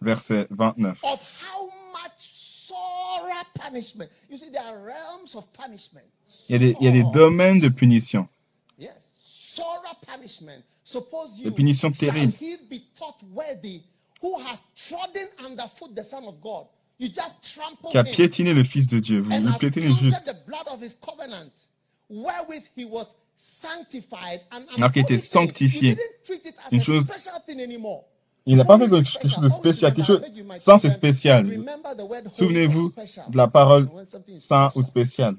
Verset 0.00 0.48
29. 0.48 0.96
Of 1.02 1.22
how 1.42 1.66
much 1.92 2.18
sorer 2.18 3.42
punishment. 3.54 4.10
You 4.28 4.36
see, 4.38 4.50
there 4.50 4.62
are 4.64 4.78
realms 4.78 5.34
of 5.34 5.50
punishment. 5.52 6.04
Il 6.48 6.52
y 6.52 6.56
a 6.56 6.58
des, 6.58 6.76
il 6.80 6.84
y 6.86 6.88
a 6.88 6.92
des 6.92 7.00
Sore. 7.02 7.12
domaines 7.12 7.60
de 7.60 7.68
punition. 7.68 8.28
Yes. 8.78 8.92
Sorer 9.16 9.94
punishment. 10.06 10.62
Suppose 10.84 11.38
you 11.38 11.44
Des 11.44 11.50
punitions 11.52 11.92
shall 11.94 12.10
terribles. 12.12 12.34
he 12.38 12.56
be 12.68 12.84
thought 12.94 13.22
worthy 13.32 13.82
who 14.20 14.38
has 14.40 14.60
trodden 14.76 15.26
underfoot 15.44 15.94
the 15.94 16.04
Son 16.04 16.24
of 16.24 16.40
God. 16.40 16.66
You 16.98 17.08
just 17.08 17.54
trample 17.54 17.90
Qui 17.90 17.98
a 17.98 18.04
piétiné 18.04 18.54
le 18.54 18.62
Fils 18.64 18.86
de 18.88 19.00
Dieu. 19.00 19.20
Vous 19.22 19.58
piétinez 19.58 19.92
juste. 19.94 20.24
the 20.24 20.36
blood 20.46 20.66
of 20.68 20.80
his 20.80 20.94
covenant 21.00 21.50
wherewith 22.08 22.68
he 22.76 22.84
was 22.84 23.14
sanctified 23.36 24.40
and 24.52 24.66
Alors 24.76 24.92
qu'il 24.92 25.02
était 25.02 25.18
sanctifié. 25.18 25.96
Une 26.70 26.82
chose-. 26.82 27.10
Il 28.46 28.56
n'a 28.56 28.64
pas 28.64 28.78
fait 28.78 28.88
quelque 28.88 29.28
chose 29.28 29.40
de 29.40 29.48
spécial, 29.48 29.94
quelque 29.94 30.06
chose 30.06 30.22
sans 30.58 30.78
c'est 30.78 30.90
spécial. 30.90 31.46
Souvenez-vous 32.32 32.92
de 33.28 33.36
la 33.36 33.48
parole 33.48 33.88
saint 34.38 34.70
ou 34.74 34.82
spécial. 34.82 35.36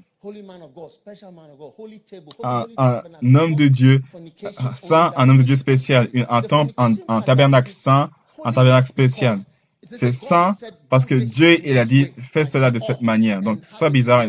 Un, 2.42 3.34
homme 3.34 3.54
de 3.56 3.68
Dieu 3.68 4.02
fornication, 4.10 5.12
un 5.16 5.28
homme 5.28 5.38
de 5.38 5.42
Dieu 5.42 5.56
spécial, 5.56 6.08
un 6.30 6.42
temple, 6.42 6.72
un, 6.78 7.20
tabernacle 7.20 7.70
saint, 7.70 8.10
un 8.42 8.52
tabernacle 8.52 8.88
spécial. 8.88 9.38
C'est 9.84 10.12
saint 10.12 10.56
parce 10.88 11.04
que 11.04 11.14
"Do 11.14 11.20
this 11.20 11.34
Dieu, 11.34 11.60
il 11.68 11.76
a 11.76 11.84
dit, 11.84 12.06
fais 12.16 12.46
cela 12.46 12.70
de 12.70 12.76
all." 12.76 12.82
cette 12.82 13.02
manière. 13.02 13.42
Donc, 13.42 13.58
And 13.58 13.76
sois 13.76 13.86
have 13.88 13.94
it 13.94 14.00
bizarre 14.00 14.24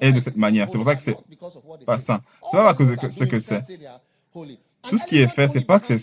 et, 0.00 0.12
de 0.12 0.20
cette 0.20 0.36
manière. 0.36 0.68
C'est 0.68 0.76
pour 0.76 0.84
ça 0.84 0.94
que 0.94 1.00
c'est 1.00 1.16
pas 1.86 1.96
saint. 1.96 2.20
C'est 2.50 2.58
pas 2.58 2.68
à 2.68 2.74
cause 2.74 2.90
de 2.90 3.10
ce 3.10 3.24
que 3.24 3.38
c'est. 3.40 3.62
Tout 4.88 4.98
ce 4.98 5.04
qui 5.04 5.18
est 5.18 5.28
fait, 5.28 5.48
c'est 5.48 5.66
pas 5.66 5.78
que 5.78 5.86
c'est 5.86 5.98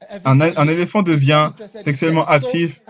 every 0.00 0.52
Un, 0.56 0.68
éléphant 0.68 1.02
devient 1.02 1.50
sexuellement 1.80 2.26
actif 2.26 2.80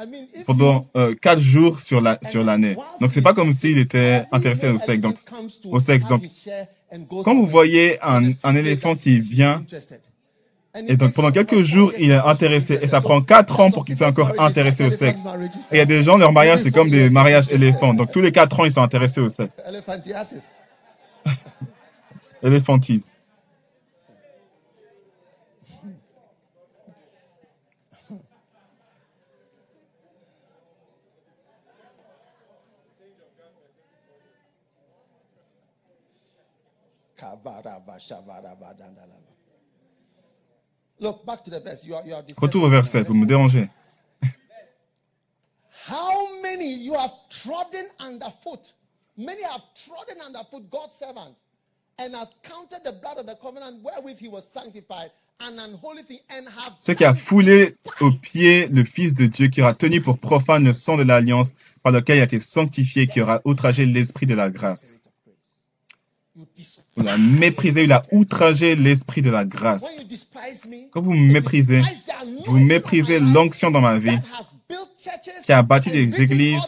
pendant 0.47 0.87
euh, 0.97 1.15
quatre 1.15 1.41
jours 1.41 1.81
sur 1.81 2.01
la 2.01 2.19
sur 2.23 2.43
l'année. 2.45 2.77
Donc 3.01 3.11
c'est 3.11 3.23
pas 3.23 3.35
comme 3.35 3.53
s'il 3.53 3.79
était 3.79 4.25
intéressé 4.33 4.69
au 4.69 4.79
sexe. 4.79 5.01
Donc 5.01 5.17
au 5.65 5.81
sexe. 5.81 6.07
Donc 6.09 6.23
quand 7.25 7.35
vous 7.35 7.47
voyez 7.47 7.99
un, 8.03 8.57
éléphant 8.57 8.97
qui 8.97 9.19
vient 9.19 9.65
et 10.89 10.97
donc 10.97 11.15
pendant 11.15 11.31
quelques 11.33 11.63
jours 11.63 11.93
il 11.99 12.11
est 12.11 12.15
intéressé 12.15 12.79
et 12.83 12.87
ça 12.89 13.01
prend 13.01 13.23
quatre 13.23 13.61
ans 13.61 13.71
pour 13.71 13.85
qu'il 13.87 13.97
soit 13.97 14.09
encore 14.09 14.33
intéressé 14.39 14.85
au 14.85 14.91
sexe. 14.91 15.21
Et 15.71 15.77
il 15.77 15.79
y 15.79 15.81
a 15.81 15.87
des 15.87 16.03
gens 16.03 16.19
leur 16.19 16.33
mariage 16.33 16.61
c'est 16.63 16.73
comme 16.73 16.91
des 16.91 17.09
mariages 17.09 17.51
éléphants. 17.51 17.95
Donc 17.95 18.11
tous 18.13 18.21
les 18.21 18.33
quatre 18.33 18.61
ans 18.61 18.65
ils 18.65 18.73
sont 18.73 18.83
intéressés 18.83 19.21
au 19.21 19.29
sexe. 19.29 19.53
Éléphantise. 22.43 23.17
Look 37.37 37.43
back 37.43 37.63
to 37.63 37.69
the 37.69 37.71
verse. 37.71 37.71
You 37.71 37.71
are, 37.71 37.71
you 37.71 37.71
are 37.71 37.86
Retour 42.39 42.65
au 42.65 42.71
verset. 42.71 43.03
Vous 43.03 43.15
me 43.15 43.27
dérangez. 43.27 43.69
How 45.89 46.41
many 46.43 46.75
you 46.75 46.95
have 46.95 47.13
trodden 47.29 47.87
underfoot? 48.01 48.75
Many 49.17 49.43
have 49.45 49.63
trodden 49.75 50.21
underfoot 50.21 50.69
God's 50.71 50.97
servant 50.97 51.37
and 51.99 52.15
have 52.15 52.31
counted 52.43 52.83
the 52.85 52.93
blood 52.93 53.19
of 53.19 53.27
the 53.27 53.37
covenant 53.37 53.83
wherewith 53.83 54.19
he 54.19 54.29
was 54.29 54.45
sanctified 54.45 55.11
an 55.41 55.59
unholy 55.59 56.03
thing 56.03 56.19
and 56.31 56.49
have 56.49 56.75
Ceux 56.81 56.95
qui 56.95 57.05
a 57.05 57.15
foulé 57.15 57.77
au 58.01 58.11
despite 58.11 58.21
pied 58.21 58.67
le 58.69 58.85
Fils 58.85 59.15
de 59.15 59.27
Dieu, 59.27 59.49
qui 59.49 59.63
aura 59.63 59.75
tenu 59.75 60.01
pour 60.01 60.19
profane 60.19 60.65
le 60.65 60.73
sang 60.73 60.97
de 60.97 61.03
l'alliance 61.03 61.53
par 61.83 61.93
lequel 61.93 62.17
il 62.17 62.21
a 62.21 62.25
été 62.25 62.41
sanctifié, 62.41 63.07
qui 63.07 63.21
aura 63.21 63.41
outragé 63.45 63.87
l'esprit 63.87 64.27
de 64.27 64.35
la 64.35 64.51
grâce. 64.51 65.03
Il 66.97 67.09
a 67.09 67.19
méprisé, 67.19 67.85
il 67.85 67.93
a 67.93 68.05
outragé 68.11 68.75
l'esprit 68.75 69.23
de 69.23 69.31
la 69.31 69.45
grâce. 69.45 69.85
Quand 70.91 71.03
vous 71.03 71.13
me 71.13 71.33
méprisez, 71.33 71.83
vous 72.47 72.59
méprisez 72.59 73.19
l'onction 73.21 73.71
dans 73.71 73.81
ma 73.81 73.99
vie, 73.99 74.19
qui 75.45 75.53
a 75.53 75.63
bâti 75.63 75.91
des 75.91 76.23
églises 76.23 76.63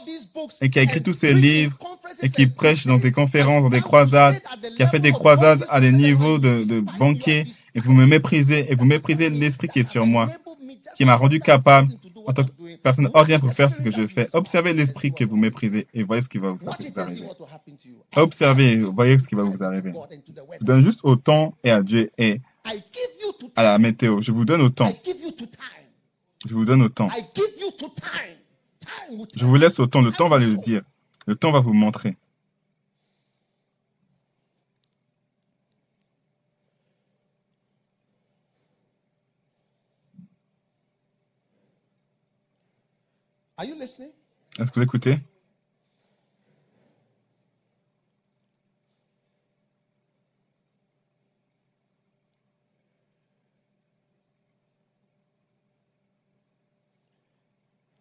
et 0.61 0.70
qui 0.70 0.79
a 0.79 0.83
écrit 0.83 1.03
tous 1.03 1.24
in 1.24 1.33
livres 1.33 1.76
et 2.22 2.29
qui 2.29 2.47
prêche 2.47 2.87
dans 2.87 2.97
des 2.97 3.11
conférences, 3.12 3.64
dans 3.64 3.70
des 3.70 3.81
croisades, 3.81 4.41
qui 4.76 4.83
a 4.83 4.89
fait 4.89 4.99
des 4.99 5.12
croisades 5.12 5.64
à 5.68 5.81
des 5.81 5.93
niveaux 5.93 6.39
de, 6.39 6.64
de 6.64 6.81
banquiers 6.99 7.45
et 7.74 7.81
vous 7.81 7.93
me 7.93 8.07
méprisez 8.07 8.70
et 8.70 8.74
vous 8.74 8.85
méprisez 8.85 9.31
l'esprit 9.31 9.68
qui 9.68 9.81
est 9.81 9.85
sur 9.85 10.07
moi, 10.07 10.31
qui 10.99 11.05
m'a 11.05 11.14
rendu 11.14 11.38
capable 11.38 11.92
en 12.26 12.32
tant 12.32 12.42
que 12.42 12.51
personne 12.82 13.09
ordinaire 13.14 13.40
pour 13.40 13.53
faire 13.53 13.70
ce 13.70 13.80
que 13.80 13.92
je 13.92 14.09
fais. 14.09 14.26
Observez 14.32 14.72
l'esprit 14.72 15.12
que 15.12 15.24
vous 15.24 15.36
méprisez 15.36 15.86
et 15.94 16.03
voyez 16.03 16.22
ce 16.22 16.28
qui 16.28 16.38
va 16.38 16.51
vous, 16.51 16.68
arriver. 16.68 17.24
Observez 18.16 18.72
et 18.72 18.78
voyez 18.78 19.16
ce 19.20 19.28
qui 19.28 19.36
va 19.36 19.44
vous 19.44 19.62
arriver. 19.62 19.92
Je 20.61 20.66
donne 20.66 20.82
juste 20.82 21.03
au 21.05 21.14
temps 21.14 21.55
et 21.62 21.70
à 21.70 21.82
Dieu 21.82 22.11
et 22.18 22.40
à 23.55 23.62
la 23.62 23.78
météo. 23.78 24.20
Je 24.20 24.32
vous 24.32 24.44
donne 24.44 24.61
au 24.61 24.70
temps. 24.70 24.92
Je 26.49 26.53
vous 26.53 26.64
donne 26.64 26.82
au 26.82 26.88
temps. 26.88 27.11
Je 29.36 29.44
vous 29.44 29.55
laisse 29.55 29.78
au 29.78 29.86
temps. 29.86 30.01
Le 30.01 30.11
temps 30.11 30.28
va 30.28 30.38
le 30.38 30.57
dire. 30.57 30.82
Le 31.28 31.36
temps 31.36 31.53
va 31.53 31.61
vous 31.61 31.74
montrer. 31.74 32.16
Est-ce 44.59 44.70
que 44.70 44.76
vous 44.76 44.84
écoutez? 44.84 45.18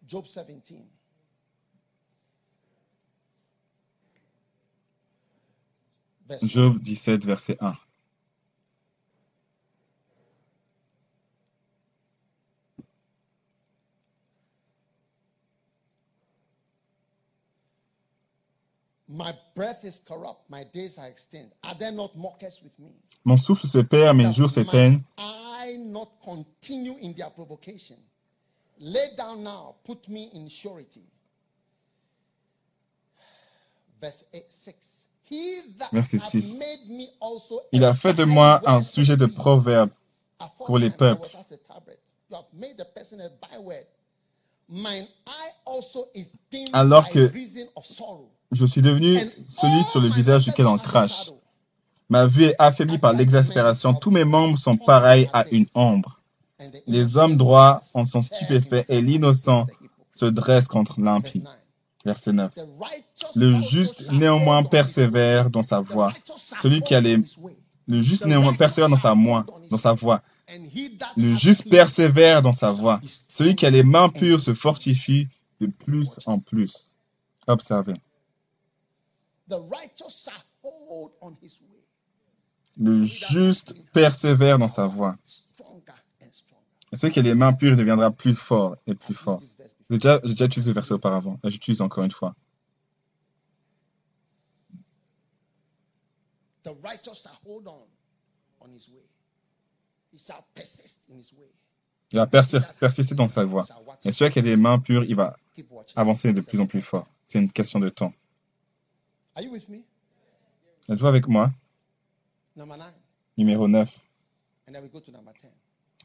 Job 0.06 0.24
17. 0.26 0.86
Verse 6.28 6.42
one. 6.42 6.48
Job 6.48 6.78
17, 6.80 7.24
verset 7.24 7.56
1. 7.60 7.76
My 19.08 19.34
breath 19.54 19.84
is 19.84 20.00
corrupt, 20.06 20.50
my 20.50 20.64
days 20.64 20.98
are 20.98 21.06
extended. 21.06 21.52
Are 21.64 21.74
there 21.74 21.92
not 21.92 22.14
mockers 22.16 22.60
with 22.62 22.78
me? 22.78 22.92
Mon 23.24 23.38
souffle 23.38 23.66
se 23.66 23.82
perd, 23.82 24.14
mes 24.16 24.32
jours 24.32 24.50
s'éteignent. 24.50 25.02
I 25.16 25.76
not 25.78 26.10
continue 26.22 26.96
in 27.00 27.14
their 27.14 27.30
provocation? 27.30 27.96
Lay 28.78 29.08
down 29.16 29.42
now, 29.42 29.76
put 29.84 30.08
me 30.08 30.30
in 30.34 30.48
surety. 30.48 31.02
Verse 34.00 34.24
8, 34.32 34.44
6. 34.52 35.06
He 35.24 35.60
that 35.78 35.90
Verset 35.90 36.20
hath 36.20 36.30
6. 36.30 36.58
made 36.58 36.88
me 36.88 37.08
also 37.20 37.60
Il 37.72 37.84
a 37.84 37.94
fait 37.94 38.14
de 38.14 38.24
moi 38.24 38.60
un 38.66 38.82
sujet 38.82 39.16
de 39.16 39.26
proverbe 39.26 39.90
pour 40.58 40.78
les 40.78 40.90
peuples. 40.90 41.26
Alors 46.72 47.08
que-. 47.08 47.30
Je 48.52 48.64
suis 48.66 48.82
devenu 48.82 49.18
celui 49.46 49.84
sur 49.84 50.00
le 50.00 50.08
visage 50.08 50.44
duquel 50.44 50.66
on 50.66 50.78
crache. 50.78 51.30
Ma 52.08 52.26
vue 52.26 52.44
est 52.44 52.54
affaiblie 52.58 52.98
par 52.98 53.12
l'exaspération. 53.12 53.92
Tous 53.92 54.10
mes 54.10 54.24
membres 54.24 54.58
sont 54.58 54.76
pareils 54.76 55.28
à 55.32 55.46
une 55.50 55.66
ombre. 55.74 56.20
Les 56.86 57.16
hommes 57.16 57.36
droits 57.36 57.80
en 57.94 58.04
sont 58.04 58.22
stupéfaits 58.22 58.86
et 58.88 59.00
l'innocent 59.00 59.66
se 60.10 60.24
dresse 60.24 60.66
contre 60.66 61.00
l'impie. 61.00 61.40
9. 61.40 61.54
Verset 62.04 62.32
9. 62.32 62.54
The 62.54 62.58
righteous 62.80 63.32
Le 63.36 63.60
juste 63.60 64.10
néanmoins 64.10 64.62
persévère 64.62 65.50
dans 65.50 65.62
sa 65.62 65.80
voie. 65.80 66.12
Celui 66.62 66.80
qui 66.80 66.94
a 66.94 67.00
les-. 67.00 67.18
Le 67.86 68.00
juste 68.00 68.24
néanmoins 68.24 68.54
persévère 68.54 68.88
dans 68.88 68.96
sa, 68.96 69.14
moi, 69.14 69.44
dans 69.70 69.78
sa 69.78 69.92
voie. 69.92 70.22
Le 71.16 71.34
juste 71.34 71.68
persévère 71.68 72.42
dans 72.42 72.52
sa 72.52 72.72
voie. 72.72 73.00
Celui 73.28 73.54
qui 73.54 73.66
a 73.66 73.70
les 73.70 73.82
mains 73.82 74.08
pures 74.08 74.40
se 74.40 74.54
fortifie 74.54 75.28
de 75.60 75.66
plus 75.66 76.18
en 76.26 76.38
plus. 76.38 76.96
Observez. 77.46 77.94
Le 82.76 83.02
juste 83.04 83.74
persévère 83.92 84.58
dans 84.58 84.68
sa 84.68 84.86
voie. 84.86 85.16
Et 86.92 86.96
celui 86.96 87.12
qui 87.12 87.18
a 87.18 87.22
les 87.22 87.34
mains 87.34 87.52
pures 87.52 87.76
deviendra 87.76 88.10
plus 88.10 88.34
fort 88.34 88.76
et 88.86 88.94
plus 88.94 89.14
fort. 89.14 89.42
J'ai 89.90 89.98
déjà, 89.98 90.20
j'ai 90.24 90.32
déjà 90.32 90.46
utilisé 90.46 90.70
ce 90.70 90.74
verset 90.74 90.94
auparavant. 90.94 91.38
Et 91.44 91.50
j'utilise 91.50 91.82
encore 91.82 92.04
une 92.04 92.10
fois. 92.10 92.34
The 96.62 96.74
righteous 96.82 97.22
shall 97.22 97.38
hold 97.44 97.66
on 97.66 97.86
on 98.60 98.68
his 98.72 98.88
way. 98.88 98.94
He 98.94 98.94
shall 98.94 98.94
persist 98.94 98.94
in 98.94 98.94
his 98.94 98.94
way. 98.94 99.04
Il 102.10 102.16
va 102.18 102.26
persi- 102.26 102.74
persister 102.78 103.14
dans 103.14 103.28
sa 103.28 103.44
voie. 103.44 103.66
Et 104.04 104.12
celui 104.12 104.30
qui 104.30 104.38
a 104.38 104.42
les 104.42 104.56
mains 104.56 104.78
pures, 104.78 105.04
il 105.04 105.14
va 105.14 105.36
avancer 105.96 106.32
de 106.32 106.40
plus 106.40 106.60
en 106.60 106.66
plus 106.66 106.80
fort. 106.82 107.06
C'est 107.24 107.38
une 107.38 107.50
question 107.52 107.78
de 107.80 107.88
temps. 107.90 108.12
Are 109.34 109.42
you 109.42 109.52
with 109.52 109.68
me? 109.68 109.78
Êtes-vous 110.88 111.06
avec 111.06 111.28
moi? 111.28 111.50
Numéro 113.36 113.68
9. 113.68 113.88
And 114.66 114.72
then 114.72 114.82
we 114.82 114.90
go 114.90 115.00
to 115.00 115.12
number 115.12 115.32
10. 115.34 115.48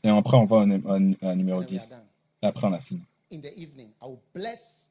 Et 0.03 0.09
après, 0.09 0.37
on 0.37 0.45
va 0.45 0.57
au, 0.57 0.59
à 0.61 0.65
numéro 0.65 0.91
And 0.91 1.15
then 1.21 1.45
we 1.59 1.65
10. 1.67 1.77
are 1.79 1.87
done. 1.89 2.05
Et 2.41 2.45
après, 2.45 2.67
on 2.67 2.73
a 2.73 2.79
fini. 2.81 3.01
In 3.31 3.39
the 3.39 3.57
evening, 3.57 3.89
I 4.01 4.05
will 4.05 4.19
bless 4.35 4.89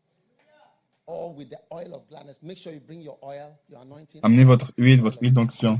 all 1.06 1.34
with 1.36 1.50
the 1.50 1.58
oil 1.70 1.94
of 1.94 2.08
gladness. 2.08 2.38
Make 2.42 2.58
sure 2.58 2.72
you 2.72 2.80
bring 2.80 3.02
your 3.02 3.18
oil, 3.22 3.54
your 3.68 3.82
anointing. 3.82 4.20
Amenez 4.24 4.44
votre 4.44 4.72
huile, 4.78 5.00
votre 5.02 5.18
huile 5.20 5.34
d'onction. 5.34 5.78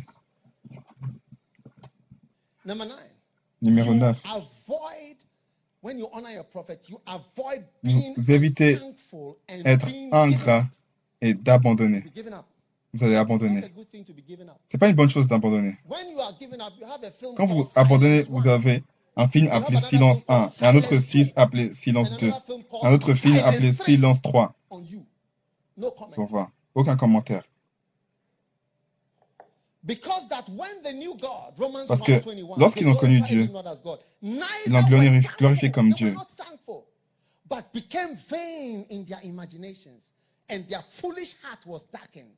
Numéro 3.62 3.92
you 3.92 4.00
9. 4.00 4.16
Avoid 4.24 5.16
when 5.80 5.98
you 5.98 6.08
honor 6.12 6.30
your 6.32 6.44
prophet, 6.44 6.80
you 6.88 7.00
avoid 7.06 7.64
Vous 8.16 8.30
évitez 8.30 8.74
unthankful 8.74 9.36
and 9.48 9.62
Être 9.64 9.86
being 9.86 10.10
ingrat 10.12 10.66
et 11.20 11.34
d'abandonner. 11.34 12.04
Vous 12.92 13.04
allez 13.04 13.16
abandonner. 13.16 13.64
up. 13.64 13.70
C'est 14.66 14.78
pas 14.78 14.88
une 14.88 14.96
bonne 14.96 15.08
chose 15.08 15.26
d'abandonner. 15.26 15.76
Quand 17.36 17.46
vous 17.46 17.66
abandonnez, 17.74 18.22
vous 18.24 18.48
avez 18.48 18.82
un 19.16 19.28
film 19.28 19.48
appelé 19.50 19.78
Silence 19.78 20.24
1 20.28 20.46
et 20.60 20.64
un 20.66 20.76
autre 20.76 20.96
6 20.96 21.32
appelé 21.36 21.72
Silence 21.72 22.12
and 22.12 22.16
2. 22.16 22.26
another 22.26 22.42
film 22.46 22.62
called 22.64 22.84
Un 22.84 22.92
autre 22.92 23.12
film 23.14 23.36
appelé 23.36 23.72
3 23.72 23.84
Silence 23.86 24.22
3. 24.22 24.54
on 24.70 24.80
you. 24.82 25.04
No 25.76 25.90
comment. 25.90 26.14
Pour 26.14 26.26
voir. 26.26 26.50
Aucun 26.74 26.96
commentaire. 26.96 27.42
Because 27.42 27.42
that 27.42 27.48
when 27.48 27.48
they 27.48 27.48
knew 27.48 27.48
God, 27.48 27.48
Romans 28.98 29.71
Parce 29.86 29.98
que 32.02 32.12
1:21, 32.12 32.56
lorsqu'ils 32.58 32.86
ont 32.88 32.94
connu 32.94 33.20
Dieu, 33.22 33.42
him 33.42 33.52
not 33.52 33.66
as 33.66 33.80
God, 33.82 33.98
neither 34.22 34.46
ils 34.66 34.72
l'ont 34.72 34.82
glorifié- 34.82 35.28
glorifié 35.38 35.70
comme 35.72 35.92
Dieu. 35.92 36.08
were 36.08 36.14
not 36.14 36.28
thankful, 36.36 36.84
but 37.48 37.64
became 37.74 38.14
vain 38.28 38.84
in 38.90 39.04
their 39.04 39.18
imaginations, 39.24 40.12
and 40.48 40.62
their 40.68 40.82
foolish 40.88 41.34
heart 41.42 41.66
was 41.66 41.82
darkened. 41.92 42.36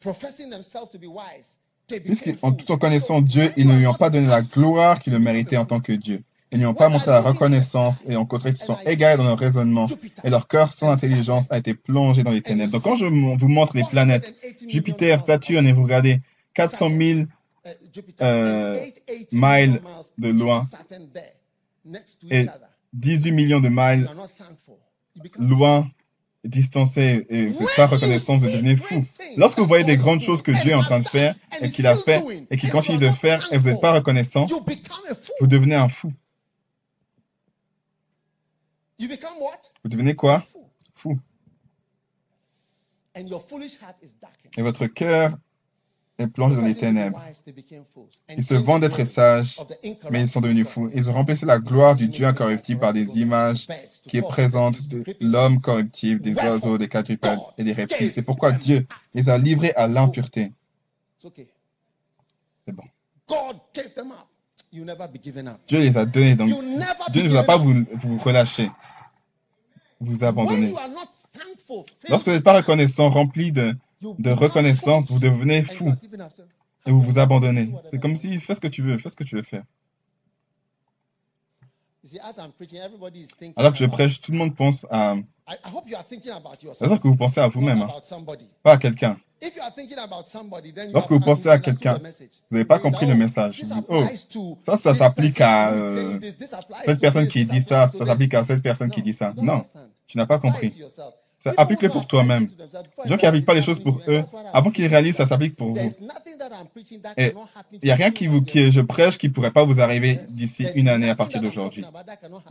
Professing 0.00 0.50
themselves 0.50 0.90
to 0.90 0.98
be 0.98 1.06
wise, 1.06 1.56
they 1.86 2.00
became 2.00 2.34
Puisqu'en 2.34 2.52
tout 2.52 2.70
en 2.72 2.78
connaissant 2.78 3.20
Dieu, 3.20 3.52
ils 3.56 3.66
ne 3.66 3.74
lui 3.78 3.86
ont 3.86 3.94
pas 3.94 4.10
donné 4.10 4.26
la 4.26 4.42
gloire 4.42 5.00
qu'il 5.00 5.12
you 5.12 5.18
méritait 5.20 5.56
en 5.56 5.66
tant 5.66 5.80
que 5.80 5.92
Dieu. 5.92 6.24
Ils 6.50 6.58
n'y 6.58 6.66
ont 6.66 6.74
pas 6.74 6.88
montré 6.88 7.10
la 7.10 7.20
reconnaissance 7.20 8.02
et 8.08 8.16
au 8.16 8.24
contraire, 8.24 8.54
ils 8.54 8.58
se 8.58 8.64
sont 8.64 8.78
égarés 8.86 9.16
dans 9.18 9.24
leur 9.24 9.38
raisonnement 9.38 9.86
et 10.24 10.30
leur 10.30 10.48
cœur 10.48 10.72
sans 10.72 10.90
intelligence 10.90 11.46
a 11.50 11.58
été 11.58 11.74
plongé 11.74 12.22
dans 12.24 12.30
les 12.30 12.40
ténèbres. 12.40 12.72
Donc 12.72 12.82
quand 12.82 12.96
je 12.96 13.04
vous 13.04 13.48
montre 13.48 13.76
les 13.76 13.84
planètes, 13.84 14.34
Jupiter, 14.66 15.20
Saturne, 15.20 15.66
et 15.66 15.72
vous 15.72 15.82
regardez 15.82 16.20
400 16.54 16.88
000 16.88 17.00
uh, 17.00 17.26
Jupiter, 17.92 18.26
euh, 18.26 18.74
and 18.74 19.30
880 19.30 19.60
miles 19.60 19.82
de 20.16 20.28
loin 20.28 20.66
et 22.30 22.40
each 22.40 22.48
other. 22.48 22.68
18 22.94 23.32
millions 23.32 23.60
de 23.60 23.68
miles 23.68 24.08
loin, 25.38 25.90
distancés, 26.44 27.26
et 27.28 27.48
vous 27.48 27.60
n'êtes 27.60 27.76
pas 27.76 27.86
reconnaissant, 27.86 28.36
vous 28.38 28.46
devenez 28.46 28.76
fou. 28.76 29.04
Lorsque 29.36 29.58
vous 29.58 29.66
voyez 29.66 29.84
des 29.84 29.96
grandes 29.96 30.22
choses 30.22 30.42
que 30.42 30.52
Dieu 30.62 30.70
est 30.70 30.74
en 30.74 30.82
train 30.82 31.00
de 31.00 31.08
faire 31.08 31.34
et 31.60 31.70
qu'il 31.70 31.86
a 31.86 31.96
fait 31.96 32.22
et 32.50 32.56
qu'il 32.56 32.70
continue 32.70 32.98
de 32.98 33.10
faire 33.10 33.46
et 33.52 33.58
vous 33.58 33.68
n'êtes 33.68 33.80
pas 33.80 33.92
reconnaissant, 33.92 34.46
vous 35.40 35.46
devenez 35.46 35.74
un 35.74 35.88
fou. 35.88 36.12
You 38.98 39.08
become 39.08 39.38
what? 39.40 39.72
Vous 39.84 39.90
devenez 39.90 40.14
quoi? 40.14 40.42
Fou. 40.94 41.18
And 43.16 43.26
your 43.28 43.40
foolish 43.40 43.78
heart 43.80 43.96
is 44.02 44.14
darkened. 44.20 44.52
Et 44.56 44.62
votre 44.62 44.86
cœur 44.86 45.38
est 46.18 46.26
plongé 46.26 46.56
dans 46.56 46.62
les 46.62 46.74
ténèbres. 46.74 47.20
wise, 47.24 47.42
they 47.44 47.52
became 47.52 47.84
fools. 47.94 48.08
And 48.28 48.34
Ils 48.36 48.44
se 48.44 48.54
the 48.54 48.80
d'être 48.80 49.04
sages, 49.04 49.60
mais 50.10 50.22
ils 50.22 50.28
sont 50.28 50.40
devenus 50.40 50.64
God. 50.64 50.72
fous. 50.72 50.90
Ils 50.92 51.08
ont 51.08 51.12
remplacé 51.12 51.46
la 51.46 51.60
gloire 51.60 51.94
du 51.94 52.08
Dieu 52.08 52.26
incorruptible 52.26 52.80
par 52.80 52.92
des 52.92 53.18
images 53.18 53.68
qui 54.08 54.16
est 54.16 54.22
présente 54.22 54.88
de 54.88 55.04
l'homme 55.20 55.60
corruptible, 55.60 56.20
des 56.20 56.34
oiseaux, 56.34 56.76
des 56.76 56.88
quadrupèdes 56.88 57.38
et 57.56 57.62
des 57.62 57.72
reptiles. 57.72 58.10
C'est 58.12 58.22
pourquoi 58.22 58.50
Dieu 58.50 58.86
les 59.14 59.28
a 59.28 59.38
livrés 59.38 59.72
à 59.74 59.86
l'impureté. 59.86 60.52
C'est 61.20 62.72
bon. 62.72 62.84
God 64.72 64.84
gave 64.84 64.84
them 64.84 64.84
up. 64.84 64.84
You 64.84 64.84
never 64.84 65.08
be 65.08 65.18
given 65.18 65.48
up. 65.48 65.60
Dieu 65.66 65.78
les 65.78 65.96
a 65.96 66.04
donnés, 66.04 66.36
donc 66.36 66.48
Dieu 66.48 67.22
be 67.22 67.24
ne 67.24 67.28
vous 67.28 67.36
a 67.36 67.42
given 67.42 67.46
pas 67.46 67.56
up. 67.56 67.62
vous, 67.62 67.84
vous 67.94 68.18
relâcher, 68.18 68.70
vous 70.00 70.24
abandonner. 70.24 70.74
Lorsque 72.08 72.26
vous 72.26 72.32
n'êtes 72.32 72.44
pas 72.44 72.56
reconnaissant, 72.56 73.10
rempli 73.10 73.52
de, 73.52 73.76
de 74.00 74.30
reconnaissance, 74.30 75.10
vous 75.10 75.18
devenez 75.18 75.62
fou 75.62 75.92
et 76.86 76.90
vous 76.90 77.02
vous 77.02 77.18
abandonnez. 77.18 77.72
C'est 77.90 78.00
comme 78.00 78.16
si, 78.16 78.40
fais 78.40 78.54
ce 78.54 78.60
que 78.60 78.68
tu 78.68 78.82
veux, 78.82 78.98
fais 78.98 79.10
ce 79.10 79.16
que 79.16 79.24
tu 79.24 79.36
veux 79.36 79.42
faire. 79.42 79.64
You 82.02 82.10
see, 82.10 82.20
as 82.20 82.38
I'm 82.38 82.52
preaching, 82.52 82.78
everybody 82.80 83.20
is 83.22 83.28
thinking. 83.28 83.54
Alors 83.56 83.72
que 83.72 83.78
je 83.78 83.84
prêche, 83.84 84.20
tout 84.20 84.32
le 84.32 84.38
monde 84.38 84.54
pense 84.54 84.86
à... 84.88 85.16
I, 85.48 85.54
I 85.64 85.70
hope 85.70 85.88
you 85.88 85.96
are 85.96 86.04
thinking 86.04 86.32
about 86.32 86.62
yourself. 86.62 86.76
C'est-à-dire 86.78 87.00
que 87.00 87.08
vous 87.08 87.16
pensez 87.16 87.40
à 87.40 87.48
vous-même, 87.48 87.82
hein, 87.82 87.88
pas 88.62 88.72
à 88.72 88.76
quelqu'un. 88.76 89.16
Lorsque 90.92 91.10
vous 91.10 91.20
pensez 91.20 91.48
à 91.48 91.58
quelqu'un, 91.58 91.94
vous 91.94 92.56
n'avez 92.56 92.64
pas 92.64 92.78
compris 92.78 93.06
le 93.06 93.14
message. 93.14 93.58
this 93.58 93.68
Vous 93.68 93.74
dites, 93.74 93.86
oh, 93.88 94.58
ça, 94.66 94.76
ça 94.76 94.90
this 94.90 94.98
s'applique 94.98 95.40
à, 95.40 95.72
euh, 95.72 96.18
cette 96.84 97.00
personne 97.00 97.28
qui 97.28 97.44
dit 97.46 97.60
ça, 97.60 97.86
ça 97.86 98.04
s'applique 98.04 98.34
à 98.34 98.44
cette 98.44 98.62
personne 98.62 98.90
qui 98.90 99.00
dit 99.00 99.12
ça. 99.12 99.32
Non, 99.36 99.62
tu 100.06 100.18
n'as 100.18 100.26
pas 100.26 100.38
compris. 100.38 100.74
Ça, 101.38 101.54
applique-le 101.56 101.88
pour 101.88 102.06
toi-même. 102.08 102.48
Les 103.04 103.10
gens 103.10 103.16
qui 103.16 103.24
n'appliquent 103.24 103.46
pas 103.46 103.54
les 103.54 103.62
choses 103.62 103.78
pour 103.78 104.00
eux, 104.08 104.24
avant 104.52 104.72
qu'ils 104.72 104.88
réalisent, 104.88 105.16
ça 105.16 105.26
s'applique 105.26 105.54
pour 105.54 105.68
vous. 105.68 105.94
Et 107.16 107.32
il 107.74 107.84
n'y 107.84 107.90
a 107.92 107.94
rien 107.94 108.10
qui 108.10 108.26
vous, 108.26 108.42
que 108.42 108.72
je 108.72 108.80
prêche 108.80 109.18
qui 109.18 109.28
ne 109.28 109.32
pourrait 109.32 109.52
pas 109.52 109.64
vous 109.64 109.80
arriver 109.80 110.18
d'ici 110.30 110.66
une 110.74 110.88
année 110.88 111.08
à 111.08 111.14
partir 111.14 111.40
d'aujourd'hui. 111.40 111.84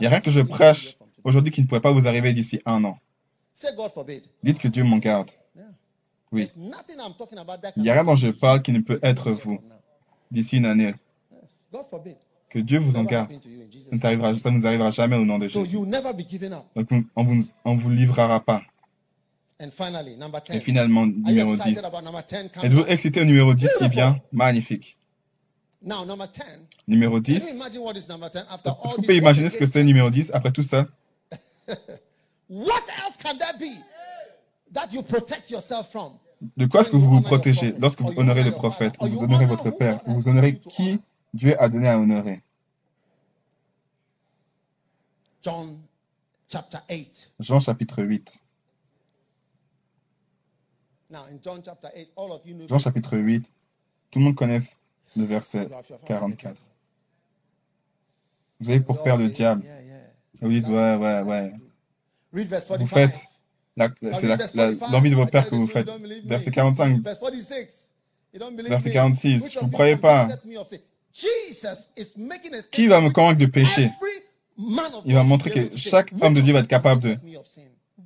n'y 0.00 0.06
a 0.06 0.10
rien 0.10 0.20
que 0.20 0.30
je 0.30 0.40
prêche. 0.40 0.96
Aujourd'hui 1.24 1.52
qui 1.52 1.62
ne 1.62 1.66
pourrait 1.66 1.80
pas 1.80 1.92
vous 1.92 2.06
arriver 2.06 2.32
d'ici 2.32 2.60
un 2.66 2.84
an. 2.84 2.98
Dites 4.42 4.58
que 4.58 4.68
Dieu 4.68 4.84
m'en 4.84 4.98
garde. 4.98 5.30
Oui. 6.30 6.50
Il 6.56 7.82
n'y 7.82 7.90
a 7.90 7.94
rien 7.94 8.04
dont 8.04 8.14
je 8.14 8.28
parle 8.28 8.62
qui 8.62 8.72
ne 8.72 8.80
peut 8.80 9.00
être 9.02 9.32
vous 9.32 9.58
d'ici 10.30 10.58
une 10.58 10.66
année. 10.66 10.94
Que 12.50 12.58
Dieu 12.58 12.78
vous 12.78 12.96
en 12.96 13.04
garde. 13.04 13.30
Ça 14.00 14.10
ne 14.10 14.50
ne 14.50 14.56
nous 14.58 14.66
arrivera 14.66 14.90
jamais 14.90 15.16
au 15.16 15.24
nom 15.24 15.38
de 15.38 15.46
Jésus. 15.46 15.76
Donc 15.76 16.88
on 17.16 17.24
vous, 17.24 17.38
on 17.64 17.74
vous 17.74 17.90
livrera 17.90 18.40
pas. 18.40 18.62
And 19.60 19.72
finally, 19.72 20.16
number 20.16 20.40
10. 20.40 20.54
Et 20.54 20.60
finalement, 20.60 21.04
numéro 21.04 21.52
excited 21.54 21.82
10. 21.82 21.84
about 21.84 22.02
number 22.02 22.22
10? 22.22 22.50
Come 22.54 22.64
Êtes-vous 22.64 22.84
excité 22.86 23.20
au 23.20 23.24
numéro 23.24 23.54
10 23.54 23.68
qui 23.78 23.88
vient? 23.88 24.20
Magnifique. 24.30 24.96
Now, 25.82 26.04
number 26.04 26.28
10. 26.28 26.42
Numéro 26.86 27.20
Can 27.20 27.32
you 27.32 27.40
10. 27.40 27.56
imagine 27.56 27.80
what 27.80 27.94
is 27.94 28.08
number 28.08 28.30
10 28.30 28.44
after 28.48 28.70
Est-ce 28.70 28.90
que 28.92 28.96
vous 28.96 29.02
pouvez 29.02 29.16
imaginer 29.16 29.48
ce 29.48 29.58
que 29.58 29.66
c'est 29.66 29.82
numéro 29.82 30.10
10 30.10 30.30
après 30.32 30.52
tout 30.52 30.62
ça? 30.62 30.86
What 32.48 32.88
else 33.04 33.16
can 33.18 33.38
there 33.38 33.58
be? 33.58 33.82
that 34.72 34.92
you 34.92 35.02
protect 35.02 35.50
yourself 35.50 35.90
from? 35.90 36.18
De 36.56 36.66
quoi 36.66 36.82
est-ce 36.82 36.90
que 36.90 36.96
vous 36.96 37.08
vous 37.08 37.20
protégez 37.20 37.72
lorsque 37.78 38.00
vous 38.00 38.12
honorez 38.16 38.44
le 38.44 38.52
prophète, 38.52 38.94
ou 39.00 39.08
vous 39.08 39.22
honorez 39.24 39.46
votre 39.46 39.70
père, 39.70 40.00
ou 40.06 40.14
vous 40.14 40.28
honorez 40.28 40.58
qui 40.58 41.00
Dieu 41.34 41.60
a 41.60 41.68
donné 41.68 41.88
à 41.88 41.98
honorer? 41.98 42.42
John 45.42 45.78
chapter 46.48 46.78
8. 46.88 47.32
Jean 47.40 47.60
chapitre 47.60 48.02
8. 48.02 48.38
Now, 51.10 51.24
in 51.30 51.38
John 51.42 51.60
chapter 51.64 51.88
8, 51.94 52.10
all 52.16 52.32
of 52.32 52.42
you 52.44 52.54
know. 52.54 52.68
Jean 52.68 52.78
chapitre 52.78 53.16
8. 53.16 53.44
Tout 54.10 54.18
le 54.20 54.24
monde 54.26 54.36
connaît 54.36 54.58
le 55.16 55.24
verset 55.24 55.68
44. 56.06 56.56
Vous 58.60 58.70
avez 58.70 58.80
pour 58.80 59.02
père 59.02 59.16
le 59.16 59.28
diable. 59.28 59.64
Vous 60.40 60.48
dites, 60.50 60.66
ouais, 60.68 60.94
ouais, 60.96 61.22
ouais. 61.22 61.52
Read 62.32 62.48
verse 62.48 62.64
Vous 62.68 62.86
45. 62.86 62.94
faites, 62.94 63.14
c'est 63.76 63.82
read 63.82 64.24
la- 64.28 64.36
verse 64.36 64.54
la- 64.54 64.64
45. 64.68 64.90
l'envie 64.92 65.10
de 65.10 65.14
vos 65.16 65.26
pères 65.26 65.48
que 65.48 65.54
vous 65.54 65.66
faites. 65.66 65.88
Verset 66.24 66.50
45. 66.50 67.02
Verse 67.02 67.18
46. 67.18 67.94
You 68.34 68.38
don't 68.40 68.54
believe 68.54 68.68
Verset 68.70 68.88
me. 68.90 68.94
46. 68.94 69.42
Which 69.44 69.54
Vous 69.56 69.66
you 69.66 69.70
croyez 69.72 69.96
pas. 69.96 70.28
Qui 72.70 72.86
va 72.86 73.00
me 73.00 73.10
convaincre 73.10 73.38
de 73.40 73.46
pécher 73.46 73.84
Every 73.84 74.22
man 74.56 74.94
of 74.94 75.02
Il 75.06 75.14
va 75.14 75.24
montrer 75.24 75.50
should 75.50 75.54
be 75.54 75.54
que 75.56 75.66
able 75.68 75.70
to 75.72 75.78
say, 75.78 75.90
chaque 75.90 76.12
homme 76.20 76.34
de 76.34 76.40
Dieu 76.42 76.52
va 76.52 76.60
être 76.60 76.68
capable 76.68 77.02
de- 77.02 77.08
set 77.10 77.22
me 77.24 77.36
of 77.38 77.46
sin? 77.46 77.62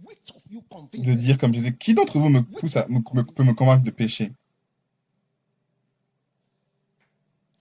Which 0.06 0.18
of 0.34 0.42
you 0.50 0.62
convince 0.70 1.02
De 1.04 1.12
dire 1.14 1.36
comme 1.38 1.52
Jésus, 1.52 1.76
qui 1.76 1.92
d'entre 1.94 2.18
vous 2.18 2.28
me 2.28 2.40
pousse 2.42 2.76
à, 2.76 2.86
me- 2.88 3.00
me- 3.14 3.24
peut 3.24 3.42
me 3.44 3.52
convaincre 3.52 3.84
de 3.84 3.90
pécher 3.90 4.32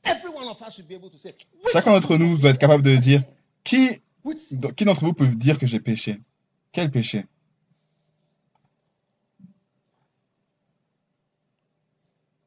Every 0.03 0.29
one 0.33 0.47
of 0.47 0.59
us 0.61 0.75
should 0.75 0.87
be 0.87 0.93
able 0.95 1.09
to 1.09 1.17
say, 1.17 1.33
which 1.63 1.73
Chacun 1.73 1.91
d'entre 1.91 2.17
nous 2.17 2.37
doit 2.37 2.51
être 2.51 2.57
capable 2.59 2.83
de 2.83 2.95
dire, 2.97 3.21
qui? 3.63 3.89
Qui 4.75 4.85
d'entre 4.85 5.03
vous 5.05 5.13
peut 5.13 5.27
dire 5.27 5.57
que 5.57 5.65
j'ai 5.65 5.79
péché? 5.79 6.19
Quel 6.71 6.89
péché? 6.91 7.25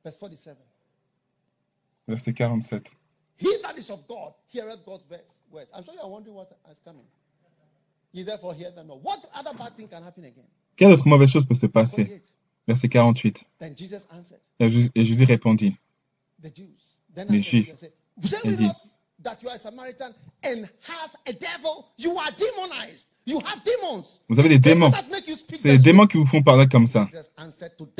Verse 0.05 0.17
47. 0.19 0.57
Verset 2.07 2.33
47. 2.35 2.91
He 3.39 3.49
that 3.63 3.77
is 3.79 3.91
of 3.91 4.07
God 4.07 4.35
heareth 4.53 4.85
God's 4.85 5.05
words. 5.51 5.71
I'm 5.75 5.83
sure 5.85 5.95
you 5.95 6.01
are 6.01 6.09
wondering 6.11 6.37
what 6.37 6.51
is 6.71 6.81
coming. 6.85 7.07
Ye 8.13 8.23
therefore 8.23 8.55
hear 8.55 8.71
them 8.71 8.87
not. 8.87 9.03
What 9.03 9.29
other 9.35 9.53
bad 9.57 9.77
thing 9.77 9.89
can 9.89 10.03
happen 10.03 10.25
again? 10.25 10.45
Quelle 10.77 10.93
autre 10.93 11.09
mauvaise 11.09 11.31
chose 11.33 11.45
peut 11.45 11.55
se 11.55 11.67
passer? 11.67 12.05
48. 12.05 12.33
Verset 12.67 12.89
48. 12.89 13.45
Then 13.59 13.75
Jesus 13.77 14.07
answered 14.11 14.41
Et 14.61 14.71
Jésus- 14.71 15.25
répondit, 15.25 15.77
the 16.43 16.55
Jews. 16.55 17.01
Then 17.15 17.29
Les 17.29 17.41
Juifs. 17.41 17.85
Il 18.45 18.57
dit, 18.57 18.69
not 19.25 19.31
that 19.31 19.43
you 19.43 19.49
are 19.49 19.55
a 19.55 19.59
Samaritan 19.59 20.15
and 20.43 20.69
has 20.83 21.17
a 21.27 21.33
devil? 21.33 21.87
You 21.97 22.17
are 22.19 22.31
demonized. 22.31 23.07
You 23.27 23.39
have 23.41 23.63
demons. 23.65 24.21
Vous 24.29 24.39
avez 24.39 24.51
des 24.51 24.59
démons. 24.59 24.93
C'est 25.57 25.73
les 25.73 25.79
démons 25.79 26.07
qui 26.07 26.19
vous 26.19 26.27
font 26.27 26.43
parler 26.43 26.67
comme 26.69 26.87
ça. 26.87 27.07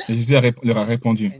Et. 0.07 0.13
Jésus 0.13 0.35
leur 0.63 0.77
a 0.77 0.85
répondu. 0.85 1.31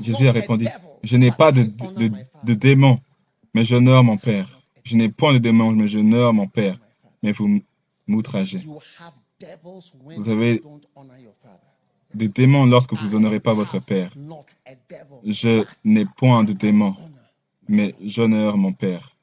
Jésus 0.00 0.28
a 0.28 0.32
répondu, 0.32 0.66
je 1.04 1.16
n'ai 1.16 1.30
pas 1.30 1.52
de, 1.52 2.54
démons, 2.54 2.98
mais 3.54 3.64
j'honore 3.64 4.02
mon 4.02 4.16
Père. 4.16 4.48
Je 4.82 4.96
n'ai 4.96 5.08
point 5.08 5.32
de 5.32 5.38
démons, 5.38 5.70
mais 5.70 5.86
j'honore 5.86 6.34
mon 6.34 6.48
Père. 6.48 6.78
Mais 7.22 7.30
vous 7.30 7.62
m'outragez. 8.08 8.66
Vous 10.16 10.28
avez 10.28 10.60
des 12.14 12.28
démons 12.28 12.66
lorsque 12.66 12.92
vous 12.94 13.14
honorez 13.14 13.38
pas 13.38 13.54
votre 13.54 13.78
Père. 13.78 14.12
Je 15.24 15.64
n'ai 15.84 16.04
point 16.04 16.42
de 16.42 16.52
démons. 16.52 16.96
Mais 17.72 17.94
j'honore 18.04 18.56
mon 18.56 18.72
Père. 18.72 19.16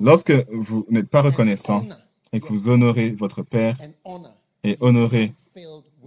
Lorsque 0.00 0.32
vous 0.50 0.86
n'êtes 0.90 1.08
pas 1.08 1.22
reconnaissant 1.22 1.86
et 2.32 2.40
que 2.40 2.48
vous 2.48 2.68
honorez 2.68 3.10
votre 3.10 3.42
Père 3.42 3.78
et 4.62 4.76
honorez, 4.80 5.32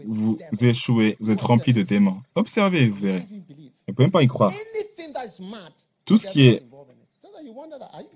vous 0.05 0.37
échouez, 0.61 1.17
vous 1.19 1.31
êtes 1.31 1.41
rempli 1.41 1.73
de 1.73 1.81
démons. 1.81 2.21
Observez, 2.35 2.87
vous 2.89 2.99
verrez. 2.99 3.25
Vous 3.29 3.35
ne 3.89 3.93
pouvez 3.93 4.05
même 4.05 4.11
pas 4.11 4.23
y 4.23 4.27
croire. 4.27 4.51
Tout 6.05 6.17
ce 6.17 6.27
qui 6.27 6.41
est 6.47 6.63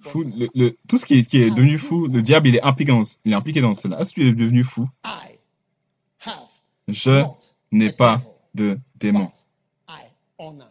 fou, 0.02 0.24
God? 0.24 0.36
le, 0.38 0.50
le- 0.56 0.78
tout 0.88 0.98
ce 0.98 1.06
qui 1.06 1.20
est, 1.20 1.24
qui 1.24 1.38
est 1.42 1.50
devenu 1.52 1.78
fou, 1.78 2.08
le 2.08 2.22
diable, 2.22 2.48
il 2.50 2.56
est 2.56 2.62
impliqué 2.64 2.92
dans, 2.92 3.04
il 3.26 3.32
est 3.32 3.36
impliqué 3.36 3.62
dans 3.62 3.74
cela. 3.74 4.00
Est-ce 4.02 4.12
que 4.14 4.22
tu 4.22 4.28
es 4.28 4.34
devenu 4.34 4.64
fou? 4.64 4.88
Je 6.90 7.24
n'ai 7.72 7.92
pas 7.92 8.22
de 8.56 8.80
honor. 9.04 9.32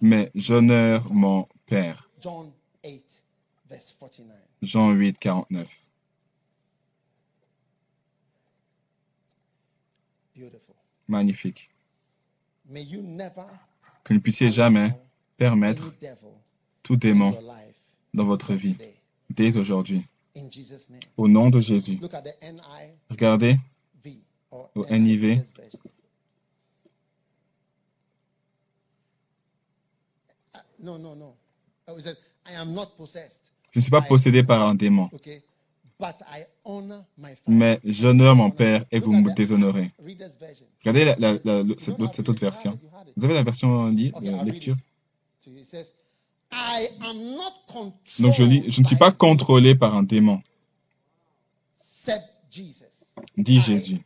Mais 0.01 0.31
j'honore 0.35 1.13
mon 1.13 1.49
Père. 1.67 2.09
John 2.21 2.53
8, 2.85 3.25
verse 3.69 3.93
49. 3.99 4.37
Jean 4.63 4.93
8, 4.93 5.19
49. 5.19 5.69
Beautiful. 10.37 10.75
Magnifique. 11.09 11.71
May 12.69 12.83
you 12.83 13.01
never 13.03 13.47
Que 14.05 14.13
vous 14.13 14.19
ne 14.19 14.21
puissiez 14.21 14.51
jamais 14.51 14.93
permettre 15.37 15.93
tout 16.83 16.97
démon 16.97 17.37
dans 18.15 18.25
votre 18.25 18.55
vie 18.55 18.77
dès 19.31 19.57
aujourd'hui. 19.57 20.05
Au 21.17 21.29
nom 21.29 21.49
de 21.51 21.61
Jésus. 21.61 21.99
Regardez 23.11 23.57
Au 24.75 24.87
NIV 24.91 24.91
NIV. 24.91 25.37
version. 25.37 25.79
Uh, 30.55 30.59
no, 30.59 30.59
no, 30.59 30.59
no. 30.59 30.59
Oh, 30.59 30.59
it 30.59 30.59
says, 30.59 30.59
I 30.59 30.59
am 30.59 30.76
not 30.76 30.76
possessed. 30.76 30.76
Je 33.73 33.79
ne 33.79 33.83
suis 33.83 33.91
pas 33.91 34.01
possédé 34.09 34.43
par 34.43 34.67
un 34.69 34.75
démon, 34.75 35.09
mais 37.49 37.81
j'honore 37.85 38.37
mon 38.37 38.51
Père 38.51 38.85
et 38.91 39.01
vous 39.01 39.13
me 39.13 39.23
déshonorez. 39.35 39.93
Regardez 40.81 41.05
la- 41.05 41.17
la- 41.19 41.39
la- 41.45 41.61
You 41.63 41.75
cette, 41.79 41.95
autre, 42.05 42.15
cette 42.17 42.27
version. 42.41 42.79
Vous 43.17 43.25
avez 43.25 43.35
la 43.35 43.43
version 43.43 43.87
li- 43.89 44.13
euh, 44.29 44.43
lecture? 44.45 44.77
Donc 48.21 48.35
je 48.35 48.43
lis, 48.45 48.65
je 48.71 48.81
ne 48.81 48.87
suis 48.87 48.97
pas 48.97 49.11
contrôlé 49.13 49.75
par 49.75 49.95
un 49.95 50.03
démon, 50.03 50.43
dit 53.37 53.61
Jésus. 53.61 54.01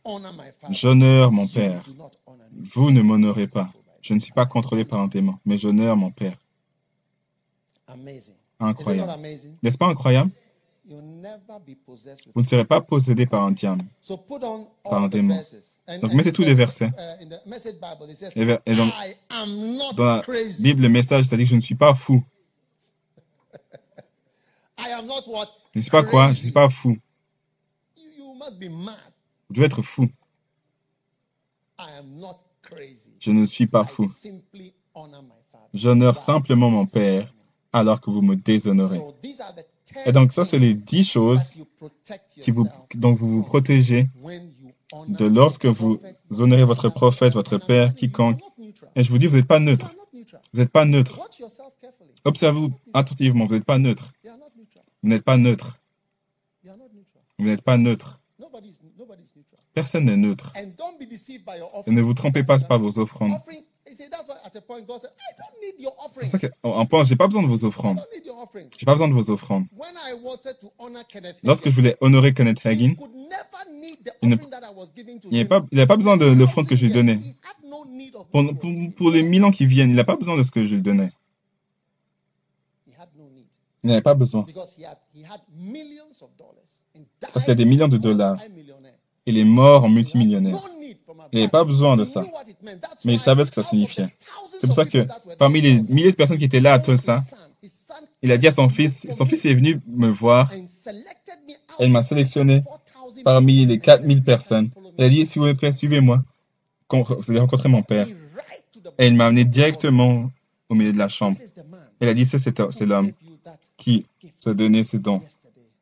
J'honore 0.73 1.31
mon 1.31 1.47
Père. 1.47 1.83
Vous 2.73 2.91
ne 2.91 3.01
m'honorez 3.01 3.47
pas. 3.47 3.69
Je 4.01 4.13
ne 4.13 4.19
suis 4.19 4.33
pas 4.33 4.45
contrôlé 4.45 4.83
par 4.85 4.99
un 5.01 5.07
démon, 5.07 5.37
mais 5.45 5.57
j'honore 5.57 5.95
mon 5.97 6.11
Père. 6.11 6.37
Incroyable. 8.59 9.11
N'est-ce 9.63 9.77
pas 9.77 9.87
incroyable? 9.87 10.31
Vous 12.35 12.41
ne 12.41 12.45
serez 12.45 12.65
pas 12.65 12.81
possédé 12.81 13.25
par 13.25 13.43
un 13.43 13.51
diable. 13.51 13.83
Par 14.83 15.03
un 15.03 15.07
démon. 15.07 15.35
Donc 16.01 16.13
mettez 16.13 16.31
tous 16.31 16.41
les 16.43 16.53
versets. 16.55 16.91
Et, 18.35 18.45
ver- 18.45 18.59
et 18.65 18.75
dans, 18.75 18.91
la. 20.05 20.21
Bible, 20.61 20.81
le 20.81 20.89
message, 20.89 21.25
c'est-à-dire 21.25 21.45
que 21.45 21.49
je 21.51 21.55
ne 21.55 21.61
suis 21.61 21.75
pas 21.75 21.93
fou. 21.93 22.23
Je 25.73 25.79
ne 25.79 25.81
suis 25.81 25.91
pas 25.91 26.03
quoi? 26.03 26.25
Je 26.25 26.29
ne 26.31 26.35
suis 26.35 26.51
pas 26.51 26.69
fou. 26.69 26.97
Vous 29.49 29.55
devez 29.55 29.65
être 29.67 29.81
fou. 29.81 30.09
Je 33.19 33.31
ne 33.31 33.45
suis 33.45 33.67
pas 33.67 33.85
fou. 33.85 34.11
J'honore 35.73 36.17
simplement 36.17 36.69
mon 36.69 36.85
Père. 36.85 37.33
Alors 37.73 38.01
que 38.01 38.09
vous 38.09 38.21
me 38.21 38.35
déshonorez. 38.35 39.01
Et 40.05 40.11
donc 40.11 40.31
ça, 40.31 40.45
c'est 40.45 40.59
les 40.59 40.73
dix 40.73 41.09
choses 41.09 41.59
qui 42.39 42.51
vous, 42.51 42.67
dont 42.95 43.13
vous 43.13 43.29
vous 43.29 43.43
protégez 43.43 44.07
de 45.07 45.25
lorsque 45.25 45.65
vous 45.65 45.99
honorez 46.31 46.65
votre 46.65 46.89
prophète, 46.89 47.33
votre 47.33 47.57
père, 47.57 47.93
quiconque. 47.95 48.39
Et 48.95 49.03
je 49.03 49.09
vous 49.09 49.17
dis, 49.17 49.27
vous 49.27 49.37
n'êtes 49.37 49.47
pas 49.47 49.59
neutre. 49.59 49.93
Vous 50.53 50.59
n'êtes 50.59 50.71
pas 50.71 50.85
neutre. 50.85 51.19
Observez-vous 52.25 52.71
attentivement, 52.93 53.45
vous 53.45 53.53
n'êtes 53.55 53.65
pas 53.65 53.77
neutre. 53.77 54.11
Vous 55.03 55.09
n'êtes 55.09 55.23
pas 55.23 55.37
neutre. 55.37 55.79
Vous 57.39 57.45
n'êtes 57.45 57.61
pas 57.61 57.77
neutre. 57.77 58.19
Personne 59.73 60.05
n'est 60.05 60.17
neutre. 60.17 60.53
Et 61.87 61.91
ne 61.91 62.01
vous 62.01 62.13
trompez 62.13 62.43
pas 62.43 62.59
par 62.59 62.79
vos 62.79 62.99
offrandes. 62.99 63.39
Offering, 63.91 63.95
you 63.95 63.95
see, 63.95 64.09
that's 64.09 64.27
why 64.27 64.35
at 64.45 64.55
a 64.55 64.61
point 64.61 64.87
God 64.87 65.01
said, 65.01 65.11
I 65.19 65.33
don't 65.37 65.61
need 65.61 65.79
your 65.79 65.95
C'est 66.17 66.27
ça 66.27 66.37
on 66.63 66.85
pense, 66.85 67.07
j'ai 67.07 67.15
pas 67.15 67.27
besoin 67.27 67.43
de 67.43 67.47
vos 67.47 67.63
I 67.63 67.65
offrandes. 67.65 67.99
J'ai 68.77 68.85
pas 68.85 68.93
besoin 68.93 69.07
de 69.07 69.13
vos 69.13 69.29
offrandes. 69.29 69.65
Lorsque 71.43 71.69
je 71.69 71.75
voulais 71.75 71.97
honorer 72.01 72.33
Kenneth 72.33 72.65
Hagin, 72.65 72.93
il 74.21 74.29
n'avait 74.29 75.45
pas, 75.85 75.97
besoin 75.97 76.17
de 76.17 76.25
l'offrande 76.25 76.67
que 76.67 76.75
je 76.75 76.85
lui 76.85 76.93
donnais. 76.93 77.19
Pour, 78.31 78.43
pour, 78.95 79.11
les 79.11 79.23
mille 79.23 79.43
ans 79.43 79.51
qui 79.51 79.65
viennent, 79.65 79.89
il 79.89 79.95
n'a 79.95 80.03
pas 80.03 80.15
besoin 80.15 80.37
de 80.37 80.43
ce 80.43 80.51
que 80.51 80.65
je 80.65 80.75
lui 80.75 80.81
donnais. 80.81 81.11
Il 83.83 83.89
n'avait 83.89 84.01
pas 84.01 84.13
besoin. 84.13 84.43
because 84.43 84.75
he 84.77 84.83
had 84.83 84.97
he 85.11 85.23
had 85.23 85.41
millions 85.51 86.21
of 86.21 86.29
dollars 86.37 86.85
and 86.95 87.01
Parce 87.33 87.45
qu'il 87.45 87.49
y 87.49 87.51
a 87.51 87.55
des 87.55 87.65
millions 87.65 87.87
de 87.87 87.97
dollars. 87.97 88.37
Il 89.25 89.39
est 89.39 89.43
mort 89.43 89.83
en 89.85 89.89
multimillionnaire. 89.89 90.61
Il 91.31 91.39
n'avait 91.39 91.51
pas 91.51 91.63
besoin 91.63 91.95
de 91.95 92.05
ça. 92.05 92.23
Mais 93.05 93.13
il 93.13 93.19
savait 93.19 93.45
ce 93.45 93.51
que 93.51 93.61
ça 93.61 93.69
signifiait. 93.69 94.09
C'est 94.59 94.67
pour 94.67 94.75
ça 94.75 94.85
que 94.85 95.05
parmi 95.37 95.61
les 95.61 95.81
milliers 95.81 96.11
de 96.11 96.15
personnes 96.15 96.37
qui 96.37 96.45
étaient 96.45 96.59
là 96.59 96.73
à 96.73 96.79
Tulsa, 96.79 97.23
il 98.21 98.31
a 98.31 98.37
dit 98.37 98.47
à 98.47 98.51
son 98.51 98.69
fils, 98.69 99.07
son 99.11 99.25
fils 99.25 99.45
est 99.45 99.53
venu 99.53 99.79
me 99.87 100.09
voir 100.09 100.51
il 101.79 101.91
m'a 101.91 102.03
sélectionné 102.03 102.63
4,000 102.63 103.23
parmi 103.23 103.65
les 103.65 103.79
4000 103.79 104.23
personnes. 104.23 104.69
Il 104.97 105.03
a 105.03 105.09
dit, 105.09 105.25
si 105.25 105.39
vous 105.39 105.53
prêts, 105.55 105.71
suivez-moi. 105.71 106.23
Vous 106.91 107.29
allez 107.29 107.39
rencontrer 107.39 107.69
mon 107.69 107.83
père. 107.83 108.07
Et 108.97 109.07
il 109.07 109.15
m'a 109.15 109.27
amené 109.27 109.45
directement 109.45 110.29
au 110.69 110.75
milieu 110.75 110.91
de 110.91 110.97
la 110.97 111.07
chambre. 111.07 111.37
Il 112.01 112.07
a 112.07 112.13
dit, 112.13 112.25
c'est 112.25 112.81
l'homme 112.81 113.11
qui 113.77 114.05
vous 114.43 114.51
a 114.51 114.53
donné 114.53 114.83
ce 114.83 114.97
don. 114.97 115.21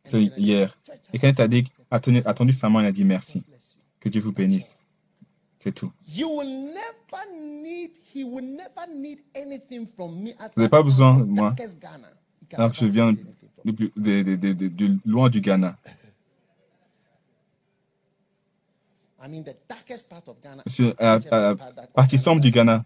C'est 0.03 0.22
hier. 0.38 0.77
Et 1.14 1.19
quand 1.19 1.31
il 1.38 1.47
dit, 1.47 1.65
a 1.91 1.99
a 2.26 2.34
tendu 2.34 2.53
sa 2.53 2.69
main, 2.69 2.81
il 2.81 2.85
a 2.85 2.91
dit 2.91 3.03
merci. 3.03 3.43
Que 3.99 4.10
Dieu 4.10 4.22
vous 4.22 4.31
bénisse. 4.31 4.80
C'est 5.60 5.73
tout. 5.73 5.91
Vous 6.15 6.31
n'avez 10.56 10.69
pas 10.69 10.84
besoin 10.84 11.15
de 11.15 11.23
moi. 11.23 11.53
Alors 12.53 12.72
que 12.72 12.77
je 12.77 12.86
viens 12.86 13.14
de, 13.65 14.99
loin 15.06 15.30
du 15.30 15.41
Ghana. 15.41 15.77
Monsieur, 20.65 20.94
à, 20.98 21.19
à, 21.30 21.56
partie 21.94 22.18
sombre 22.18 22.41
du 22.41 22.52
Ghana, 22.52 22.86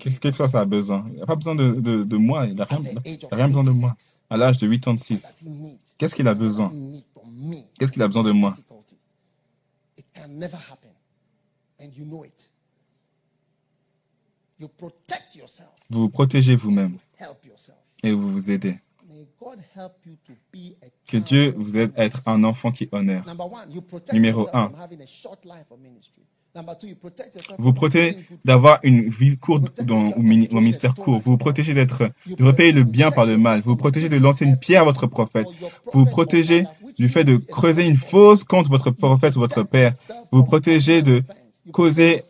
qu'est-ce 0.00 0.18
que 0.18 0.48
ça, 0.48 0.60
a 0.60 0.64
besoin. 0.64 1.06
Il 1.12 1.20
n'a 1.20 1.26
pas 1.26 1.36
besoin 1.36 1.54
de, 1.54 2.16
moi, 2.16 2.46
il 2.46 2.56
n'a 2.56 2.64
rien, 2.64 2.82
rien, 3.30 3.46
besoin 3.46 3.62
de 3.62 3.70
moi. 3.70 3.94
À 4.28 4.36
l'âge 4.36 4.58
de 4.58 4.66
86, 4.66 5.44
qu'est-ce 5.96 6.14
qu'il 6.14 6.26
a 6.26 6.34
besoin? 6.34 6.72
Qu'est-ce 7.78 7.92
qu'il 7.92 8.02
a 8.02 8.08
besoin 8.08 8.24
de 8.24 8.32
moi? 8.32 8.56
And 11.82 11.90
you 11.96 12.04
know 12.04 12.24
it. 12.24 12.48
You 14.58 14.68
protect 14.68 15.34
yourself. 15.36 15.70
Vous 15.90 16.02
vous 16.02 16.08
protégez 16.08 16.54
vous-même 16.56 16.96
Help 17.18 17.44
yourself. 17.44 17.78
et 18.04 18.12
vous 18.12 18.28
vous 18.30 18.50
aidez. 18.50 18.76
May 19.08 19.26
God 19.40 19.58
help 19.76 19.92
you 20.06 20.14
to 20.26 20.32
be 20.52 20.76
a 20.82 20.86
Que 21.06 21.16
Dieu 21.16 21.54
vous 21.56 21.76
aide 21.76 21.92
à 21.96 22.04
être 22.04 22.22
un 22.26 22.44
enfant 22.44 22.70
qui 22.70 22.88
honore. 22.92 23.26
Number 23.26 23.46
one, 23.46 23.70
you 23.72 23.82
protect 23.82 24.12
Numéro 24.12 24.42
yourself 24.42 24.54
un. 24.56 24.68
from 24.70 24.80
having 24.80 25.00
a 25.02 25.06
short 25.06 25.44
life 25.44 25.70
of 25.70 25.80
ministry. 25.80 26.22
Number 26.54 26.76
two, 26.78 26.86
you 26.88 26.96
protect 26.96 27.34
yourself 27.34 27.56
Vous 27.58 27.64
from 27.64 27.74
protégez 27.74 28.18
d'avoir 28.44 28.78
une 28.84 29.08
vie 29.08 29.36
courte 29.38 29.82
dans, 29.82 30.10
au 30.12 30.20
ministère 30.22 30.94
court. 30.94 31.18
Vous 31.18 31.32
vous 31.32 31.38
protégez 31.38 31.74
d'être, 31.74 32.10
de 32.26 32.44
repayer 32.44 32.72
le 32.72 32.84
bien 32.84 33.10
par 33.10 33.26
le 33.26 33.38
mal. 33.38 33.62
Vous 33.62 33.70
vous 33.70 33.76
protégez 33.76 34.08
de 34.08 34.16
lancer 34.16 34.44
une 34.44 34.58
pierre 34.58 34.82
à 34.82 34.84
votre 34.84 35.06
prophète. 35.06 35.46
Vous 35.92 36.00
vous 36.04 36.10
protégez 36.10 36.64
du 36.98 37.08
fait 37.08 37.24
de 37.24 37.36
creuser 37.36 37.86
une 37.88 37.96
fausse 37.96 38.44
contre 38.44 38.70
votre 38.70 38.90
prophète 38.90 39.34
ou 39.36 39.40
votre 39.40 39.62
père. 39.62 39.94
Vous 40.30 40.38
vous 40.40 40.44
protégez 40.44 41.00
de 41.02 41.22
causer 41.70 42.22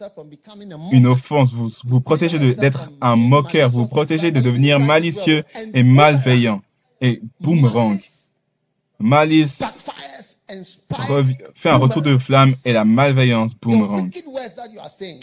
une 0.93 1.07
offense. 1.07 1.53
Vous 1.53 1.71
vous 1.85 2.01
protégez 2.01 2.39
d'être 2.39 2.91
un 3.01 3.17
moqueur. 3.17 3.71
Vous 3.71 3.87
protégez 3.87 4.31
de 4.31 4.41
devenir 4.41 4.79
malicieux 4.81 5.45
et 5.73 5.83
malveillant. 5.83 6.61
Et 7.01 7.21
boomerang. 7.41 7.99
Malice 8.99 9.63
fait 11.55 11.71
un 11.71 11.77
retour 11.77 12.03
de 12.03 12.19
flamme 12.19 12.55
et 12.65 12.73
la 12.73 12.85
malveillance 12.85 13.55
boomerang. 13.61 14.11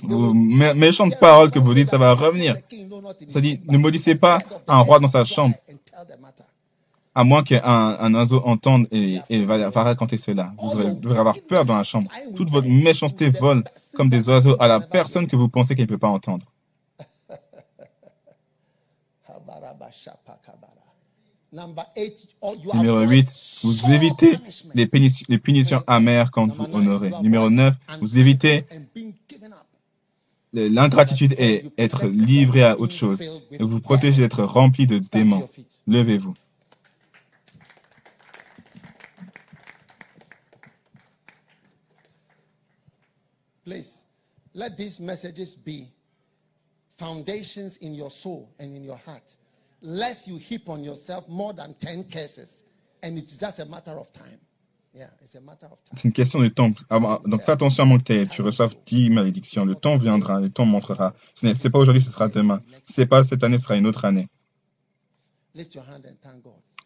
Vos 0.03 0.33
mé- 0.33 0.73
méchantes 0.73 1.17
paroles 1.19 1.51
que 1.51 1.59
vous 1.59 1.73
dites, 1.73 1.87
ça 1.89 1.97
va 1.97 2.13
revenir. 2.15 2.55
Ça 3.29 3.39
dit, 3.39 3.59
ne 3.67 3.77
maudissez 3.77 4.15
pas 4.15 4.39
un 4.67 4.79
roi 4.79 4.99
dans 4.99 5.07
sa 5.07 5.23
chambre. 5.25 5.55
À 7.19 7.25
moins 7.25 7.43
qu'un 7.43 7.61
un 7.65 8.13
oiseau 8.13 8.41
entende 8.45 8.87
et, 8.93 9.19
et 9.29 9.43
va, 9.43 9.69
va 9.69 9.83
raconter 9.83 10.17
cela. 10.17 10.53
Vous 10.57 10.69
devrez 11.01 11.19
avoir 11.19 11.35
peur 11.49 11.65
dans 11.65 11.75
la 11.75 11.83
chambre. 11.83 12.09
Toute 12.33 12.49
votre 12.49 12.69
méchanceté 12.69 13.29
vole 13.29 13.65
comme 13.95 14.07
des 14.07 14.29
oiseaux 14.29 14.55
à 14.57 14.69
la 14.69 14.79
personne 14.79 15.27
que 15.27 15.35
vous 15.35 15.49
pensez 15.49 15.75
qu'elle 15.75 15.87
ne 15.87 15.89
peut 15.89 15.97
pas 15.97 16.07
entendre. 16.07 16.45
Numéro 22.73 23.01
8, 23.01 23.27
vous 23.63 23.91
évitez 23.91 24.39
les 24.73 24.87
punitions 25.39 25.83
amères 25.87 26.31
quand 26.31 26.47
vous 26.47 26.67
honorez. 26.71 27.11
Numéro 27.21 27.49
9, 27.49 27.75
vous 27.99 28.17
évitez 28.17 28.63
l'ingratitude 30.53 31.35
et 31.37 31.65
être 31.77 32.07
livré 32.07 32.63
à 32.63 32.79
autre 32.79 32.93
chose. 32.93 33.21
Et 33.51 33.61
vous 33.61 33.81
protégez 33.81 34.21
d'être 34.21 34.43
rempli 34.43 34.87
de 34.87 34.99
démons. 34.99 35.49
Levez-vous. 35.85 36.33
Please, 43.69 44.01
let 44.55 44.75
these 44.77 44.99
messages 44.99 45.55
be 45.55 45.87
foundations 46.97 47.77
in 47.77 47.93
your 47.93 48.09
soul 48.09 48.49
and 48.59 48.75
in 48.75 48.83
your 48.83 48.97
heart. 49.05 49.31
Lest 49.83 50.27
you 50.27 50.39
heap 50.39 50.67
on 50.69 50.83
yourself 50.83 51.29
more 51.29 51.53
than 51.53 51.75
10 51.75 52.05
curses. 52.05 52.63
And 53.03 53.15
it's 53.19 53.39
just 53.39 53.59
a 53.59 53.65
matter 53.65 53.91
of 53.91 54.11
time. 54.11 54.39
Yeah, 54.91 55.11
it's 55.21 55.35
a 55.35 55.41
matter 55.41 55.67
of 55.67 55.77
time. 55.83 55.93
C'est 55.93 56.05
une 56.05 56.13
question 56.13 56.39
de 56.39 56.47
temps. 56.47 56.71
Ah, 56.89 57.19
Donc 57.25 57.43
fais 57.43 57.51
attention 57.51 57.83
à 57.83 57.85
mon 57.85 57.99
que 57.99 58.25
tu 58.25 58.41
reçoives 58.41 58.75
10 58.87 59.11
malédictions. 59.11 59.65
Le 59.65 59.75
temps 59.75 59.97
viendra, 59.97 60.39
le 60.39 60.49
temps 60.49 60.65
montrera. 60.65 61.13
Ce 61.35 61.45
n'est 61.45 61.53
pas 61.69 61.77
aujourd'hui, 61.77 62.01
ce 62.01 62.09
sera 62.09 62.27
demain. 62.27 62.63
Ce 62.81 63.01
n'est 63.01 63.07
pas 63.07 63.23
cette 63.23 63.43
année, 63.43 63.59
ce 63.59 63.65
sera 63.65 63.77
une 63.77 63.85
autre 63.85 64.03
année. 64.03 64.29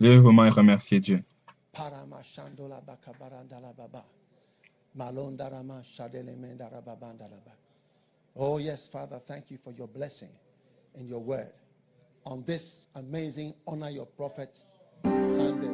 Levez 0.01 0.19
vos 0.19 0.33
mains 0.33 0.47
et 0.47 0.49
remerciez 0.49 0.99
Dieu. 0.99 1.23
Oh, 8.35 8.57
yes, 8.57 8.87
Father, 8.87 9.19
thank 9.25 9.51
you 9.51 9.57
for 9.57 9.71
your 9.71 9.87
blessing 9.87 10.29
and 10.95 11.07
your 11.09 11.19
word. 11.19 11.51
On 12.25 12.43
this 12.43 12.87
amazing 12.95 13.53
Honor 13.67 13.89
Your 13.89 14.05
Prophet 14.05 14.49
Sunday. 15.03 15.69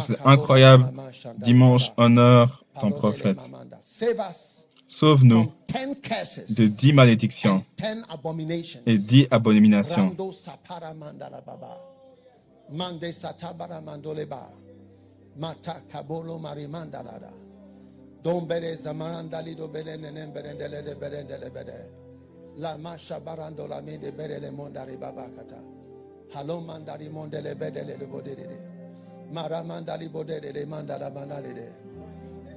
C'est 0.00 0.18
incroyable. 0.24 0.90
Dimanche, 1.38 1.92
honore 1.98 2.64
ton 2.80 2.92
prophète. 2.92 3.38
Sauve-nous 4.88 5.52
de 6.48 6.66
dix 6.66 6.92
malédictions 6.92 7.64
et 8.86 8.96
dix 8.96 9.26
abominations. 9.30 10.16
Mande 12.70 13.04
Dombere 18.26 18.74
zamarandali 18.74 19.54
do 19.54 19.68
bere 19.68 19.96
nenen 19.96 20.32
bere 20.32 20.56
dele 20.58 20.82
de 20.82 20.96
bere 20.96 21.24
dele 21.24 21.48
bere. 21.48 21.88
La 22.56 22.76
masha 22.76 23.20
barando 23.20 23.68
la 23.68 23.80
me 23.80 23.98
de 23.98 24.10
bere 24.10 24.40
le 24.40 24.50
mondari 24.50 24.96
babakata. 24.96 25.62
Halom 26.34 26.64
mandari 26.64 27.08
mondele 27.08 27.54
bedele 27.54 27.96
le 27.96 28.06
bodere 28.06 28.46
de. 28.48 28.58
Maramandali 29.32 30.08
bodere 30.08 30.52
le 30.52 30.66
mandala 30.66 31.08
mandale 31.08 31.54
de. 31.54 31.68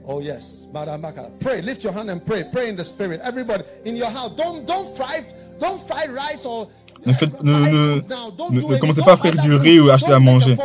Oh 0.05 0.19
yes, 0.19 0.67
Maramaka. 0.73 1.29
Pray, 1.39 1.61
lift 1.61 1.83
your 1.83 1.93
hand 1.93 2.09
and 2.09 2.25
pray. 2.25 2.45
Pray 2.51 2.69
in 2.69 2.75
the 2.75 2.83
spirit. 2.83 3.21
Everybody 3.23 3.63
in 3.85 3.95
your 3.95 4.09
house. 4.09 4.31
Don't 4.35 4.65
don't 4.65 4.87
fry 4.97 5.23
don't 5.59 5.79
fry 5.87 6.07
rice 6.07 6.47
or 6.47 6.67
ne, 7.05 7.13
faites, 7.13 7.43
ne, 7.43 7.51
ne, 7.51 8.01
ne, 8.49 8.77
commencez 8.79 9.03
pas 9.03 9.13
à 9.13 9.17
faire 9.17 9.35
du 9.35 9.53
riz 9.53 9.79
ou 9.79 9.91
acheter 9.91 10.13
à 10.13 10.19
manger. 10.19 10.57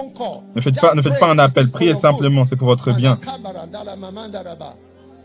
Ne 0.55 0.61
faites 0.63 0.81
pas, 0.81 0.95
ne 0.95 1.03
faites 1.03 1.19
pas 1.19 1.31
un 1.31 1.39
appel, 1.39 1.71
priez 1.71 1.95
simplement, 1.95 2.47
c'est 2.47 2.57
pour 2.57 2.69
votre 2.69 2.91
bien. 2.97 3.19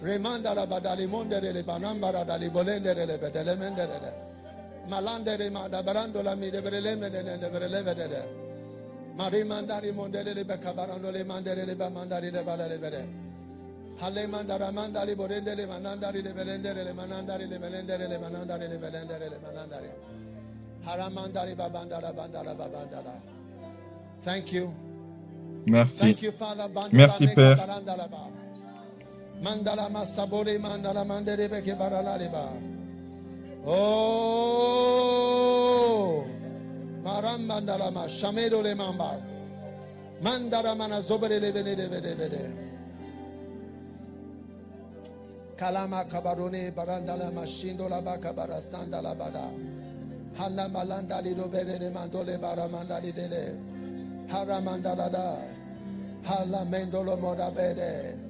Manakabara 0.01 0.05
dala. 0.05 0.05
Remanda 0.05 0.53
raba 0.53 0.80
dali 0.81 1.07
mondere 1.07 1.53
le 1.53 1.63
banambara 1.63 2.26
dali 2.26 2.49
bolendere 2.49 3.05
le 3.05 3.17
bedele 3.17 3.55
mendere 3.55 3.99
le. 3.99 4.13
Malandere 4.88 5.49
ma 5.51 5.67
da 5.67 5.84
barando 5.84 6.21
la 6.21 6.35
mi 6.35 6.49
de 6.49 6.61
berele 6.61 6.95
mendere 6.95 7.38
de 7.39 7.49
berele 7.49 7.84
vedere. 7.84 8.27
Marimandari 9.15 9.91
mondere 9.91 10.34
le 10.34 10.45
bekabarando 10.45 11.11
le 11.11 11.23
mandere 11.23 11.65
le 11.65 11.76
bamandari 11.76 12.31
le 12.31 12.43
balele 12.43 12.77
vede. 12.80 13.07
Hale 13.99 14.27
mandara 14.27 14.71
mandali 14.71 15.15
le 15.15 15.65
manandari 15.67 16.21
le 16.21 16.31
belendere 16.34 16.84
le 16.84 16.93
manandari 16.93 17.47
le 17.47 17.59
belendere 17.59 18.07
le 18.07 18.17
manandari 18.17 18.67
le 18.67 18.77
belendere 18.77 19.30
le 19.30 19.39
manandari. 19.41 19.89
Haramandari 20.85 21.55
babandara 21.55 22.13
bandara 22.13 22.53
babandara. 22.55 23.21
Thank 24.23 24.53
you. 24.53 24.73
Merci. 25.65 25.99
Thank 25.99 26.21
you, 26.21 26.31
Father. 26.31 26.69
Merci, 26.91 27.27
Père. 27.27 27.57
Mandala 29.41 29.90
masabore 29.90 30.60
mandala 30.60 31.03
mandere 31.06 31.48
beke 31.49 31.76
baralale 31.76 32.30
ba. 32.30 32.53
Oh, 33.66 34.95
maram 37.03 37.48
mandala 37.48 37.91
ma 37.91 38.07
shamedo 38.07 38.61
le 38.61 38.76
mamba. 38.76 39.22
Mandara 40.22 40.76
mana 40.76 41.02
zobere 41.02 41.40
le 41.40 41.52
vede 41.52 41.88
vede 41.88 42.16
vede. 42.16 42.52
Kalama 45.56 46.03
kabarone 46.06 46.72
barandala 46.74 47.32
mashindo 47.32 47.88
la 47.90 48.02
baka 48.02 48.34
barasanda 48.34 49.02
la 49.02 49.16
bada. 49.16 49.49
Hala 50.38 50.68
malanda 50.70 51.22
li 51.24 51.34
do 51.34 51.48
bere 51.48 51.80
le 51.80 51.90
mandole 51.91 52.38
baramanda 52.38 52.99
li 53.02 53.11
dele. 53.14 53.57
Haramandala 54.28 55.10
da. 55.10 55.38
Hala 56.26 56.66
mendolo 56.66 57.16
moda 57.18 57.52
bede. 57.52 58.28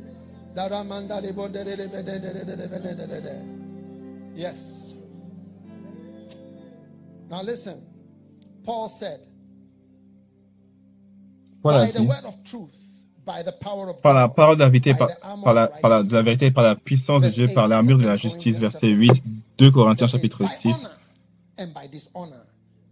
Yes. 4.35 4.93
Now 7.29 7.43
listen. 7.43 7.81
Paul 8.65 8.89
said, 8.89 9.19
Voilà, 11.63 11.85
by 11.85 11.91
the 11.91 11.99
dit, 11.99 12.07
word 12.07 12.25
of 12.25 12.43
truth, 12.43 12.75
by 13.25 13.43
the 13.43 13.51
power 13.51 13.89
of 13.89 14.01
par 14.01 14.13
la 14.13 14.27
parole 14.29 14.55
de 14.55 14.63
la 14.63 14.69
vérité, 14.69 14.93
par, 14.93 15.09
par 15.43 15.53
la, 15.53 15.67
par 15.67 15.89
la, 15.89 16.03
de 16.03 16.13
la 16.13 16.21
vérité, 16.21 16.51
par 16.51 16.63
la 16.63 16.75
puissance 16.75 17.23
de 17.23 17.29
Dieu, 17.29 17.47
par 17.47 17.67
l'armure 17.67 17.97
de 17.97 18.05
la 18.05 18.17
justice, 18.17 18.59
verset 18.59 18.89
8, 18.89 19.11
2 19.57 19.71
Corinthiens 19.71 20.07
chapitre 20.07 20.43
By 20.43 20.49
6. 20.49 20.67
honor 20.67 20.89
and 21.57 21.73
by 21.73 21.87
dishonor, 21.87 22.45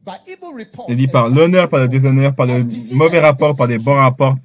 by 0.03 0.17
evil 0.27 0.53
report 0.53 0.87
Il 0.89 0.97
dit 0.97 1.07
par 1.07 1.29
l'honneur, 1.29 1.69
par 1.69 1.79
le 1.79 1.87
déshonneur, 1.87 2.35
par 2.35 2.45
le 2.45 2.67
mauvais 2.95 3.19
rapport, 3.19 3.55
par 3.55 3.67
des 3.67 3.77
bons 3.77 3.95
rapports, 3.95 4.35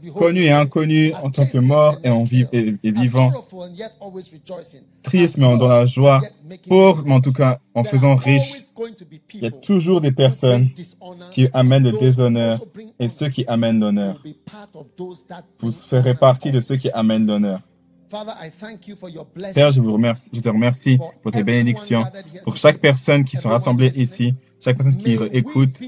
behold, 0.00 0.14
connus 0.14 0.42
et 0.44 0.50
inconnus, 0.50 1.12
en 1.22 1.30
tant 1.30 1.46
que 1.46 1.58
morts 1.58 1.98
et, 2.02 2.10
en 2.10 2.20
not 2.20 2.24
vi- 2.24 2.46
killed, 2.48 2.78
et, 2.82 2.88
et 2.88 2.92
vivants, 2.92 3.32
tristes 5.02 5.36
mais 5.36 5.56
dans 5.56 5.68
la 5.68 5.86
joie, 5.86 6.22
pauvres 6.68 7.04
mais 7.06 7.14
en 7.14 7.20
tout 7.20 7.32
cas 7.32 7.58
en 7.74 7.84
faisant 7.84 8.16
be 8.16 8.38
Il 9.34 9.42
y 9.42 9.46
a 9.46 9.50
toujours 9.50 10.00
des 10.00 10.12
personnes 10.12 10.70
qui 11.32 11.48
amènent 11.52 11.84
le 11.84 11.92
déshonneur 11.92 12.58
et 12.98 13.08
ceux 13.08 13.28
qui 13.28 13.44
amènent 13.46 13.80
l'honneur. 13.80 14.22
Vous 15.60 15.72
ferez 15.72 16.14
partie 16.14 16.50
de 16.50 16.60
ceux 16.60 16.76
qui 16.76 16.90
amènent 16.90 17.26
l'honneur. 17.26 17.60
Father, 18.10 18.32
I 18.40 18.48
thank 18.48 18.86
you 18.86 18.94
for 18.94 19.08
your 19.08 19.26
blessing. 19.34 19.54
Père, 19.54 19.72
je 19.72 19.80
vous 19.80 19.92
remercie, 19.92 20.30
je 20.32 20.40
te 20.40 20.48
remercie 20.48 20.98
pour 21.22 21.32
tes 21.32 21.42
bénédictions, 21.42 22.04
pour 22.44 22.56
chaque 22.56 22.78
personne 22.78 23.24
qui 23.24 23.36
sont 23.36 23.48
rassemblées 23.48 23.90
ici, 23.96 24.34
chaque 24.60 24.76
personne 24.76 24.96
qui 24.96 25.18
écoute, 25.32 25.80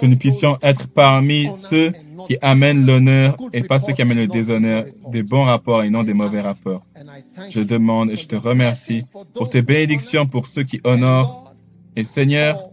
que 0.00 0.06
nous 0.06 0.18
puissions 0.18 0.58
être 0.60 0.88
parmi 0.88 1.50
ceux 1.50 1.92
qui 2.26 2.36
amènent 2.40 2.86
l'honneur 2.86 3.36
et 3.52 3.62
pas 3.62 3.80
ceux 3.80 3.92
qui 3.92 4.02
amènent 4.02 4.18
le 4.18 4.26
déshonneur, 4.26 4.86
des 5.10 5.22
bons 5.22 5.44
rapports 5.44 5.82
et 5.82 5.90
non 5.90 6.02
des 6.02 6.14
mauvais 6.14 6.40
rapports. 6.40 6.86
Je 7.50 7.60
demande 7.60 8.10
et 8.10 8.16
je 8.16 8.26
te 8.26 8.36
remercie 8.36 9.02
pour 9.34 9.50
tes 9.50 9.62
bénédictions 9.62 10.26
pour 10.26 10.46
ceux 10.46 10.62
qui 10.62 10.80
honorent. 10.84 11.54
Et 11.96 12.04
Seigneur, 12.04 12.70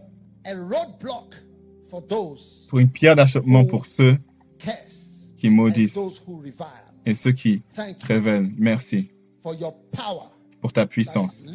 pour 2.68 2.78
une 2.78 2.90
pierre 2.90 3.16
d'achoppement 3.16 3.64
pour 3.64 3.86
ceux 3.86 4.18
qui 5.36 5.50
maudissent 5.50 5.98
et 7.06 7.14
ceux 7.14 7.32
qui 7.32 7.62
révèlent. 8.02 8.52
Merci 8.56 9.10
pour 10.60 10.72
ta 10.72 10.86
puissance 10.86 11.48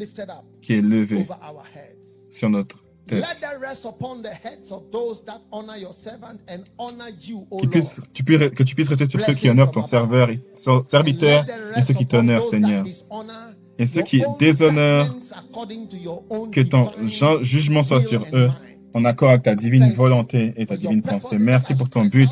qui 0.62 0.74
est 0.74 0.82
levée 0.82 1.26
sur 2.30 2.50
notre 2.50 2.85
tête. 3.06 3.20
Let 3.22 3.40
that 3.42 3.60
rest 3.62 3.86
upon 3.86 4.22
the 4.22 4.28
heads 4.28 4.72
of 4.72 4.84
those 4.92 5.24
that 5.26 5.42
honor 5.52 5.78
your 5.78 5.94
servant 5.94 6.40
and 6.50 6.64
honor 6.78 7.10
you, 7.28 7.46
O 7.52 7.58
Qu'il 7.58 7.70
puisse- 7.70 7.98
Lord. 7.98 8.08
tu 8.14 8.24
puisses- 8.24 8.50
que 8.52 8.64
tu 8.64 8.76
puisses 8.76 8.90
rester 8.90 9.06
sur 9.06 9.20
ceux 9.22 9.34
qui 9.34 9.50
honorent 9.50 9.72
ton 9.72 9.84
serveur, 9.84 10.30
et- 10.30 10.42
serviteur 10.56 11.46
et 11.76 11.82
ceux 11.84 11.94
qui 11.94 12.06
t'honorent, 12.08 12.44
Seigneur. 12.44 12.84
Et 13.78 13.88
ceux 13.88 14.02
qui 14.04 14.24
déshonorent, 14.40 15.14
que 16.52 16.62
ton 16.62 16.92
jugement 17.44 17.84
soit 17.84 18.02
sur 18.02 18.26
eux, 18.34 18.50
en 18.94 19.04
accord 19.04 19.30
avec 19.32 19.44
ta 19.44 19.56
divine 19.56 19.92
volonté 19.92 20.54
et 20.56 20.66
ta 20.66 20.78
divine 20.78 21.02
pensée. 21.02 21.38
Merci 21.38 21.76
pour 21.76 21.90
ton 21.90 22.06
but 22.06 22.30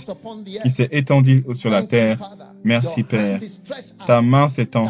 qui 0.63 0.69
s'est 0.71 0.87
étendu 0.91 1.43
sur 1.53 1.69
la 1.69 1.83
terre. 1.83 2.17
Merci, 2.63 3.03
Père. 3.03 3.41
Ta 4.07 4.21
main 4.21 4.47
s'étend 4.47 4.87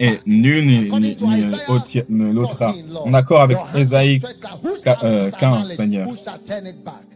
Et 0.00 0.18
nul 0.26 0.66
ne 0.66 2.32
l'ôtera. 2.32 2.72
14, 2.72 2.84
Lord. 2.90 3.06
En 3.06 3.14
accord 3.14 3.40
avec 3.42 3.58
Ésaïe 3.76 4.20
euh, 4.24 5.30
our 5.30 5.38
15, 5.38 5.38
knowledge? 5.38 5.76
Seigneur. 5.76 6.08
Who 6.08 6.16
shall 6.16 6.38
turn 6.44 6.66
it 6.66 6.84
back? 6.84 7.06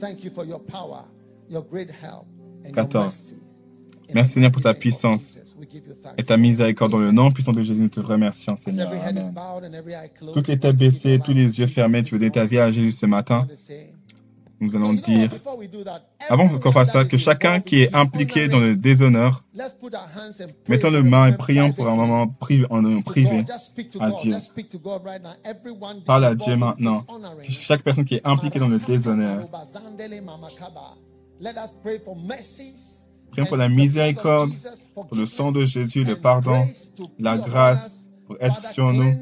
Thank 0.00 0.24
you 0.24 0.30
for 0.30 0.44
your 0.44 0.60
power, 0.60 1.04
your 1.48 1.62
great 1.62 1.90
help, 1.90 2.26
and 2.64 2.74
your 2.74 2.74
14. 2.74 3.04
mercy. 3.04 3.34
In 4.08 4.14
Merci, 4.14 4.32
Seigneur, 4.34 4.50
pour 4.50 4.62
ta 4.62 4.74
puissance 4.74 5.38
et 6.18 6.22
ta 6.22 6.36
miséricorde 6.36 6.92
dans 6.92 6.98
le 6.98 7.10
nom 7.10 7.30
puissant 7.32 7.52
de 7.52 7.62
Jésus. 7.62 7.80
Nous 7.80 7.88
te 7.88 8.00
remercions, 8.00 8.56
Seigneur. 8.56 8.88
Amen. 8.88 9.32
Toutes 10.34 10.48
les 10.48 10.58
têtes 10.58 10.76
baissées, 10.76 11.18
tous 11.24 11.32
les 11.32 11.58
yeux 11.58 11.66
fermés, 11.66 12.02
tu 12.02 12.14
veux 12.14 12.18
donner 12.18 12.30
ta 12.30 12.44
vie 12.44 12.58
à 12.58 12.70
Jésus 12.70 12.90
ce 12.90 13.06
matin. 13.06 13.46
Nous 14.64 14.76
allons 14.76 14.94
dire, 14.94 15.30
avant 16.26 16.48
qu'on 16.48 16.72
fasse 16.72 16.92
ça, 16.92 17.04
que 17.04 17.18
chacun 17.18 17.60
qui 17.60 17.82
est 17.82 17.94
impliqué 17.94 18.48
dans 18.48 18.60
le 18.60 18.74
déshonneur, 18.74 19.44
mettons 20.68 20.90
le 20.90 21.02
main 21.02 21.26
et 21.26 21.36
prions 21.36 21.72
pour 21.72 21.86
un 21.86 21.94
moment 21.94 22.22
en 22.22 22.26
privé 23.02 23.44
à. 24.00 24.10
Dieu. 24.22 24.34
Parle 26.06 26.24
à 26.24 26.34
Dieu 26.34 26.54
in 26.54 26.56
maintenant. 26.56 27.04
chaque 27.46 27.82
personne 27.82 28.06
qui 28.06 28.14
est 28.14 28.26
impliquée 28.26 28.58
dans 28.58 28.68
le 28.68 28.78
déshonneur, 28.78 29.46
prions 33.32 33.46
pour 33.46 33.56
la 33.58 33.68
miséricorde, 33.68 34.50
pour 34.94 35.14
le 35.14 35.26
sang 35.26 35.52
de 35.52 35.66
Jésus, 35.66 36.04
le 36.04 36.18
pardon, 36.18 36.66
la 37.18 37.36
grâce. 37.36 38.03
Pour 38.26 38.36
être 38.40 38.62
sur 38.72 38.92
nous. 38.92 39.14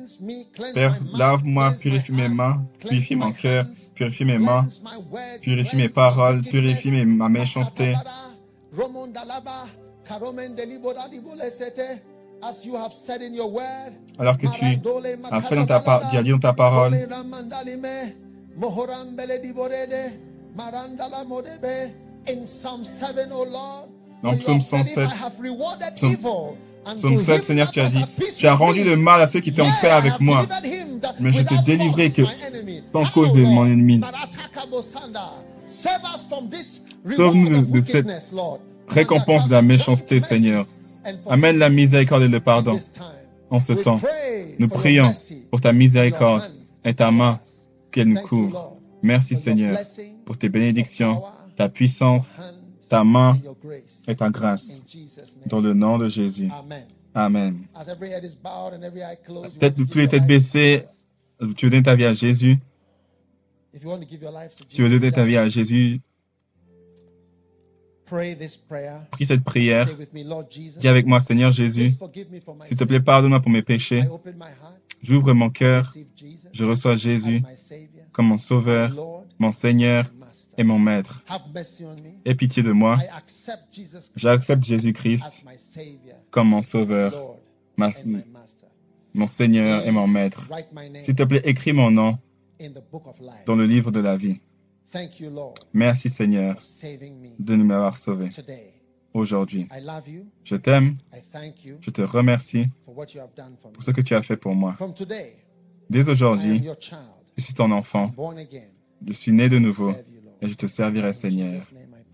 Père, 0.75 0.99
lave-moi, 1.15 1.73
purifie 1.81 2.13
mes 2.13 2.29
mains, 2.29 2.65
purifie 2.79 3.17
mon 3.17 3.33
cœur, 3.33 3.67
purifie 3.95 4.25
mes 4.25 4.39
mains, 4.39 4.67
purifie 5.43 5.77
mes 5.77 5.89
paroles, 5.89 6.43
purifie 6.43 6.91
mes- 6.91 7.05
ma 7.05 7.29
méchanceté. 7.29 7.93
Makatabara, 7.93 8.31
Romondalaba, 8.77 9.67
Karomendeliboda 10.05 11.09
dibolesete, 11.11 12.03
As 12.45 12.67
you 12.67 12.75
have 12.75 12.93
said 12.93 13.23
in 13.23 13.35
your 13.35 13.53
word, 13.53 13.93
Alors 14.19 14.37
que 14.37 14.49
tu 14.49 14.65
as 14.65 15.41
fait 15.43 15.55
dans 15.55 15.65
ta 15.67 15.79
par- 15.79 16.11
tu 16.11 16.17
as 16.17 16.23
dit 16.25 16.31
dans 16.31 16.41
ta 16.41 16.53
parole, 16.53 16.93
Ole 16.93 17.07
ramandalime, 17.09 18.15
Mohorambele 18.57 19.41
diborede, 19.41 20.13
Marandala 20.57 21.23
modebe. 21.25 21.93
In 22.29 22.43
Psalm 22.45 22.85
7, 22.85 23.31
O 23.33 23.45
Lord, 23.45 23.89
Dans 24.23 24.31
for 24.31 24.33
you 24.35 24.39
Psaume 24.39 24.55
have 24.55 24.63
said, 24.63 24.87
if 24.87 24.95
107, 24.97 25.11
I 25.13 25.15
have 25.25 25.41
rewarded 25.41 25.95
Psaume- 25.97 26.57
Psaume 26.97 27.17
to 27.17 27.23
7, 27.25 27.37
him 27.39 27.43
Seigneur, 27.45 27.71
tu 27.71 27.81
as 27.81 27.89
dit, 27.91 28.05
tu 28.39 28.47
as 28.47 28.55
rendu 28.55 28.83
le 28.85 28.97
mal 28.97 29.21
à 29.21 29.27
ceux 29.27 29.41
qui 29.41 29.51
étaient 29.51 29.63
en 29.63 29.71
paix 29.81 29.89
avec 29.91 30.19
moi. 30.21 30.45
Mais 31.21 31.33
je 31.33 31.43
t'ai 31.43 31.59
délivré 31.65 32.11
que 32.11 32.23
sans 32.93 33.05
cause 33.07 33.33
de 33.33 33.43
mon 33.43 33.67
ennemi. 33.67 34.01
Sauve-nous 37.17 37.49
de- 37.49 37.65
de 37.73 37.81
cette. 37.81 38.07
Récompense 38.89 39.47
de 39.49 39.53
la 39.53 39.63
méchanceté, 39.63 40.21
Seigneur. 40.21 40.67
Amène 41.29 41.59
la 41.59 41.69
miséricorde 41.71 42.23
et 42.25 42.29
le 42.29 42.41
pardon 42.41 42.79
en 43.51 43.61
ce 43.61 43.73
temps. 43.73 44.01
Nous 44.59 44.69
prions 44.69 45.13
pour 45.51 45.61
ta 45.61 45.73
miséricorde 45.73 46.43
et 46.85 46.95
ta 46.95 47.11
main 47.11 47.41
qu'elle 47.91 48.09
nous 48.09 48.21
couvre. 48.21 48.77
Merci 49.03 49.35
Seigneur 49.37 49.79
pour 50.25 50.37
tes 50.37 50.49
bénédictions, 50.49 51.23
ta 51.57 51.69
puissance, 51.69 52.39
ta 52.93 53.05
main 53.05 53.39
et 54.07 54.15
ta 54.15 54.29
grâce. 54.29 54.83
Dans 55.47 55.61
le 55.61 55.73
nom 55.73 55.97
de 55.97 56.09
Jésus. 56.09 56.51
Amen. 57.15 57.59
Tête- 59.59 59.75
toutes 59.77 59.95
les 59.95 60.09
têtes 60.09 60.27
baissées, 60.27 60.85
tu 61.57 61.67
veux 61.67 61.71
donner 61.71 61.83
ta 61.83 61.95
vie 61.97 62.05
à 62.05 62.13
Jésus. 62.13 62.59
Si 63.75 64.77
tu 64.77 64.83
veux 64.83 64.91
donner 64.91 65.11
ta 65.11 65.25
vie 65.25 65.39
à 65.39 65.49
Jésus, 65.49 66.01
pray 68.05 68.37
this 68.37 68.57
prayer. 68.59 68.99
prie 69.11 69.25
cette 69.25 69.43
prière. 69.43 69.89
Dis 70.79 70.89
avec 70.89 71.07
moi, 71.07 71.21
Seigneur 71.21 71.51
Jésus, 71.51 71.93
s'il 72.65 72.77
te 72.77 72.85
plaît, 72.85 73.01
pardonne-moi 73.01 73.41
pour 73.41 73.51
mes 73.51 73.63
péchés. 73.63 74.05
J'ouvre 75.03 75.33
mon 75.33 75.49
cœur, 75.51 75.91
je 76.53 76.65
reçois 76.65 76.97
Jésus 76.97 77.43
comme 78.13 78.27
mon 78.27 78.39
sauveur, 78.39 78.91
mon 79.39 79.51
Seigneur. 79.51 80.05
Et 80.59 80.65
mon 80.65 80.79
maître. 80.79 81.23
Aie 82.25 82.35
pitié 82.35 82.63
de 82.63 82.73
moi. 82.73 82.97
J'accepte 84.17 84.65
Jésus-Christ 84.65 85.45
comme 86.31 86.49
mon 86.49 86.63
sauveur, 86.63 87.13
ma- 87.77 87.91
mon 89.15 89.27
Seigneur 89.27 89.87
et 89.87 89.91
mon 89.91 90.07
maître. 90.07 90.49
S'il 91.03 91.15
te 91.15 91.23
plaît, 91.23 91.43
écris 91.45 91.73
mon 91.73 91.91
nom 91.91 92.19
dans 93.47 93.55
le 93.55 93.67
livre 93.67 93.91
de 93.91 94.01
la 94.01 94.17
vie. 94.17 94.41
Merci 95.73 96.11
Seigneur 96.11 96.57
de 97.39 97.55
nous 97.57 97.65
m'avoir 97.65 97.97
sauvé 97.97 98.29
aujourd'hui. 99.15 99.67
Je 100.45 100.57
t'aime, 100.57 100.97
je 101.81 101.91
te 101.91 102.03
remercie 102.03 102.67
pour 103.73 103.83
ce 103.83 103.91
que 103.91 104.01
tu 104.03 104.15
as 104.15 104.23
fait 104.23 104.37
pour 104.37 104.55
moi. 104.55 104.75
Dès 105.91 106.09
aujourd'hui, 106.09 106.61
je 107.37 107.43
suis 107.43 107.55
ton 107.55 107.71
enfant, 107.71 108.13
je 109.07 109.13
suis 109.13 109.33
né 109.33 109.49
de 109.49 109.59
nouveau. 109.59 109.93
Et 110.43 110.49
je 110.49 110.55
te 110.55 110.67
servirai 110.67 111.13
Seigneur. 111.13 111.63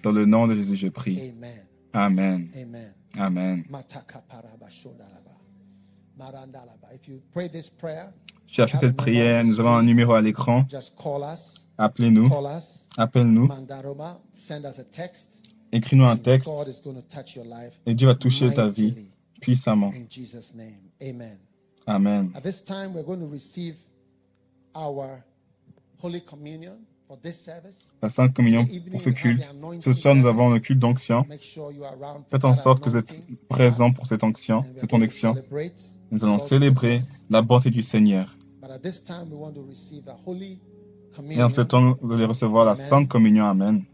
Dans 0.03 0.13
le 0.13 0.27
nom 0.27 0.47
de 0.47 0.55
Jésus, 0.55 0.77
je 0.77 0.89
prie. 0.89 1.33
Amen. 1.93 2.51
Amen. 2.55 2.95
Amen. 3.17 3.65
Fait 8.51 8.77
cette 8.77 8.97
prière, 8.97 9.45
nous 9.45 9.61
avons 9.61 9.75
un 9.75 9.83
numéro 9.83 10.13
à 10.13 10.21
l'écran. 10.21 10.67
just 10.71 10.95
call 10.97 11.23
us. 11.23 11.65
Appelez-nous, 11.81 12.29
appelle-nous, 12.97 13.47
Mandaroma. 13.47 14.21
Send 14.33 14.65
us 14.65 14.81
a 14.81 14.85
text. 14.85 15.43
écris-nous 15.71 16.05
un 16.05 16.17
texte 16.17 16.51
et 17.87 17.95
Dieu 17.95 18.09
va 18.09 18.17
toucher 18.17 18.53
ta 18.53 18.69
vie 18.69 18.95
puissamment. 19.41 19.93
in 19.95 20.07
Jesus' 20.11 20.55
name. 20.57 20.91
Amen. 21.01 21.39
Amen. 21.87 22.33
At 22.35 22.43
this 22.43 22.63
time, 22.65 22.93
going 23.05 23.21
to 23.21 23.29
receive 23.29 23.77
our 24.75 25.23
Holy 26.03 26.21
Communion. 26.21 26.79
La 28.03 28.09
Sainte 28.09 28.35
Communion 28.35 28.67
pour 28.91 29.01
ce 29.01 29.11
culte. 29.11 29.55
Ce 29.81 29.93
soir, 29.93 30.15
nous 30.15 30.27
avons 30.27 30.51
le 30.51 30.59
culte 30.59 30.79
d'onction. 30.79 31.25
Faites 32.31 32.45
en 32.45 32.55
sorte 32.55 32.83
que 32.83 32.91
vous 32.91 32.97
êtes 32.97 33.27
présents 33.49 33.93
pour 33.93 34.07
onction, 34.25 34.59
are 34.59 34.65
cette 34.77 34.93
onction. 34.93 35.35
Nous 36.11 36.25
allons 36.25 36.39
célébrer 36.39 37.01
la 37.31 37.43
bonté 37.43 37.71
du 37.71 37.83
Seigneur. 37.83 38.37
Et 41.31 41.43
en 41.43 41.49
ce 41.49 41.61
temps, 41.63 41.97
vous 42.01 42.13
allez 42.13 42.27
recevoir 42.27 42.65
la 42.65 42.77
Sainte 42.77 43.09
Communion. 43.09 43.47
Amen. 43.47 43.85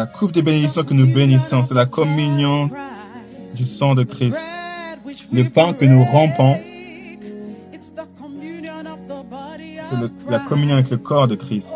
La 0.00 0.06
coupe 0.06 0.32
des 0.32 0.40
bénédictions 0.40 0.82
que 0.82 0.94
nous 0.94 1.06
bénissons, 1.06 1.62
c'est 1.62 1.74
la 1.74 1.84
communion 1.84 2.70
du 3.54 3.66
sang 3.66 3.94
de 3.94 4.02
Christ. 4.02 4.38
Le 5.30 5.44
pain 5.44 5.74
que 5.74 5.84
nous 5.84 6.02
rompons, 6.02 6.56
c'est 7.82 7.96
la 10.30 10.38
communion 10.38 10.76
avec 10.76 10.88
le 10.88 10.96
corps 10.96 11.28
de 11.28 11.34
Christ. 11.34 11.74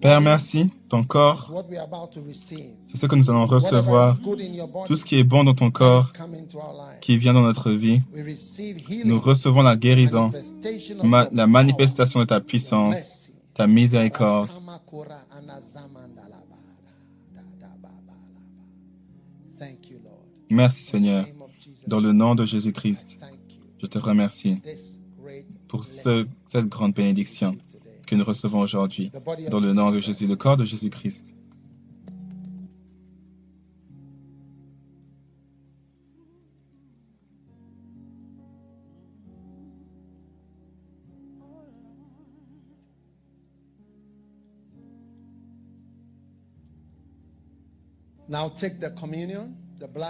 Père, 0.00 0.20
merci. 0.20 0.70
Ton 0.88 1.02
corps, 1.04 1.50
c'est 2.88 2.96
ce 3.00 3.06
que 3.06 3.16
nous 3.16 3.28
allons 3.30 3.46
recevoir. 3.46 4.16
Tout 4.86 4.96
ce 4.96 5.04
qui 5.04 5.16
est 5.16 5.24
bon 5.24 5.44
dans 5.44 5.54
ton 5.54 5.70
corps, 5.70 6.12
qui 7.00 7.16
vient 7.18 7.32
dans 7.34 7.42
notre 7.42 7.72
vie, 7.72 8.00
nous 9.04 9.18
recevons 9.20 9.62
la 9.62 9.76
guérison, 9.76 10.30
ma- 11.04 11.28
la 11.32 11.46
manifestation 11.46 12.20
de 12.20 12.24
ta 12.26 12.40
puissance, 12.40 12.94
ta 13.54 13.66
miséricorde. 13.66 14.48
Merci 20.50 20.82
Seigneur. 20.82 21.26
Dans 21.86 22.00
le 22.00 22.12
nom 22.12 22.34
de 22.34 22.44
Jésus-Christ, 22.44 23.18
je 23.82 23.86
te 23.86 23.98
remercie 23.98 24.60
pour 25.68 25.84
ce- 25.84 26.26
cette 26.46 26.66
grande 26.68 26.94
bénédiction. 26.94 27.56
Que 28.08 28.14
nous 28.14 28.24
recevons 28.24 28.60
aujourd'hui. 28.60 29.12
Dans 29.50 29.60
le 29.60 29.72
nom 29.72 29.90
de 29.90 30.00
Jésus, 30.00 30.26
le 30.26 30.36
corps 30.36 30.56
de 30.56 30.64
Jésus-Christ. 30.64 31.34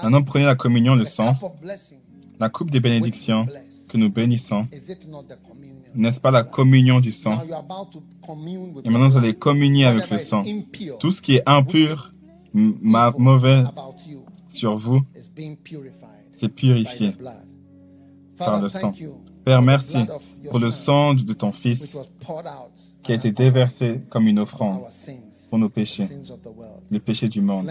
Maintenant, 0.02 0.22
prenez 0.22 0.44
la 0.44 0.56
communion, 0.56 0.96
le 0.96 1.04
sang. 1.04 1.36
La 2.40 2.48
coupe 2.48 2.70
des 2.70 2.80
bénédictions 2.80 3.46
que 3.88 3.96
nous 3.96 4.10
bénissons. 4.10 4.66
N'est-ce 5.94 6.20
pas 6.20 6.30
la 6.30 6.44
communion 6.44 7.00
du 7.00 7.12
sang? 7.12 7.40
Et 8.84 8.90
maintenant, 8.90 9.08
vous 9.08 9.16
allez 9.16 9.34
communier 9.34 9.86
avec 9.86 10.10
le 10.10 10.18
sang. 10.18 10.42
Tout 11.00 11.10
ce 11.10 11.22
qui 11.22 11.36
est 11.36 11.42
impur, 11.48 12.12
ma- 12.52 13.12
mauvais 13.16 13.64
sur 14.48 14.76
vous, 14.76 15.00
c'est 16.32 16.48
purifié 16.54 17.12
par 18.36 18.60
le 18.60 18.68
sang. 18.68 18.92
Père, 19.44 19.62
merci 19.62 19.96
pour 20.50 20.58
le 20.58 20.70
sang 20.70 21.14
de 21.14 21.32
ton 21.32 21.52
Fils 21.52 21.96
qui 23.02 23.12
a 23.12 23.14
été 23.14 23.32
déversé 23.32 24.02
comme 24.10 24.26
une 24.28 24.38
offrande 24.38 24.82
pour 25.48 25.58
nos 25.58 25.70
péchés, 25.70 26.06
les 26.90 27.00
péchés 27.00 27.28
du 27.28 27.40
monde. 27.40 27.66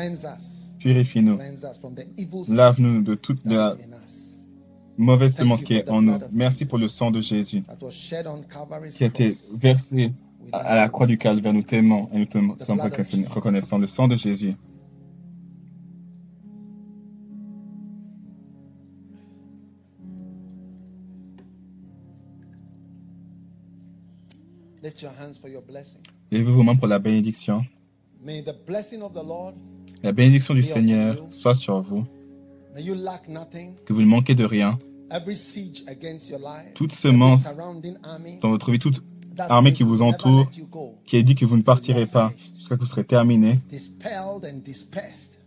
Purifie-nous. 0.80 1.38
Lave-nous 2.50 3.02
de 3.04 3.16
toute 3.16 3.40
la 3.46 3.76
mauvaise 4.98 5.36
semence 5.36 5.64
qui 5.64 5.74
est 5.76 5.90
en 5.90 6.02
nous. 6.02 6.18
Merci 6.32 6.66
pour 6.66 6.78
le 6.78 6.88
sang 6.88 7.12
de 7.12 7.22
Jésus 7.22 7.64
qui 8.92 9.04
a 9.04 9.08
été 9.08 9.38
versé 9.54 10.12
à 10.52 10.76
la 10.76 10.90
croix 10.90 11.08
du 11.08 11.18
Calvaire. 11.18 11.54
Nous 11.54 11.64
t'aimons 11.64 12.10
et 12.14 12.20
nous 12.20 12.26
te 12.26 12.38
sommes 12.64 12.80
reconna- 12.80 13.28
reconnaissants. 13.28 13.78
Le 13.78 13.88
sang 13.88 14.08
de 14.08 14.16
Jésus. 14.16 14.56
Levez 26.32 26.44
vos 26.52 26.64
mains 26.64 26.76
pour 26.76 26.88
la 26.88 27.00
bénédiction. 27.00 27.66
May 28.24 28.42
the 28.44 28.54
blessing 28.66 29.02
of 29.02 29.14
the 29.14 29.24
Lord, 29.24 29.54
La 30.04 30.12
bénédiction 30.12 30.54
du 30.54 30.64
Seigneur 30.64 31.16
soit 31.30 31.56
sur 31.56 31.82
vous. 31.82 32.06
Que 33.86 33.94
vous 33.94 34.02
ne 34.02 34.08
manquez 34.08 34.36
de 34.36 34.46
rien. 34.46 34.78
Toute 36.76 36.92
semence 36.92 37.44
dans 38.42 38.50
votre 38.50 38.72
vie, 38.72 38.80
toute 38.80 39.04
armée 39.38 39.74
qui 39.74 39.84
vous 39.84 40.02
entoure, 40.02 40.50
qui 41.06 41.18
a 41.18 41.22
dit 41.22 41.36
que 41.36 41.46
vous 41.46 41.58
ne 41.58 41.62
partirez 41.62 42.06
pas 42.06 42.34
jusqu'à 42.58 42.76
ce 42.76 42.80
que 42.80 42.80
vous 42.82 42.90
serez 42.90 43.04
terminé. 43.04 43.58
Dispelled 43.70 44.46
and 44.46 44.62
dispersed 44.64 45.40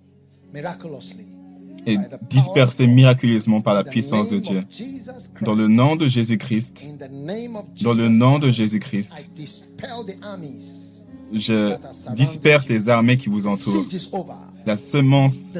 miraculously 0.52 1.26
et 1.86 1.96
dispersé 2.28 2.86
miraculeusement 2.86 3.60
par 3.60 3.74
la 3.74 3.84
puissance 3.84 4.28
de 4.28 4.38
Dieu. 4.38 4.64
Dans 5.42 5.54
le 5.54 5.68
nom 5.68 5.96
de 5.96 6.06
Jésus-Christ, 6.06 6.84
dans 7.82 7.94
le 7.94 8.08
nom 8.08 8.38
de 8.38 8.50
Christ, 8.50 8.56
Jésus-Christ, 8.56 9.12
je 11.32 11.76
disperse 12.14 12.68
les 12.68 12.88
armées 12.88 13.16
qui 13.16 13.28
vous 13.28 13.46
entourent. 13.46 13.86
La 14.66 14.76
semence, 14.76 15.54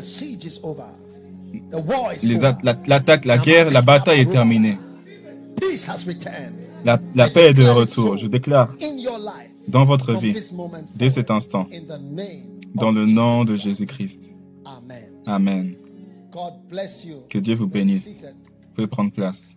L'attaque, 2.86 3.24
la 3.24 3.38
guerre, 3.38 3.70
la 3.70 3.82
bataille 3.82 4.20
est 4.20 4.30
terminée. 4.30 4.76
La, 6.84 6.98
la 7.14 7.28
paix 7.28 7.50
est 7.50 7.54
de 7.54 7.66
retour. 7.66 8.16
Je 8.16 8.26
déclare 8.26 8.70
dans 9.68 9.84
votre 9.84 10.14
vie, 10.14 10.34
dès 10.94 11.10
cet 11.10 11.30
instant, 11.30 11.66
dans 12.74 12.90
le 12.90 13.06
nom 13.06 13.44
de. 13.44 13.56
Jésus-Christ. 13.56 14.32
Amen. 15.26 15.74
Que 17.28 17.38
Dieu 17.38 17.54
vous 17.54 17.66
bénisse. 17.66 18.24
Vous 18.24 18.74
pouvez 18.74 18.86
prendre 18.86 19.12
place. 19.12 19.56